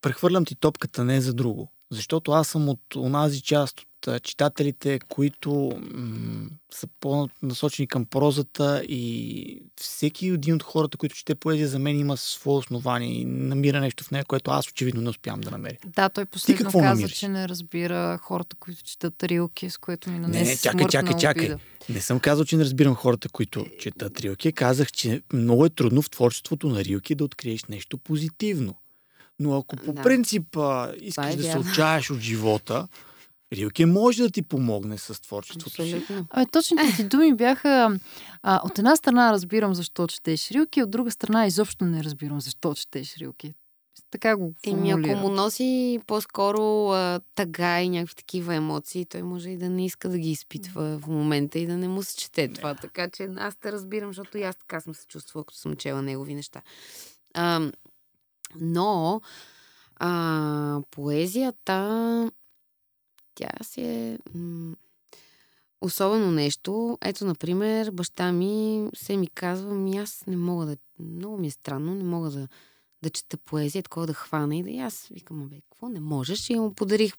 прехвърлям 0.00 0.44
ти 0.44 0.54
топката 0.54 1.04
не 1.04 1.20
за 1.20 1.34
друго. 1.34 1.72
Защото 1.90 2.32
аз 2.32 2.48
съм 2.48 2.68
от 2.68 2.96
онази 2.96 3.40
част 3.42 3.80
от 3.80 3.86
читателите, 4.22 4.98
които 5.00 5.72
м- 5.90 6.46
са 6.72 6.86
по-насочени 7.00 7.86
към 7.86 8.04
прозата 8.04 8.82
и 8.82 9.62
всеки 9.76 10.26
един 10.26 10.54
от 10.54 10.62
хората, 10.62 10.98
които 10.98 11.16
чете 11.16 11.34
поезия, 11.34 11.68
за 11.68 11.78
мен 11.78 11.98
има 11.98 12.16
свое 12.16 12.56
основание 12.56 13.12
и 13.12 13.24
намира 13.24 13.80
нещо 13.80 14.04
в 14.04 14.10
нея, 14.10 14.24
което 14.24 14.50
аз 14.50 14.68
очевидно 14.68 15.00
не 15.02 15.10
успявам 15.10 15.40
да 15.40 15.50
намеря. 15.50 15.76
Да, 15.86 16.08
той 16.08 16.24
последно 16.24 16.64
каза, 16.64 16.84
намираш? 16.84 17.12
че 17.12 17.28
не 17.28 17.48
разбира 17.48 18.18
хората, 18.18 18.56
които 18.56 18.82
четат 18.82 19.22
рилки, 19.22 19.70
с 19.70 19.78
което 19.78 20.10
ми 20.10 20.14
Не, 20.14 20.20
нанесе 20.20 20.44
не, 20.44 20.56
чакай, 20.56 20.70
смъртна 20.72 20.90
чакай, 20.90 21.16
чакай. 21.16 21.44
обида. 21.44 21.58
Не 21.88 22.00
съм 22.00 22.20
казал, 22.20 22.44
че 22.44 22.56
не 22.56 22.64
разбирам 22.64 22.94
хората, 22.94 23.28
които 23.28 23.66
четат 23.78 24.20
Рилки. 24.20 24.52
Казах, 24.52 24.92
че 24.92 25.22
много 25.32 25.66
е 25.66 25.70
трудно 25.70 26.02
в 26.02 26.10
творчеството 26.10 26.68
на 26.68 26.84
Рилки 26.84 27.14
да 27.14 27.24
откриеш 27.24 27.64
нещо 27.64 27.98
позитивно. 27.98 28.74
Но 29.38 29.58
ако 29.58 29.76
по 29.76 29.92
Да. 29.92 30.02
принцип 30.02 30.56
а, 30.56 30.92
искаш 31.00 31.34
е 31.34 31.36
да 31.36 31.42
се 31.42 31.58
отчаяш 31.58 32.10
от 32.10 32.20
живота, 32.20 32.88
Рилки 33.52 33.84
може 33.84 34.22
да 34.22 34.30
ти 34.30 34.42
помогне 34.42 34.98
с 34.98 35.22
творчеството 35.22 35.84
си. 35.84 36.02
Абе, 36.30 36.46
точните 36.46 36.96
ти 36.96 37.04
думи 37.04 37.34
бяха... 37.34 37.98
А, 38.42 38.60
от 38.64 38.78
една 38.78 38.96
страна 38.96 39.32
разбирам 39.32 39.74
защо 39.74 40.06
четеш 40.06 40.50
рилки, 40.50 40.82
от 40.82 40.90
друга 40.90 41.10
страна 41.10 41.46
изобщо 41.46 41.84
не 41.84 42.04
разбирам 42.04 42.40
защо 42.40 42.74
четеш 42.74 43.16
рилки. 43.16 43.54
Така 44.10 44.36
го 44.36 44.54
Еми, 44.66 44.90
ако 44.90 45.08
му 45.08 45.28
носи 45.28 46.00
по-скоро 46.06 46.90
а, 46.90 47.20
тъга 47.34 47.80
и 47.80 47.88
някакви 47.88 48.14
такива 48.14 48.54
емоции, 48.54 49.06
той 49.06 49.22
може 49.22 49.50
и 49.50 49.56
да 49.56 49.70
не 49.70 49.86
иска 49.86 50.08
да 50.08 50.18
ги 50.18 50.30
изпитва 50.30 50.98
в 50.98 51.06
момента 51.06 51.58
и 51.58 51.66
да 51.66 51.76
не 51.76 51.88
му 51.88 52.02
се 52.02 52.16
чете 52.16 52.48
това. 52.48 52.74
Така 52.74 53.08
че 53.10 53.28
аз 53.36 53.56
те 53.56 53.72
разбирам, 53.72 54.08
защото 54.08 54.38
и 54.38 54.42
аз 54.42 54.56
така 54.56 54.80
съм 54.80 54.94
се 54.94 55.06
чувствала, 55.06 55.44
като 55.44 55.58
съм 55.58 55.76
чела 55.76 56.02
негови 56.02 56.34
неща. 56.34 56.62
А, 57.34 57.70
но 58.60 59.20
а, 59.96 60.80
поезията, 60.90 62.30
тя 63.40 63.64
си 63.64 63.82
е 63.82 64.18
м- 64.34 64.74
особено 65.80 66.30
нещо. 66.30 66.98
Ето, 67.02 67.24
например, 67.24 67.90
баща 67.90 68.32
ми 68.32 68.88
се 68.94 69.16
ми 69.16 69.26
казва, 69.26 69.74
ми 69.74 69.96
аз 69.96 70.24
не 70.26 70.36
мога 70.36 70.66
да... 70.66 70.76
Много 70.98 71.36
ми 71.36 71.46
е 71.46 71.50
странно, 71.50 71.94
не 71.94 72.04
мога 72.04 72.30
да 72.30 72.48
да 73.02 73.10
чета 73.10 73.36
поезия, 73.36 73.82
такова 73.82 74.06
да 74.06 74.14
хвана 74.14 74.56
и 74.56 74.62
да 74.62 74.70
и 74.70 74.78
аз 74.78 75.08
викам, 75.10 75.48
бе, 75.48 75.56
какво 75.70 75.88
не 75.88 76.00
можеш? 76.00 76.50
И 76.50 76.54
му 76.54 76.74
подарих, 76.74 77.14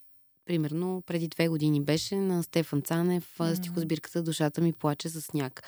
примерно, 0.46 1.04
преди 1.06 1.28
две 1.28 1.48
години 1.48 1.82
беше 1.82 2.16
на 2.16 2.44
Стефан 2.44 2.82
Цанев 2.82 3.36
Мгм. 3.40 3.50
mm. 3.50 3.56
стихосбирката 3.58 4.24
Душата 4.24 4.62
ми 4.62 4.74
плаче 4.74 5.10
за 5.10 5.22
сняг. 5.22 5.64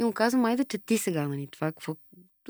И 0.00 0.04
му 0.04 0.12
казвам, 0.12 0.44
айде 0.44 0.64
чети 0.64 0.98
сега, 0.98 1.28
нали, 1.28 1.48
това 1.50 1.66
какво... 1.66 1.96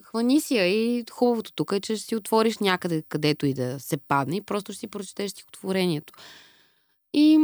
Хвани 0.03 0.41
си 0.41 0.57
я 0.57 0.67
и 0.67 1.05
хубавото 1.11 1.53
тук 1.53 1.73
е, 1.73 1.81
че 1.81 1.97
ще 1.97 2.07
си 2.07 2.17
отвориш 2.17 2.59
някъде, 2.59 3.03
където 3.09 3.47
и 3.47 3.55
да 3.55 3.81
се 3.81 3.97
падне 3.97 4.37
и 4.37 4.41
просто 4.43 4.73
ще 4.73 4.81
си 4.81 4.87
прочетеш 4.87 5.31
стихотворението. 5.31 6.13
И 7.13 7.39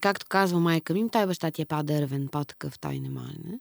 както 0.00 0.26
казва 0.28 0.60
майка 0.60 0.94
ми, 0.94 1.10
тай 1.10 1.26
баща 1.26 1.50
ти 1.50 1.62
е 1.62 1.66
по-дървен, 1.66 2.28
по-такъв, 2.28 2.78
той 2.78 2.98
не 2.98 3.10
може. 3.10 3.36
Не? 3.44 3.60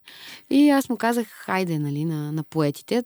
И 0.49 0.69
аз 0.69 0.89
му 0.89 0.97
казах, 0.97 1.27
хайде, 1.27 1.79
нали, 1.79 2.05
на, 2.05 2.31
на 2.31 2.43
поетите. 2.43 3.03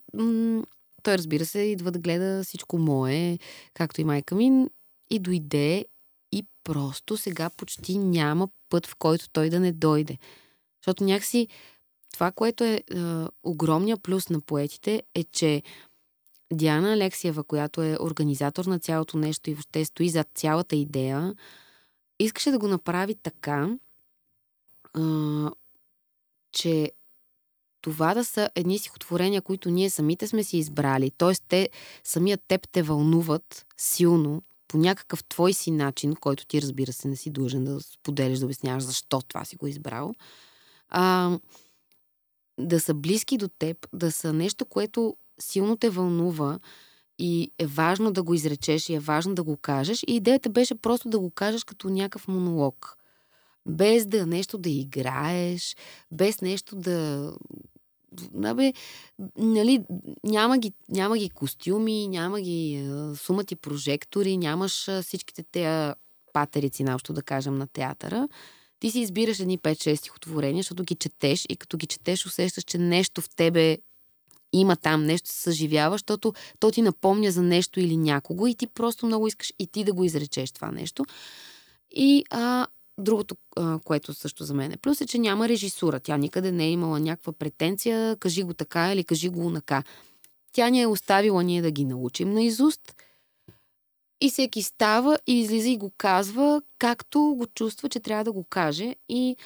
Той, 1.03 1.17
разбира 1.17 1.45
се, 1.45 1.59
идва 1.59 1.91
да 1.91 1.99
гледа 1.99 2.43
всичко 2.43 2.77
мое, 2.77 3.39
както 3.73 4.01
и 4.01 4.03
майка 4.03 4.35
ми. 4.35 4.67
И 5.09 5.19
дойде 5.19 5.85
и 6.31 6.45
просто 6.63 7.17
сега 7.17 7.49
почти 7.49 7.97
няма 7.97 8.49
път, 8.69 8.87
в 8.87 8.95
който 8.95 9.29
той 9.29 9.49
да 9.49 9.59
не 9.59 9.71
дойде. 9.71 10.17
Защото 10.81 11.03
някакси 11.03 11.47
това, 12.13 12.31
което 12.31 12.63
е, 12.63 12.73
е 12.73 12.81
огромният 13.43 14.03
плюс 14.03 14.29
на 14.29 14.41
поетите, 14.41 15.03
е, 15.15 15.23
че 15.23 15.63
Диана 16.53 16.93
Алексиева, 16.93 17.43
която 17.43 17.81
е 17.81 17.97
организатор 17.99 18.65
на 18.65 18.79
цялото 18.79 19.17
нещо 19.17 19.49
и 19.49 19.53
въобще 19.53 19.85
стои 19.85 20.09
зад 20.09 20.27
цялата 20.35 20.75
идея, 20.75 21.35
искаше 22.19 22.51
да 22.51 22.59
го 22.59 22.67
направи 22.67 23.15
така, 23.15 23.69
а, 24.93 25.51
че 26.51 26.91
това 27.81 28.13
да 28.13 28.25
са 28.25 28.49
едни 28.55 28.79
стихотворения, 28.79 29.41
които 29.41 29.69
ние 29.69 29.89
самите 29.89 30.27
сме 30.27 30.43
си 30.43 30.57
избрали, 30.57 31.11
т.е. 31.11 31.33
те 31.47 31.69
самият 32.03 32.41
теб 32.47 32.67
те 32.71 32.83
вълнуват 32.83 33.65
силно 33.77 34.43
по 34.67 34.77
някакъв 34.77 35.23
твой 35.23 35.53
си 35.53 35.71
начин, 35.71 36.15
който 36.15 36.45
ти 36.45 36.61
разбира 36.61 36.93
се 36.93 37.07
не 37.07 37.15
си 37.15 37.29
длъжен 37.29 37.63
да 37.63 37.81
споделиш, 37.81 38.39
да 38.39 38.45
обясняваш 38.45 38.83
защо 38.83 39.21
това 39.21 39.45
си 39.45 39.55
го 39.55 39.67
избрал, 39.67 40.13
а, 40.89 41.37
да 42.59 42.79
са 42.79 42.93
близки 42.93 43.37
до 43.37 43.47
теб, 43.47 43.87
да 43.93 44.11
са 44.11 44.33
нещо, 44.33 44.65
което 44.65 45.15
силно 45.41 45.77
те 45.77 45.89
вълнува 45.89 46.59
и 47.19 47.51
е 47.59 47.65
важно 47.65 48.11
да 48.11 48.23
го 48.23 48.33
изречеш 48.33 48.89
и 48.89 48.93
е 48.93 48.99
важно 48.99 49.35
да 49.35 49.43
го 49.43 49.57
кажеш. 49.57 50.03
И 50.07 50.15
идеята 50.15 50.49
беше 50.49 50.75
просто 50.75 51.09
да 51.09 51.19
го 51.19 51.31
кажеш 51.31 51.63
като 51.63 51.89
някакъв 51.89 52.27
монолог. 52.27 52.97
Без 53.65 54.05
да 54.05 54.25
нещо 54.25 54.57
да 54.57 54.69
играеш, 54.69 55.75
без 56.11 56.41
нещо 56.41 56.75
да 56.75 57.31
Абе, 58.43 58.73
нали, 59.37 59.83
няма 60.23 60.57
ги, 60.57 60.73
няма 60.89 61.17
ги 61.17 61.29
костюми, 61.29 62.07
няма 62.07 62.41
ги 62.41 62.89
сумати 63.15 63.55
прожектори, 63.55 64.37
нямаш 64.37 65.01
всичките 65.01 65.43
тези 65.43 65.93
патерици, 66.33 66.83
наобщо 66.83 67.13
да 67.13 67.21
кажем, 67.21 67.55
на 67.55 67.67
театъра. 67.67 68.27
Ти 68.79 68.91
си 68.91 68.99
избираш 68.99 69.39
едни 69.39 69.59
5-6 69.59 69.95
стихотворения, 69.95 70.63
защото 70.63 70.83
ги 70.83 70.95
четеш 70.95 71.45
и 71.49 71.55
като 71.55 71.77
ги 71.77 71.87
четеш 71.87 72.25
усещаш, 72.25 72.63
че 72.63 72.77
нещо 72.77 73.21
в 73.21 73.29
тебе 73.35 73.77
има 74.53 74.75
там, 74.75 75.05
нещо 75.05 75.29
съживява, 75.31 75.93
защото 75.93 76.33
то 76.59 76.71
ти 76.71 76.81
напомня 76.81 77.31
за 77.31 77.41
нещо 77.41 77.79
или 77.79 77.97
някого 77.97 78.47
и 78.47 78.55
ти 78.55 78.67
просто 78.67 79.05
много 79.05 79.27
искаш 79.27 79.53
и 79.59 79.67
ти 79.67 79.83
да 79.83 79.93
го 79.93 80.03
изречеш 80.03 80.51
това 80.51 80.71
нещо. 80.71 81.05
И 81.91 82.23
а, 82.29 82.67
Другото, 82.99 83.35
което 83.83 84.13
също 84.13 84.43
за 84.43 84.53
мен 84.53 84.71
е 84.71 84.77
плюс 84.77 85.01
е, 85.01 85.05
че 85.05 85.19
няма 85.19 85.49
режисура. 85.49 85.99
Тя 85.99 86.17
никъде 86.17 86.51
не 86.51 86.65
е 86.65 86.71
имала 86.71 86.99
някаква 86.99 87.33
претенция, 87.33 88.15
кажи 88.15 88.43
го 88.43 88.53
така 88.53 88.93
или 88.93 89.03
кажи 89.03 89.29
го 89.29 89.47
онака. 89.47 89.83
Тя 90.51 90.69
ни 90.69 90.81
е 90.81 90.87
оставила 90.87 91.43
ние 91.43 91.61
да 91.61 91.71
ги 91.71 91.85
научим 91.85 92.33
наизуст 92.33 92.95
и 94.21 94.29
всеки 94.29 94.63
става 94.63 95.19
и 95.27 95.39
излиза 95.39 95.69
и 95.69 95.77
го 95.77 95.91
казва, 95.97 96.61
както 96.77 97.35
го 97.37 97.47
чувства, 97.47 97.89
че 97.89 97.99
трябва 97.99 98.23
да 98.23 98.31
го 98.31 98.43
каже. 98.43 98.95
И 99.09 99.37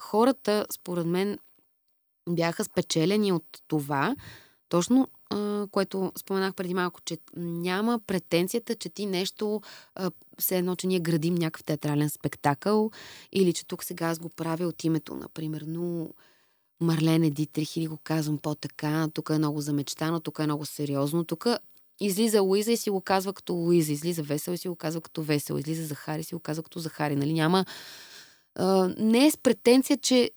хората, 0.00 0.66
според 0.72 1.06
мен, 1.06 1.38
бяха 2.28 2.64
спечелени 2.64 3.32
от 3.32 3.46
това, 3.68 4.16
точно 4.70 5.08
което 5.70 6.12
споменах 6.18 6.54
преди 6.54 6.74
малко, 6.74 7.00
че 7.04 7.18
няма 7.36 8.00
претенцията, 8.06 8.74
че 8.74 8.88
ти 8.88 9.06
нещо, 9.06 9.60
все 10.38 10.58
едно, 10.58 10.76
че 10.76 10.86
ние 10.86 11.00
градим 11.00 11.34
някакъв 11.34 11.64
театрален 11.64 12.10
спектакъл 12.10 12.90
или 13.32 13.52
че 13.52 13.66
тук 13.66 13.84
сега 13.84 14.06
аз 14.06 14.18
го 14.18 14.28
правя 14.28 14.66
от 14.66 14.84
името, 14.84 15.14
например, 15.14 15.64
но 15.66 16.08
Марлене 16.80 17.30
Дитрих 17.30 17.76
или 17.76 17.86
го 17.86 17.98
казвам 18.04 18.38
по-така, 18.38 19.08
тук 19.14 19.30
е 19.30 19.38
много 19.38 19.60
замечтано, 19.60 20.20
тук 20.20 20.38
е 20.38 20.46
много 20.46 20.66
сериозно, 20.66 21.24
тук 21.24 21.46
излиза 22.00 22.42
Луиза 22.42 22.72
и 22.72 22.76
си 22.76 22.90
го 22.90 23.00
казва 23.00 23.32
като 23.32 23.52
Луиза, 23.52 23.92
излиза 23.92 24.22
Весел 24.22 24.52
и 24.52 24.58
си 24.58 24.68
го 24.68 24.76
казва 24.76 25.00
като 25.00 25.22
Весел, 25.22 25.58
излиза 25.58 25.86
Захари 25.86 26.20
и 26.20 26.24
си 26.24 26.34
го 26.34 26.40
казва 26.40 26.62
като 26.62 26.78
Захари, 26.78 27.16
нали? 27.16 27.32
Няма... 27.32 27.64
А, 28.54 28.94
не 28.98 29.26
е 29.26 29.30
с 29.30 29.36
претенция, 29.36 29.98
че 29.98 30.30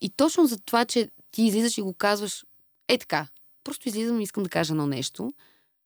и 0.00 0.10
точно 0.10 0.46
за 0.46 0.58
това, 0.58 0.84
че 0.84 1.10
ти 1.30 1.42
излизаш 1.42 1.78
и 1.78 1.82
го 1.82 1.94
казваш 1.94 2.44
е 2.88 2.98
така, 2.98 3.26
Просто 3.64 3.88
излизам 3.88 4.20
и 4.20 4.22
искам 4.22 4.42
да 4.42 4.50
кажа 4.50 4.72
едно 4.72 4.86
нещо. 4.86 5.32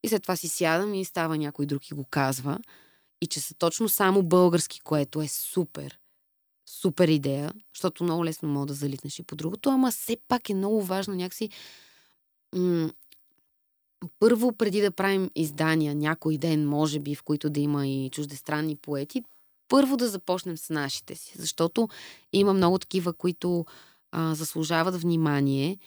И 0.02 0.08
след 0.08 0.22
това 0.22 0.36
си 0.36 0.48
сядам 0.48 0.94
и 0.94 1.04
става 1.04 1.36
някой 1.36 1.66
друг 1.66 1.90
и 1.90 1.94
го 1.94 2.04
казва. 2.04 2.58
И 3.20 3.26
че 3.26 3.40
са 3.40 3.54
точно 3.54 3.88
само 3.88 4.22
български, 4.22 4.80
което 4.80 5.22
е 5.22 5.28
супер. 5.28 5.98
Супер 6.66 7.08
идея, 7.08 7.52
защото 7.74 8.04
много 8.04 8.24
лесно 8.24 8.48
мога 8.48 8.66
да 8.66 8.74
залитнеш 8.74 9.18
и 9.18 9.22
по 9.22 9.36
другото, 9.36 9.70
ама 9.70 9.90
все 9.90 10.16
пак 10.28 10.50
е 10.50 10.54
много 10.54 10.82
важно 10.82 11.14
някакси 11.14 11.50
м- 12.54 12.90
първо, 14.18 14.52
преди 14.52 14.80
да 14.80 14.90
правим 14.90 15.30
издания 15.34 15.94
някой 15.94 16.38
ден, 16.38 16.68
може 16.68 17.00
би, 17.00 17.14
в 17.14 17.22
които 17.22 17.50
да 17.50 17.60
има 17.60 17.86
и 17.86 18.10
чуждестранни 18.10 18.76
поети, 18.76 19.22
първо 19.68 19.96
да 19.96 20.08
започнем 20.08 20.56
с 20.56 20.70
нашите 20.70 21.14
си, 21.14 21.34
защото 21.38 21.88
има 22.32 22.52
много 22.52 22.78
такива, 22.78 23.12
които 23.12 23.66
а, 24.12 24.34
заслужават 24.34 25.02
внимание 25.02 25.78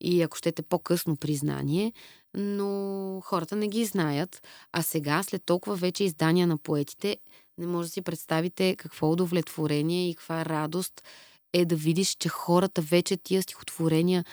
и 0.00 0.22
ако 0.22 0.36
щете 0.36 0.62
по-късно 0.62 1.16
признание, 1.16 1.92
но 2.34 3.20
хората 3.24 3.56
не 3.56 3.68
ги 3.68 3.84
знаят. 3.84 4.46
А 4.72 4.82
сега, 4.82 5.22
след 5.22 5.42
толкова 5.44 5.76
вече 5.76 6.04
издания 6.04 6.46
на 6.46 6.58
поетите, 6.58 7.16
не 7.58 7.66
може 7.66 7.88
да 7.88 7.92
си 7.92 8.02
представите 8.02 8.76
какво 8.76 9.12
удовлетворение 9.12 10.10
и 10.10 10.14
каква 10.14 10.44
радост 10.44 11.02
е 11.52 11.64
да 11.64 11.76
видиш, 11.76 12.16
че 12.18 12.28
хората 12.28 12.82
вече 12.82 13.16
тия 13.16 13.42
стихотворения, 13.42 14.24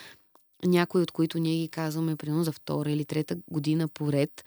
някои 0.66 1.01
от 1.01 1.12
които 1.12 1.39
ние 1.39 1.57
ги 1.57 1.70
казваме, 1.70 2.16
примерно 2.16 2.43
за 2.43 2.51
втора 2.51 2.91
или 2.91 3.05
трета 3.05 3.36
година 3.51 3.88
поред, 3.88 4.45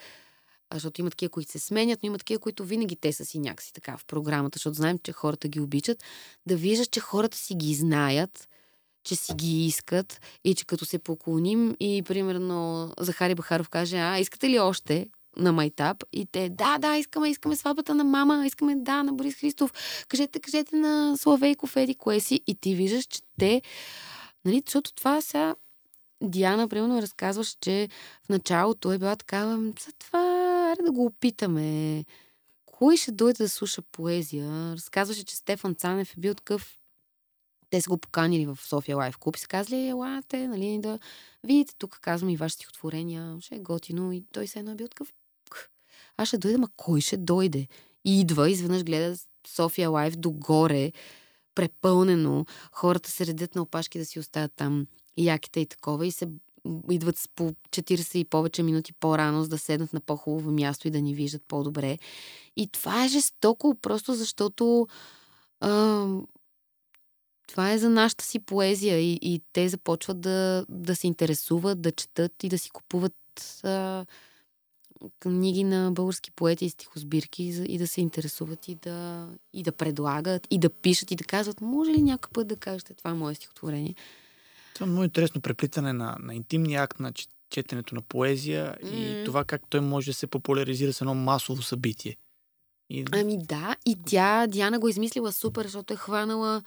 защото 0.75 1.01
има 1.01 1.11
такива, 1.11 1.31
които 1.31 1.51
се 1.51 1.59
сменят, 1.59 2.03
но 2.03 2.07
има 2.07 2.19
такива, 2.19 2.41
които 2.41 2.65
винаги 2.65 2.97
те 2.97 3.13
са 3.13 3.25
си 3.25 3.39
някакси 3.39 3.73
така 3.73 3.97
в 3.97 4.07
програмата, 4.07 4.57
защото 4.57 4.75
знаем, 4.75 4.99
че 4.99 5.13
хората 5.13 5.49
ги 5.49 5.61
обичат, 5.61 6.05
да 6.47 6.57
виждаш, 6.57 6.89
че 6.89 7.01
хората 7.01 7.37
си 7.37 7.55
ги 7.55 7.75
знаят, 7.75 8.49
че 9.05 9.17
си 9.17 9.35
ги 9.35 9.67
искат 9.67 10.21
и 10.45 10.55
че 10.55 10.67
като 10.67 10.85
се 10.85 10.99
поклоним 10.99 11.77
и 11.81 12.03
примерно 12.07 12.91
Захари 12.99 13.35
Бахаров 13.35 13.69
каже, 13.69 13.97
а 13.97 14.19
искате 14.19 14.49
ли 14.49 14.59
още? 14.59 15.09
на 15.37 15.53
Майтап 15.53 16.05
и 16.13 16.27
те, 16.27 16.49
да, 16.49 16.79
да, 16.79 16.97
искаме, 16.97 17.31
искаме 17.31 17.57
сватбата 17.57 17.95
на 17.95 18.05
мама, 18.05 18.47
искаме, 18.47 18.75
да, 18.77 19.03
на 19.03 19.13
Борис 19.13 19.35
Христов, 19.35 19.73
кажете, 20.09 20.41
кажете 20.41 20.77
на 20.77 21.17
Славейков, 21.17 21.77
еди, 21.77 21.95
кое 21.95 22.21
си 22.21 22.41
и 22.47 22.55
ти 22.55 22.75
виждаш, 22.75 23.05
че 23.05 23.21
те, 23.39 23.63
нали, 24.45 24.63
защото 24.67 24.95
това 24.95 25.21
сега 25.21 25.55
Диана, 26.23 26.69
примерно, 26.69 27.03
разказваш, 27.03 27.57
че 27.61 27.89
в 28.23 28.29
началото 28.29 28.93
е 28.93 28.99
била 28.99 29.17
такава, 29.17 29.57
за 29.57 29.93
това, 29.99 30.75
да 30.85 30.93
го 30.93 31.05
опитаме. 31.05 32.05
Кой 32.67 32.97
ще 32.97 33.13
дойде 33.13 33.45
да 33.45 33.49
слуша 33.49 33.83
поезия? 33.83 34.73
Разказваше, 34.73 35.25
че 35.25 35.37
Стефан 35.37 35.75
Цанев 35.75 36.17
е 36.17 36.21
бил 36.21 36.35
такъв 36.35 36.79
те 37.75 37.81
са 37.81 37.91
го 37.91 37.99
поканили 37.99 38.47
в 38.47 38.59
София 38.63 38.97
Лайф 38.97 39.19
Клуб 39.19 39.37
и 39.37 39.41
са 39.41 39.49
казали, 39.49 39.89
елате, 39.89 40.49
нали, 40.49 40.79
да 40.83 40.99
видите, 41.45 41.75
тук 41.79 41.99
казвам 42.03 42.31
и 42.31 42.37
ваши 42.37 42.55
стихотворения, 42.55 43.37
ще 43.41 43.55
е 43.55 43.59
готино. 43.59 44.13
И 44.13 44.25
той 44.33 44.47
се 44.47 44.59
едно 44.59 44.73
е 44.73 44.75
бил 44.75 44.89
такъв, 44.89 45.13
аз 46.17 46.29
ще 46.29 46.39
дойда, 46.39 46.59
ма 46.59 46.69
кой 46.77 47.01
ще 47.01 47.17
дойде? 47.17 47.67
Идва, 48.05 48.51
изведнъж 48.51 48.85
гледа 48.85 49.17
София 49.47 49.91
Лайф 49.91 50.17
догоре, 50.17 50.93
препълнено, 51.55 52.47
хората 52.73 53.11
се 53.11 53.27
редят 53.27 53.55
на 53.55 53.63
опашки 53.63 53.99
да 53.99 54.05
си 54.05 54.19
оставят 54.19 54.53
там 54.57 54.87
яките 55.17 55.61
и 55.61 55.67
такова 55.67 56.07
и 56.07 56.11
се 56.11 56.29
идват 56.91 57.19
с 57.19 57.29
по 57.29 57.55
40 57.71 58.17
и 58.17 58.25
повече 58.25 58.63
минути 58.63 58.93
по-рано, 58.93 59.43
за 59.43 59.49
да 59.49 59.59
седнат 59.59 59.93
на 59.93 60.01
по-хубаво 60.01 60.51
място 60.51 60.89
и 60.89 60.91
да 60.91 61.01
ни 61.01 61.15
виждат 61.15 61.43
по-добре. 61.49 61.99
И 62.57 62.69
това 62.69 63.05
е 63.05 63.09
жестоко, 63.09 63.75
просто 63.75 64.15
защото 64.15 64.89
а, 65.61 66.07
това 67.47 67.73
е 67.73 67.79
за 67.79 67.91
нашата 67.91 68.25
си 68.25 68.39
поезия 68.39 68.99
и, 68.99 69.19
и 69.23 69.41
те 69.53 69.69
започват 69.69 70.21
да, 70.21 70.67
да 70.69 70.97
се 70.97 71.07
интересуват, 71.07 71.83
да 71.83 71.93
четат 71.93 72.45
и 72.45 72.49
да 72.49 72.59
си 72.59 72.71
купуват 72.71 73.15
а, 73.65 74.07
книги 75.21 75.65
на 75.65 75.91
български 75.93 76.31
поети 76.31 76.65
и 76.65 76.71
стихосбирки 76.71 77.45
и 77.45 77.79
да 77.79 77.87
се 77.87 78.01
интересуват 78.01 78.69
и 78.69 78.75
да, 78.75 79.29
и 79.53 79.63
да 79.63 79.73
предлагат, 79.73 80.47
и 80.51 80.59
да 80.59 80.71
пишат 80.71 81.11
и 81.11 81.17
да 81.17 81.25
казват, 81.25 81.61
може 81.61 81.91
ли 81.91 82.03
някой 82.03 82.31
път 82.33 82.47
да 82.47 82.57
кажете 82.57 82.95
това 82.95 83.11
е 83.11 83.15
мое 83.15 83.35
стихотворение. 83.35 83.95
Това 84.75 84.87
е 84.87 84.91
много 84.91 85.05
интересно 85.05 85.41
преплитане 85.41 85.93
на, 85.93 86.17
на 86.21 86.35
интимния 86.35 86.83
акт 86.83 87.01
на 87.01 87.13
четенето 87.51 87.95
на 87.95 88.03
поезия 88.03 88.77
mm. 88.85 88.89
и 88.89 89.25
това 89.25 89.45
как 89.45 89.63
той 89.69 89.81
може 89.81 90.11
да 90.11 90.15
се 90.15 90.27
популяризира 90.27 90.93
с 90.93 91.01
едно 91.01 91.15
масово 91.15 91.63
събитие. 91.63 92.17
И... 92.91 93.05
Ами 93.13 93.39
да, 93.39 93.77
и 93.87 93.97
тя, 94.07 94.47
Диана 94.47 94.79
го 94.79 94.89
измислила 94.89 95.33
супер, 95.33 95.65
защото 95.65 95.95
е 95.95 95.97
хванала 95.97 96.63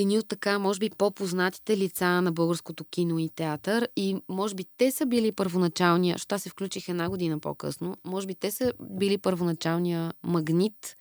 едни 0.00 0.18
от 0.18 0.28
така, 0.28 0.58
може 0.58 0.78
би, 0.78 0.90
по-познатите 0.90 1.76
лица 1.76 2.22
на 2.22 2.32
българското 2.32 2.84
кино 2.84 3.18
и 3.18 3.28
театър 3.28 3.88
и 3.96 4.16
може 4.28 4.54
би 4.54 4.64
те 4.76 4.90
са 4.90 5.06
били 5.06 5.32
първоначалния, 5.32 6.18
що 6.18 6.38
се 6.38 6.48
включих 6.48 6.88
една 6.88 7.08
година 7.08 7.38
по-късно, 7.38 7.96
може 8.04 8.26
би 8.26 8.34
те 8.34 8.50
са 8.50 8.72
били 8.80 9.18
първоначалния 9.18 10.12
магнит 10.22 10.96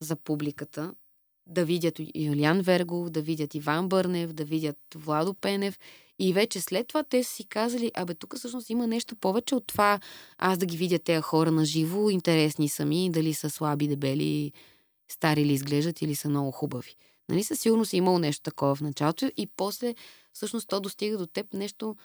за 0.00 0.16
публиката, 0.16 0.94
да 1.46 1.64
видят 1.64 2.00
Юлиан 2.14 2.60
Вергов, 2.60 3.10
да 3.10 3.22
видят 3.22 3.54
Иван 3.54 3.88
Бърнев, 3.88 4.32
да 4.32 4.44
видят 4.44 4.78
Владо 4.94 5.34
Пенев. 5.34 5.78
И 6.18 6.32
вече 6.32 6.60
след 6.60 6.88
това 6.88 7.02
те 7.02 7.24
си 7.24 7.48
казали, 7.48 7.90
абе 7.94 8.14
тук 8.14 8.36
всъщност 8.36 8.70
има 8.70 8.86
нещо 8.86 9.16
повече 9.16 9.54
от 9.54 9.66
това 9.66 10.00
аз 10.38 10.58
да 10.58 10.66
ги 10.66 10.76
видя 10.76 10.98
тези 10.98 11.22
хора 11.22 11.50
на 11.50 11.64
живо, 11.64 12.10
интересни 12.10 12.68
сами, 12.68 13.10
дали 13.10 13.34
са 13.34 13.50
слаби, 13.50 13.88
дебели, 13.88 14.52
стари 15.08 15.44
ли 15.44 15.52
изглеждат 15.52 16.02
или 16.02 16.14
са 16.14 16.28
много 16.28 16.50
хубави. 16.50 16.94
Нали, 17.28 17.44
със 17.44 17.60
сигурност 17.60 17.92
е 17.92 17.96
имало 17.96 18.18
нещо 18.18 18.42
такова 18.42 18.74
в 18.74 18.80
началото 18.80 19.30
и 19.36 19.46
после 19.56 19.94
всъщност 20.32 20.68
то 20.68 20.80
достига 20.80 21.18
до 21.18 21.26
теб 21.26 21.54
нещо 21.54 21.96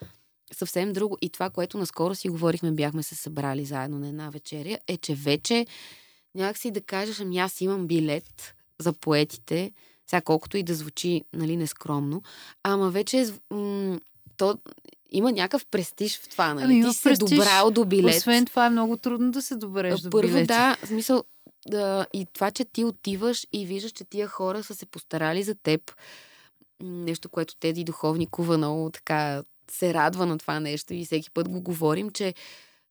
съвсем 0.53 0.93
друго. 0.93 1.17
И 1.22 1.30
това, 1.30 1.49
което 1.49 1.78
наскоро 1.78 2.15
си 2.15 2.30
говорихме, 2.30 2.72
бяхме 2.72 3.03
се 3.03 3.15
събрали 3.15 3.65
заедно 3.65 3.99
на 3.99 4.07
една 4.07 4.30
вечеря, 4.30 4.78
е, 4.88 4.97
че 4.97 5.15
вече 5.15 5.65
някакси 6.36 6.72
да 6.72 6.82
кажеш, 6.82 7.20
ами 7.20 7.38
аз 7.38 7.61
имам 7.61 7.88
билет 7.88 8.55
за 8.80 8.93
поетите, 8.93 9.72
сега 10.07 10.22
колкото 10.22 10.57
и 10.57 10.63
да 10.63 10.76
звучи 10.76 11.24
нали, 11.34 11.57
нескромно, 11.57 12.22
ама 12.63 12.89
вече 12.89 13.34
м- 13.51 13.99
то 14.38 14.57
има 15.11 15.32
някакъв 15.32 15.65
престиж 15.65 16.20
в 16.20 16.30
това, 16.30 16.53
нали? 16.53 16.74
Ами, 16.74 16.84
Ти 16.84 16.93
се 16.93 17.13
добрал 17.13 17.72
до 17.72 17.86
билет. 17.86 18.15
Освен 18.15 18.45
това 18.45 18.65
е 18.65 18.70
много 18.70 18.97
трудно 18.97 19.32
да 19.32 19.41
се 19.41 19.55
добереш 19.55 19.99
до 19.99 20.09
Първо, 20.09 20.28
билети. 20.28 20.47
да, 20.47 20.78
в 20.84 20.88
смисъл, 20.88 21.24
да, 21.68 22.07
и 22.14 22.26
това, 22.34 22.51
че 22.51 22.66
ти 22.66 22.86
отиваш 22.86 23.47
и 23.53 23.66
виждаш, 23.66 23.91
че 23.91 24.03
тия 24.03 24.28
хора 24.28 24.64
са 24.64 24.76
се 24.76 24.86
постарали 24.86 25.43
за 25.43 25.55
теб. 25.55 25.91
Нещо, 26.82 27.30
което 27.30 27.55
Теди 27.55 27.84
Духовникова 27.84 28.57
много 28.57 28.89
така 28.89 29.43
се 29.72 29.93
радва 29.93 30.26
на 30.26 30.38
това 30.38 30.60
нещо 30.60 30.93
и 30.93 31.05
всеки 31.05 31.32
път 31.32 31.49
го 31.49 31.62
говорим, 31.62 32.10
че 32.10 32.34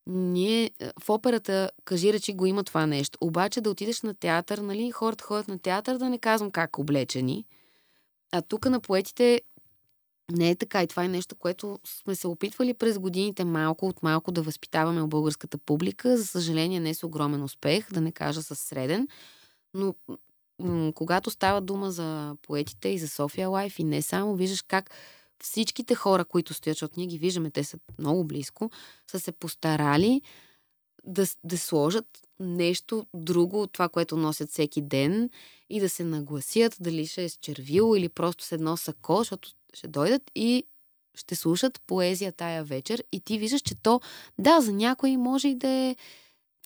ние 0.07 0.71
в 1.05 1.11
операта, 1.11 1.71
кажи 1.85 2.13
речи, 2.13 2.35
го 2.35 2.47
има 2.47 2.65
това 2.65 2.87
нещо. 2.87 3.19
Обаче 3.21 3.61
да 3.61 3.71
отидеш 3.71 4.03
на 4.03 4.15
театър, 4.15 4.59
нали, 4.59 4.91
хората 4.91 5.25
ходят 5.25 5.49
на 5.49 5.59
театър, 5.59 5.99
да 5.99 6.09
не 6.09 6.19
казвам 6.19 6.51
как 6.51 6.79
облечени. 6.79 7.45
А 8.33 8.43
тук 8.43 8.67
на 8.67 8.81
поетите 8.81 9.41
не 10.33 10.51
е 10.51 10.57
така 10.57 10.83
и 10.83 10.87
това 10.87 11.05
е 11.05 11.09
нещо, 11.09 11.37
което 11.37 11.79
сме 11.85 12.15
се 12.15 12.27
опитвали 12.27 12.75
през 12.75 12.99
годините 12.99 13.45
малко 13.45 13.87
от 13.89 14.03
малко 14.03 14.33
да 14.33 14.43
възпитаваме 14.43 15.03
в 15.03 15.09
българската 15.09 15.59
публика. 15.59 16.17
За 16.17 16.27
съжаление 16.27 16.81
не 16.81 16.95
с 16.95 17.05
огромен 17.05 17.43
успех, 17.43 17.93
да 17.93 18.01
не 18.01 18.13
кажа 18.13 18.43
с 18.43 18.57
среден. 18.57 19.09
Но 19.75 19.95
м- 20.59 20.93
когато 20.95 21.31
става 21.31 21.61
дума 21.61 21.91
за 21.91 22.37
поетите 22.43 22.89
и 22.89 22.99
за 22.99 23.09
София 23.09 23.49
Лайф 23.49 23.79
и 23.79 23.85
не 23.85 24.03
само, 24.03 24.37
виждаш 24.37 24.63
как 24.63 24.91
всичките 25.43 25.95
хора, 25.95 26.25
които 26.25 26.55
стоят, 26.55 26.77
защото 26.77 26.95
ние 26.97 27.07
ги 27.07 27.19
виждаме, 27.19 27.51
те 27.51 27.65
са 27.65 27.79
много 27.99 28.25
близко, 28.25 28.71
са 29.11 29.21
се 29.21 29.33
постарали 29.33 30.23
да, 31.05 31.27
да 31.45 31.59
сложат 31.59 32.07
нещо 32.41 33.07
друго 33.15 33.63
от 33.63 33.73
това, 33.73 33.89
което 33.89 34.17
носят 34.17 34.51
всеки 34.51 34.83
ден 34.83 35.31
и 35.71 35.81
да 35.81 35.89
се 35.89 36.05
нагласят, 36.05 36.77
дали 36.81 37.07
ще 37.07 37.25
е 37.25 37.29
с 37.29 37.37
червило 37.37 37.97
или 37.97 38.09
просто 38.09 38.45
с 38.45 38.53
едно 38.53 38.77
сако, 38.77 39.17
защото 39.17 39.51
ще 39.79 39.89
дойдат 39.89 40.23
и 40.35 40.65
ще 41.15 41.35
слушат 41.35 41.81
поезия 41.87 42.33
тая 42.33 42.65
вечер 42.65 43.05
и 43.13 43.21
ти 43.21 43.39
виждаш, 43.39 43.61
че 43.61 43.75
то, 43.75 44.01
да, 44.39 44.61
за 44.61 44.73
някой 44.73 45.17
може 45.17 45.49
и 45.49 45.55
да 45.55 45.69
е 45.69 45.97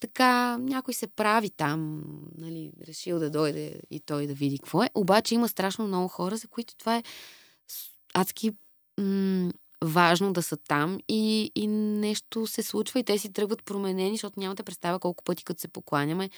така, 0.00 0.58
някой 0.58 0.94
се 0.94 1.06
прави 1.06 1.50
там, 1.50 2.02
нали, 2.38 2.72
решил 2.88 3.18
да 3.18 3.30
дойде 3.30 3.80
и 3.90 4.00
той 4.00 4.26
да 4.26 4.34
види 4.34 4.58
какво 4.58 4.82
е. 4.82 4.90
Обаче 4.94 5.34
има 5.34 5.48
страшно 5.48 5.86
много 5.86 6.08
хора, 6.08 6.36
за 6.36 6.48
които 6.48 6.76
това 6.76 6.96
е 6.96 7.02
адски 8.14 8.50
м- 9.00 9.52
важно 9.84 10.32
да 10.32 10.42
са 10.42 10.56
там 10.56 10.98
и, 11.08 11.52
и 11.54 11.66
нещо 11.66 12.46
се 12.46 12.62
случва 12.62 13.00
и 13.00 13.04
те 13.04 13.18
си 13.18 13.32
тръгват 13.32 13.64
променени, 13.64 14.14
защото 14.14 14.40
нямате 14.40 14.62
представа 14.62 14.98
колко 14.98 15.24
пъти 15.24 15.44
като 15.44 15.60
се 15.60 15.68
покланяме, 15.68 16.30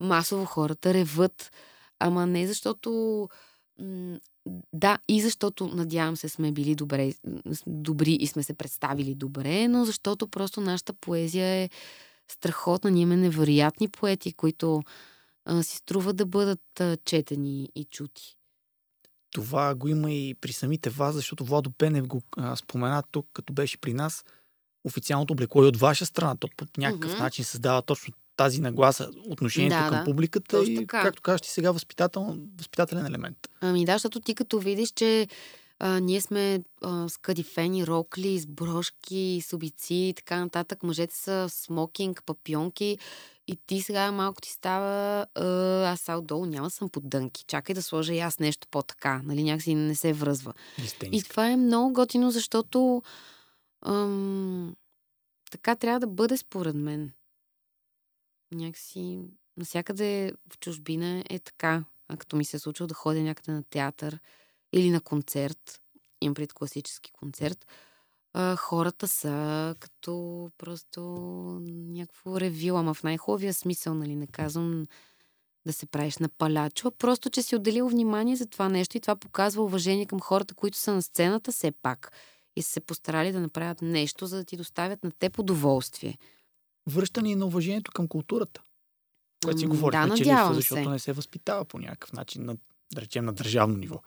масово 0.00 0.44
хората 0.44 0.94
реват. 0.94 1.52
Ама 1.98 2.26
не 2.26 2.46
защото 2.46 3.28
да, 4.72 4.98
и 5.08 5.20
защото, 5.20 5.68
надявам 5.68 6.16
се, 6.16 6.28
сме 6.28 6.52
били 6.52 6.74
добре, 6.74 7.14
добри 7.66 8.12
и 8.12 8.26
сме 8.26 8.42
се 8.42 8.54
представили 8.54 9.14
добре, 9.14 9.68
но 9.68 9.84
защото 9.84 10.28
просто 10.28 10.60
нашата 10.60 10.92
поезия 10.92 11.46
е 11.46 11.70
страхотна. 12.28 12.90
Ние 12.90 13.02
имаме 13.02 13.16
невероятни 13.16 13.88
поети, 13.88 14.32
които 14.32 14.82
а, 15.44 15.62
си 15.62 15.76
струва 15.76 16.12
да 16.12 16.26
бъдат 16.26 16.80
а, 16.80 16.96
четени 17.04 17.68
и 17.74 17.84
чути. 17.84 18.36
Това 19.30 19.74
го 19.74 19.88
има 19.88 20.12
и 20.12 20.34
при 20.34 20.52
самите 20.52 20.90
вас, 20.90 21.14
защото 21.14 21.44
Владо 21.44 21.70
Пенев 21.70 22.06
го 22.06 22.22
а, 22.36 22.56
спомена 22.56 23.02
тук, 23.10 23.26
като 23.32 23.52
беше 23.52 23.78
при 23.78 23.94
нас. 23.94 24.24
Официалното 24.84 25.32
облекло 25.32 25.64
и 25.64 25.66
от 25.66 25.76
ваша 25.76 26.06
страна. 26.06 26.36
То 26.36 26.48
по 26.56 26.66
някакъв 26.78 27.12
Мгм. 27.12 27.22
начин 27.22 27.44
създава 27.44 27.82
точно 27.82 28.14
тази 28.36 28.60
нагласа, 28.60 29.10
отношението 29.28 29.76
Да, 29.76 29.88
към 29.88 29.98
да. 29.98 30.04
публиката 30.04 30.58
Точно 30.58 30.72
и, 30.72 30.76
така. 30.76 31.02
както 31.02 31.22
кажеш 31.22 31.40
ти 31.40 31.50
сега, 31.50 31.72
възпитател, 31.72 32.36
възпитателен 32.58 33.06
елемент. 33.06 33.36
Ами 33.60 33.84
да, 33.84 33.92
защото 33.92 34.20
ти 34.20 34.34
като 34.34 34.58
видиш, 34.58 34.90
че 34.90 35.28
а, 35.78 36.00
ние 36.00 36.20
сме 36.20 36.60
а, 36.82 37.08
с 37.08 37.16
кадифени, 37.16 37.86
рокли, 37.86 38.38
с 38.38 38.46
брошки, 38.46 39.42
с 39.46 39.52
обици 39.52 39.94
и 39.94 40.14
така 40.16 40.40
нататък. 40.40 40.82
Мъжете 40.82 41.16
са 41.16 41.46
смокинг, 41.50 42.22
папионки 42.26 42.98
и 43.46 43.58
ти 43.66 43.82
сега 43.82 44.12
малко 44.12 44.40
ти 44.40 44.50
става 44.50 45.26
а, 45.34 45.44
аз 45.92 46.00
са 46.00 46.12
отдолу 46.12 46.46
няма 46.46 46.70
съм 46.70 46.88
под 46.88 47.08
дънки. 47.08 47.44
Чакай 47.44 47.74
да 47.74 47.82
сложа 47.82 48.14
и 48.14 48.18
аз 48.18 48.38
нещо 48.38 48.68
по-така. 48.70 49.22
Нали, 49.24 49.42
някакси 49.42 49.74
не 49.74 49.94
се 49.94 50.12
връзва. 50.12 50.52
С 50.86 50.94
И 51.12 51.22
това 51.22 51.50
е 51.50 51.56
много 51.56 51.92
готино, 51.92 52.30
защото 52.30 53.02
ам, 53.86 54.74
така 55.50 55.76
трябва 55.76 56.00
да 56.00 56.06
бъде 56.06 56.36
според 56.36 56.74
мен. 56.74 57.10
Някакси 58.54 59.20
навсякъде 59.56 60.32
в 60.52 60.58
чужбина 60.58 61.24
е 61.30 61.38
така. 61.38 61.84
А 62.08 62.16
като 62.16 62.36
ми 62.36 62.44
се 62.44 62.56
е 62.56 62.60
случило 62.60 62.86
да 62.86 62.94
ходя 62.94 63.20
някъде 63.20 63.52
на 63.52 63.62
театър 63.62 64.18
или 64.72 64.90
на 64.90 65.00
концерт, 65.00 65.80
имам 66.20 66.34
пред 66.34 66.52
класически 66.52 67.12
концерт, 67.12 67.66
а, 68.32 68.56
хората 68.56 69.08
са 69.08 69.74
като 69.80 70.50
просто 70.58 71.00
някакво 71.64 72.40
ревю, 72.40 72.76
ама 72.76 72.94
в 72.94 73.02
най-хубавия 73.02 73.54
смисъл, 73.54 73.94
нали, 73.94 74.16
не 74.16 74.26
казвам 74.26 74.86
да 75.66 75.72
се 75.72 75.86
правиш 75.86 76.18
на 76.18 76.28
палячо, 76.28 76.90
просто, 76.90 77.30
че 77.30 77.42
си 77.42 77.56
отделил 77.56 77.88
внимание 77.88 78.36
за 78.36 78.46
това 78.46 78.68
нещо 78.68 78.96
и 78.96 79.00
това 79.00 79.16
показва 79.16 79.62
уважение 79.62 80.06
към 80.06 80.20
хората, 80.20 80.54
които 80.54 80.78
са 80.78 80.94
на 80.94 81.02
сцената 81.02 81.52
все 81.52 81.72
пак 81.72 82.12
и 82.56 82.62
са 82.62 82.70
се 82.70 82.80
постарали 82.80 83.32
да 83.32 83.40
направят 83.40 83.82
нещо, 83.82 84.26
за 84.26 84.36
да 84.36 84.44
ти 84.44 84.56
доставят 84.56 85.04
на 85.04 85.12
теб 85.12 85.38
удоволствие. 85.38 86.18
Връщане 86.86 87.36
на 87.36 87.46
уважението 87.46 87.92
към 87.92 88.08
културата. 88.08 88.62
Което 89.44 89.58
си 89.58 89.66
говорихме, 89.66 90.08
да, 90.08 90.16
че 90.16 90.24
липсва, 90.24 90.48
се. 90.48 90.54
защото 90.54 90.90
не 90.90 90.98
се 90.98 91.12
възпитава 91.12 91.64
по 91.64 91.78
някакъв 91.78 92.12
начин, 92.12 92.44
на, 92.44 92.56
да 92.94 93.00
речем, 93.00 93.24
на 93.24 93.32
държавно 93.32 93.76
ниво. 93.76 94.02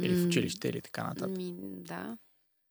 Или 0.00 0.16
в 0.16 0.26
училище, 0.26 0.68
или 0.68 0.80
така 0.80 1.04
нататък. 1.04 1.36
Ми, 1.36 1.54
да, 1.60 2.18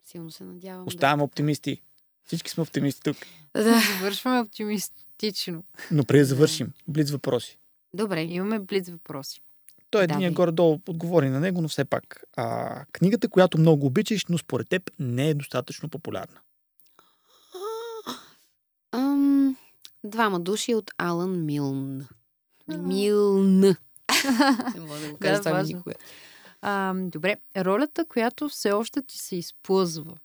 силно 0.03 0.31
се 0.31 0.43
надявам. 0.43 0.87
Оставаме 0.87 1.23
оптимисти. 1.23 1.81
Всички 2.25 2.51
сме 2.51 2.63
оптимисти 2.63 3.01
тук. 3.01 3.17
Да. 3.53 3.63
да. 3.63 3.81
Завършваме 3.99 4.39
оптимистично. 4.39 5.63
Но 5.91 6.03
преди 6.03 6.19
да 6.19 6.25
завършим, 6.25 6.73
близ 6.87 7.11
въпроси. 7.11 7.57
Добре. 7.93 8.21
Имаме 8.21 8.59
близ 8.59 8.89
въпроси. 8.89 9.41
Той 9.89 10.07
Да, 10.07 10.13
един 10.13 10.33
горе-долу 10.33 10.79
отговори 10.87 11.29
на 11.29 11.39
него, 11.39 11.61
но 11.61 11.67
все 11.67 11.85
пак. 11.85 12.23
А, 12.35 12.85
книгата, 12.91 13.29
която 13.29 13.57
много 13.57 13.85
обичаш, 13.85 14.25
но 14.25 14.37
според 14.37 14.69
теб 14.69 14.91
не 14.99 15.29
е 15.29 15.33
достатъчно 15.33 15.89
популярна. 15.89 16.39
Ам, 18.91 19.57
двама 20.04 20.39
души 20.39 20.76
от 20.76 20.91
Алън 20.97 21.45
Милн. 21.45 22.08
Милн. 22.68 23.60
Не 24.76 24.80
мога 24.80 24.99
да 24.99 25.12
го 25.12 25.18
кажа 25.18 25.41
Да, 25.41 25.41
това 25.41 25.64
никога. 25.64 25.93
А, 26.62 26.93
добре, 26.95 27.36
ролята, 27.58 28.06
която 28.06 28.49
все 28.49 28.72
още 28.72 29.01
ти 29.01 29.18
се 29.18 29.36
изплъзва. 29.36 30.18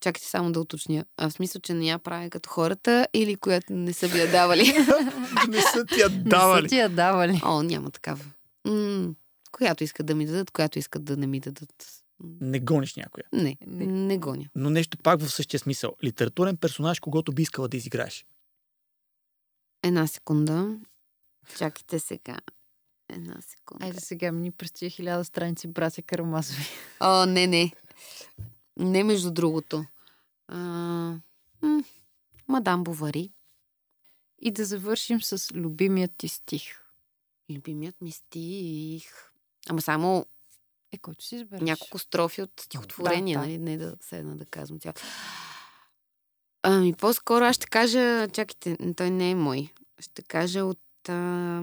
Чакайте 0.00 0.28
само 0.28 0.52
да 0.52 0.60
уточня. 0.60 1.04
А 1.16 1.28
в 1.28 1.32
смисъл, 1.32 1.60
че 1.60 1.74
не 1.74 1.86
я 1.86 1.98
правя 1.98 2.30
като 2.30 2.50
хората 2.50 3.08
или 3.14 3.36
която 3.36 3.72
не 3.72 3.92
са 3.92 4.06
ви 4.06 4.20
я 4.20 4.30
давали? 4.30 4.62
не 5.48 5.60
са 5.62 5.84
ти 5.86 6.00
я 6.00 6.08
Не 6.08 6.30
са 6.30 6.64
ти 6.68 6.76
я 6.78 6.88
давали. 6.88 7.40
О, 7.44 7.62
няма 7.62 7.90
такава. 7.90 8.24
М- 8.64 9.14
която 9.52 9.84
искат 9.84 10.06
да 10.06 10.14
ми 10.14 10.26
дадат, 10.26 10.50
която 10.50 10.78
искат 10.78 11.04
да 11.04 11.16
не 11.16 11.26
ми 11.26 11.40
дадат. 11.40 12.03
Не 12.20 12.60
гониш 12.60 12.94
някоя. 12.96 13.24
Не, 13.32 13.56
Не. 13.66 13.86
не 13.86 14.18
гоня. 14.18 14.48
Но 14.54 14.70
нещо 14.70 14.98
пак 14.98 15.20
в 15.20 15.28
същия 15.30 15.60
смисъл. 15.60 15.92
Литературен 16.04 16.56
персонаж, 16.56 17.00
когато 17.00 17.32
би 17.32 17.42
искала 17.42 17.68
да 17.68 17.76
изиграеш. 17.76 18.26
Една 19.82 20.06
секунда. 20.06 20.78
Чакайте 21.58 21.98
сега. 21.98 22.38
Една 23.08 23.40
секунда. 23.40 23.84
Айде 23.86 24.00
сега 24.00 24.32
ми 24.32 24.50
през 24.50 24.72
тия 24.72 24.90
хиляда 24.90 25.24
страници 25.24 25.68
братя 25.68 26.02
Карамазови. 26.02 26.64
О, 27.00 27.26
не, 27.26 27.46
не. 27.46 27.72
Не 28.76 29.04
между 29.04 29.30
другото. 29.30 29.84
А, 30.48 30.56
м- 31.62 31.84
Мадам 32.48 32.84
Бовари. 32.84 33.32
И 34.38 34.50
да 34.50 34.64
завършим 34.64 35.22
с 35.22 35.54
любимият 35.54 36.12
ти 36.16 36.28
стих. 36.28 36.62
Любимият 37.50 38.00
ми 38.00 38.12
стих. 38.12 39.04
Ама 39.68 39.80
само 39.82 40.26
Е, 40.94 40.98
който 40.98 41.24
си 41.24 41.36
избереш. 41.36 41.62
няколко 41.62 41.98
строфи 41.98 42.42
от 42.42 42.50
стихотворения, 42.60 43.38
Да, 43.38 43.42
да. 43.42 43.48
нали? 43.48 43.58
Не 43.60 43.76
да 43.78 43.96
седна 44.00 44.36
да 44.36 44.44
казвам 44.46 44.80
цяло. 44.80 44.94
Ами, 46.62 46.94
по-скоро 46.94 47.44
аз 47.44 47.56
ще 47.56 47.66
кажа, 47.66 48.28
чакайте, 48.28 48.94
той 48.96 49.10
не 49.10 49.30
е 49.30 49.34
мой. 49.34 49.68
Ще 49.98 50.22
кажа 50.22 50.64
от 50.64 50.80
а, 51.08 51.62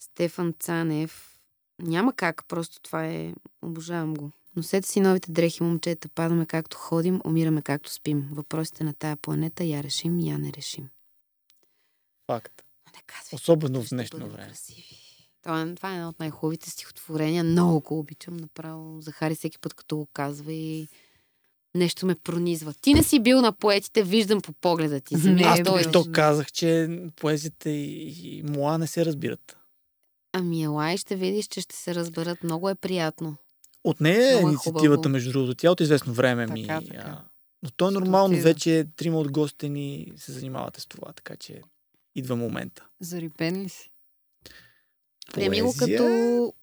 Стефан 0.00 0.54
Цанев. 0.60 1.38
Няма 1.78 2.12
как, 2.12 2.44
просто 2.48 2.80
това 2.80 3.06
е... 3.06 3.34
Обожавам 3.62 4.14
го. 4.14 4.30
Носете 4.56 4.88
си 4.88 5.00
новите 5.00 5.32
дрехи, 5.32 5.62
момчета. 5.62 6.08
Падаме 6.08 6.46
както 6.46 6.76
ходим, 6.76 7.20
умираме 7.24 7.62
както 7.62 7.90
спим. 7.90 8.28
Въпросите 8.32 8.84
на 8.84 8.94
тая 8.94 9.16
планета 9.16 9.64
я 9.64 9.82
решим, 9.82 10.20
я 10.20 10.38
не 10.38 10.52
решим. 10.52 10.88
Факт. 12.26 12.62
Не 12.96 13.02
казвай, 13.06 13.36
Особено 13.36 13.82
в 13.82 13.88
днешно 13.88 14.18
време. 14.18 14.48
красиви. 14.48 15.00
Това, 15.44 15.62
е- 15.62 15.74
това 15.74 15.92
е 15.92 15.96
едно 15.96 16.08
от 16.08 16.20
най-хубавите 16.20 16.70
стихотворения. 16.70 17.44
Много 17.44 17.80
го 17.80 17.98
обичам 17.98 18.36
направо. 18.36 19.00
Захари 19.00 19.34
всеки 19.34 19.58
път, 19.58 19.74
като 19.74 19.96
го 19.96 20.06
казва 20.06 20.52
и 20.52 20.88
нещо 21.74 22.06
ме 22.06 22.14
пронизва. 22.14 22.74
Ти 22.74 22.94
не 22.94 23.02
си 23.02 23.20
бил 23.20 23.40
на 23.40 23.52
поетите, 23.52 24.02
виждам 24.02 24.40
по 24.40 24.52
погледа 24.52 25.00
ти. 25.00 25.16
Не 25.16 25.42
е 25.42 25.44
Аз 25.44 25.56
той- 25.56 25.82
току-що 25.82 26.12
казах, 26.12 26.52
че 26.52 26.88
поезията 27.16 27.70
и, 27.70 28.08
и 28.22 28.42
моа 28.42 28.78
не 28.78 28.86
се 28.86 29.04
разбират. 29.04 29.56
Ами 30.32 30.62
ела 30.62 30.92
и 30.92 30.98
ще 30.98 31.16
видиш, 31.16 31.46
че 31.46 31.60
ще 31.60 31.76
се 31.76 31.94
разберат. 31.94 32.44
Много 32.44 32.68
е 32.68 32.74
приятно. 32.74 33.36
От 33.84 34.00
нея 34.00 34.32
е 34.32 34.38
е 34.38 34.40
инициативата, 34.40 35.08
между 35.08 35.32
другото. 35.32 35.54
Тя 35.54 35.70
от 35.70 35.80
известно 35.80 36.12
време 36.12 36.46
ми... 36.46 36.66
Така, 36.66 36.80
така. 36.80 37.02
А, 37.06 37.24
но 37.62 37.70
то 37.70 37.88
е 37.88 37.90
нормално, 37.90 38.34
отида. 38.34 38.42
вече 38.42 38.86
трима 38.96 39.18
от 39.18 39.30
гостите 39.30 39.68
ни 39.68 40.12
се 40.16 40.32
занимавате 40.32 40.80
с 40.80 40.86
това, 40.86 41.12
така 41.12 41.36
че 41.36 41.60
идва 42.14 42.36
момента. 42.36 42.86
Зарибен 43.00 43.62
ли 43.62 43.68
си? 43.68 43.90
Приеми 45.32 45.62
го 45.62 45.74
като 45.78 46.04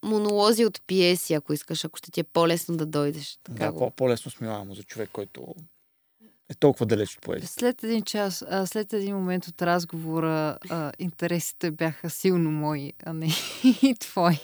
монолози 0.02 0.64
от 0.64 0.82
пиеси, 0.86 1.34
ако 1.34 1.52
искаш, 1.52 1.84
ако 1.84 1.98
ще 1.98 2.10
ти 2.10 2.20
е 2.20 2.24
по-лесно 2.24 2.76
да 2.76 2.86
дойдеш. 2.86 3.38
Така 3.44 3.64
Да, 3.66 3.72
го. 3.72 3.90
по-лесно 3.90 4.30
смилаемо 4.30 4.74
за 4.74 4.82
човек, 4.82 5.10
който 5.12 5.54
е 6.50 6.54
толкова 6.54 6.86
далеч 6.86 7.16
от 7.16 7.22
поезия. 7.22 7.48
След 7.48 7.84
един 7.84 8.02
час, 8.02 8.44
а, 8.48 8.66
след 8.66 8.92
един 8.92 9.16
момент 9.16 9.46
от 9.46 9.62
разговора, 9.62 10.58
а, 10.70 10.92
интересите 10.98 11.70
бяха 11.70 12.10
силно 12.10 12.50
мои, 12.50 12.92
а 13.04 13.12
не 13.12 13.28
и 13.82 13.94
твои. 14.00 14.34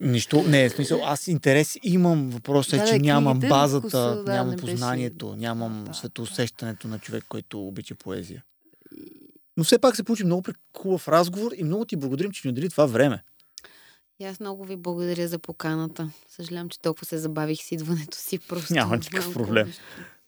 Нищо, 0.00 0.42
не, 0.42 0.68
в 0.68 0.72
смисъл, 0.72 1.00
аз 1.04 1.28
интерес 1.28 1.76
имам. 1.82 2.30
Въпросът 2.30 2.72
е, 2.72 2.76
Да, 2.76 2.86
че 2.86 2.92
да, 2.92 2.98
нямам 2.98 3.38
базата, 3.38 3.80
вкуса, 3.80 4.22
да, 4.22 4.32
нямам 4.32 4.50
не 4.50 4.56
беше- 4.56 4.72
познанието, 4.72 5.36
нямам 5.36 5.84
Да, 5.84 5.94
светоусещането 5.94 6.88
на 6.88 6.98
човек, 6.98 7.24
който 7.28 7.66
обича 7.66 7.94
поезия. 7.94 8.44
Но 9.56 9.64
все 9.64 9.78
пак 9.78 9.96
се 9.96 10.02
получи 10.02 10.24
много 10.24 10.42
хубав 10.78 11.08
разговор 11.08 11.52
и 11.56 11.64
много 11.64 11.84
ти 11.84 11.96
благодарим, 11.96 12.30
че 12.32 12.48
ни 12.48 12.52
отдели 12.52 12.70
това 12.70 12.86
време. 12.86 13.22
И 14.20 14.24
аз 14.24 14.40
много 14.40 14.64
ви 14.64 14.76
благодаря 14.76 15.28
за 15.28 15.38
поканата. 15.38 16.10
Съжалявам, 16.28 16.68
че 16.68 16.80
толкова 16.80 17.06
се 17.06 17.18
забавих 17.18 17.62
с 17.62 17.72
идването 17.72 18.18
си. 18.18 18.38
Просто 18.48 18.74
Няма 18.74 18.96
никакъв 18.96 19.32
проблем. 19.32 19.66
нещо. 19.66 19.82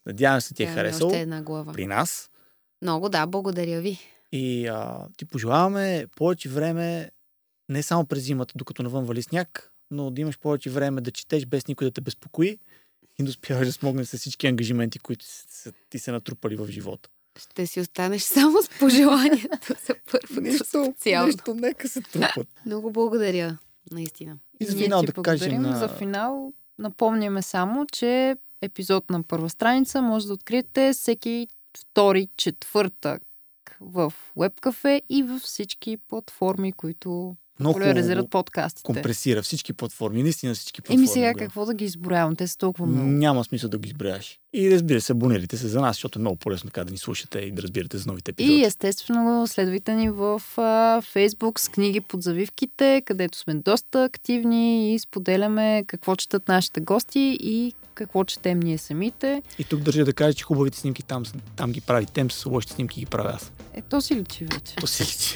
Надявам 0.07 0.41
се 0.41 0.55
ти 0.55 0.63
е 0.63 0.67
ми 0.67 0.73
харесало 0.75 1.11
Още 1.11 1.21
една 1.21 1.43
глава. 1.43 1.73
при 1.73 1.87
нас. 1.87 2.31
Много 2.83 3.09
да, 3.09 3.27
благодаря 3.27 3.81
ви. 3.81 3.99
И 4.33 4.67
а, 4.67 5.07
ти 5.17 5.25
пожелаваме 5.25 6.07
повече 6.17 6.49
време, 6.49 7.11
не 7.69 7.83
само 7.83 8.07
през 8.07 8.23
зимата, 8.23 8.55
докато 8.57 8.83
навън 8.83 9.05
вали 9.05 9.23
сняг, 9.23 9.73
но 9.91 10.11
да 10.11 10.21
имаш 10.21 10.39
повече 10.39 10.71
време 10.71 11.01
да 11.01 11.11
четеш 11.11 11.47
без 11.47 11.69
никой 11.69 11.87
да 11.87 11.91
те 11.91 12.01
безпокои 12.01 12.59
и 13.19 13.23
да 13.25 13.31
успяваш 13.31 13.67
да 13.67 13.73
смогнеш 13.73 14.09
с 14.09 14.19
всички 14.19 14.47
ангажименти, 14.47 14.99
които 14.99 15.25
са, 15.29 15.73
ти 15.91 15.99
се 15.99 16.13
натрупали 16.13 16.57
в 16.57 16.67
живота. 16.71 17.09
Ще 17.39 17.67
си 17.67 17.81
останеш 17.81 18.23
само 18.37 18.63
с 18.63 18.69
пожеланието 18.79 19.75
за 19.87 19.95
първото 20.11 20.65
специално. 20.65 21.27
нещо, 21.27 21.55
нека 21.55 21.89
се 21.89 22.01
трупат. 22.01 22.49
Много 22.67 22.91
благодаря, 22.93 23.59
наистина. 23.93 24.39
И 24.61 24.65
за 24.65 24.77
финал 24.77 25.03
да 25.03 25.13
кажем 25.13 25.51
благодарим. 25.51 25.63
на... 25.63 25.79
За 25.79 25.89
финал 25.89 26.53
напомняме 26.79 27.43
само, 27.43 27.87
че 27.93 28.37
епизод 28.63 29.11
на 29.11 29.23
първа 29.23 29.51
страница 29.51 30.03
може 30.03 30.27
да 30.27 30.33
откриете 30.33 30.93
всеки 30.93 31.49
втори 31.79 32.29
четвъртък 32.37 33.23
в 33.81 34.13
Webcafe 34.39 35.03
и 35.09 35.23
във 35.23 35.43
всички 35.43 35.97
платформи, 35.97 36.73
които 36.73 37.37
много 37.61 37.75
популяризират 37.75 38.17
хубаво 38.17 38.31
подкастите. 38.31 38.83
компресира 38.83 39.43
всички 39.43 39.73
платформи, 39.73 40.23
наистина 40.23 40.55
всички 40.55 40.83
платформи. 40.83 41.01
Еми 41.01 41.07
сега 41.07 41.35
какво 41.35 41.67
да 41.67 41.75
ги 41.75 41.85
изброявам? 41.85 42.37
Те 42.37 42.49
са 42.49 42.59
толкова 42.59 42.87
много. 42.87 43.09
Няма 43.09 43.45
смисъл 43.45 43.71
да 43.71 43.79
ги 43.79 43.89
изброяваш. 43.89 44.39
И 44.53 44.71
разбира 44.71 45.01
се, 45.01 45.13
абонирайте 45.13 45.57
се 45.57 45.69
за 45.69 45.81
нас, 45.81 45.97
защото 45.97 46.19
е 46.19 46.21
много 46.21 46.37
по-лесно 46.37 46.71
така 46.71 46.85
да 46.85 46.93
ни 46.93 46.99
слушате 46.99 47.39
и 47.39 47.53
да 47.53 47.63
разбирате 47.63 47.99
за 47.99 48.07
новите 48.07 48.31
епизоди. 48.31 48.55
И 48.55 48.65
естествено 48.65 49.47
следвайте 49.47 49.95
ни 49.95 50.11
в 50.11 50.43
а, 50.57 51.03
Facebook 51.03 51.59
с 51.59 51.69
книги 51.69 52.01
под 52.01 52.23
завивките, 52.23 53.03
където 53.07 53.39
сме 53.39 53.55
доста 53.55 54.05
активни 54.05 54.95
и 54.95 54.99
споделяме 54.99 55.85
какво 55.87 56.17
четат 56.17 56.49
нашите 56.49 56.81
гости 56.81 57.39
и 57.41 57.75
какво 57.95 58.25
четем 58.25 58.61
ние 58.61 58.79
самите. 58.79 59.43
И 59.59 59.65
тук 59.65 59.81
държа 59.81 60.05
да 60.05 60.13
кажа, 60.13 60.35
че 60.35 60.45
хубавите 60.45 60.79
снимки 60.79 61.03
там, 61.03 61.23
там 61.57 61.73
ги 61.73 61.81
прави 61.81 62.07
Темс, 62.07 62.47
лошите 62.47 62.75
снимки 62.75 63.01
ги 63.01 63.07
правя 63.07 63.33
аз. 63.35 63.53
Е, 63.75 63.83
то 63.83 64.01
си 64.01 64.17
личи 64.17 64.45
вече. 64.45 64.75
То 64.77 64.87
си 64.87 65.03
личи. 65.03 65.35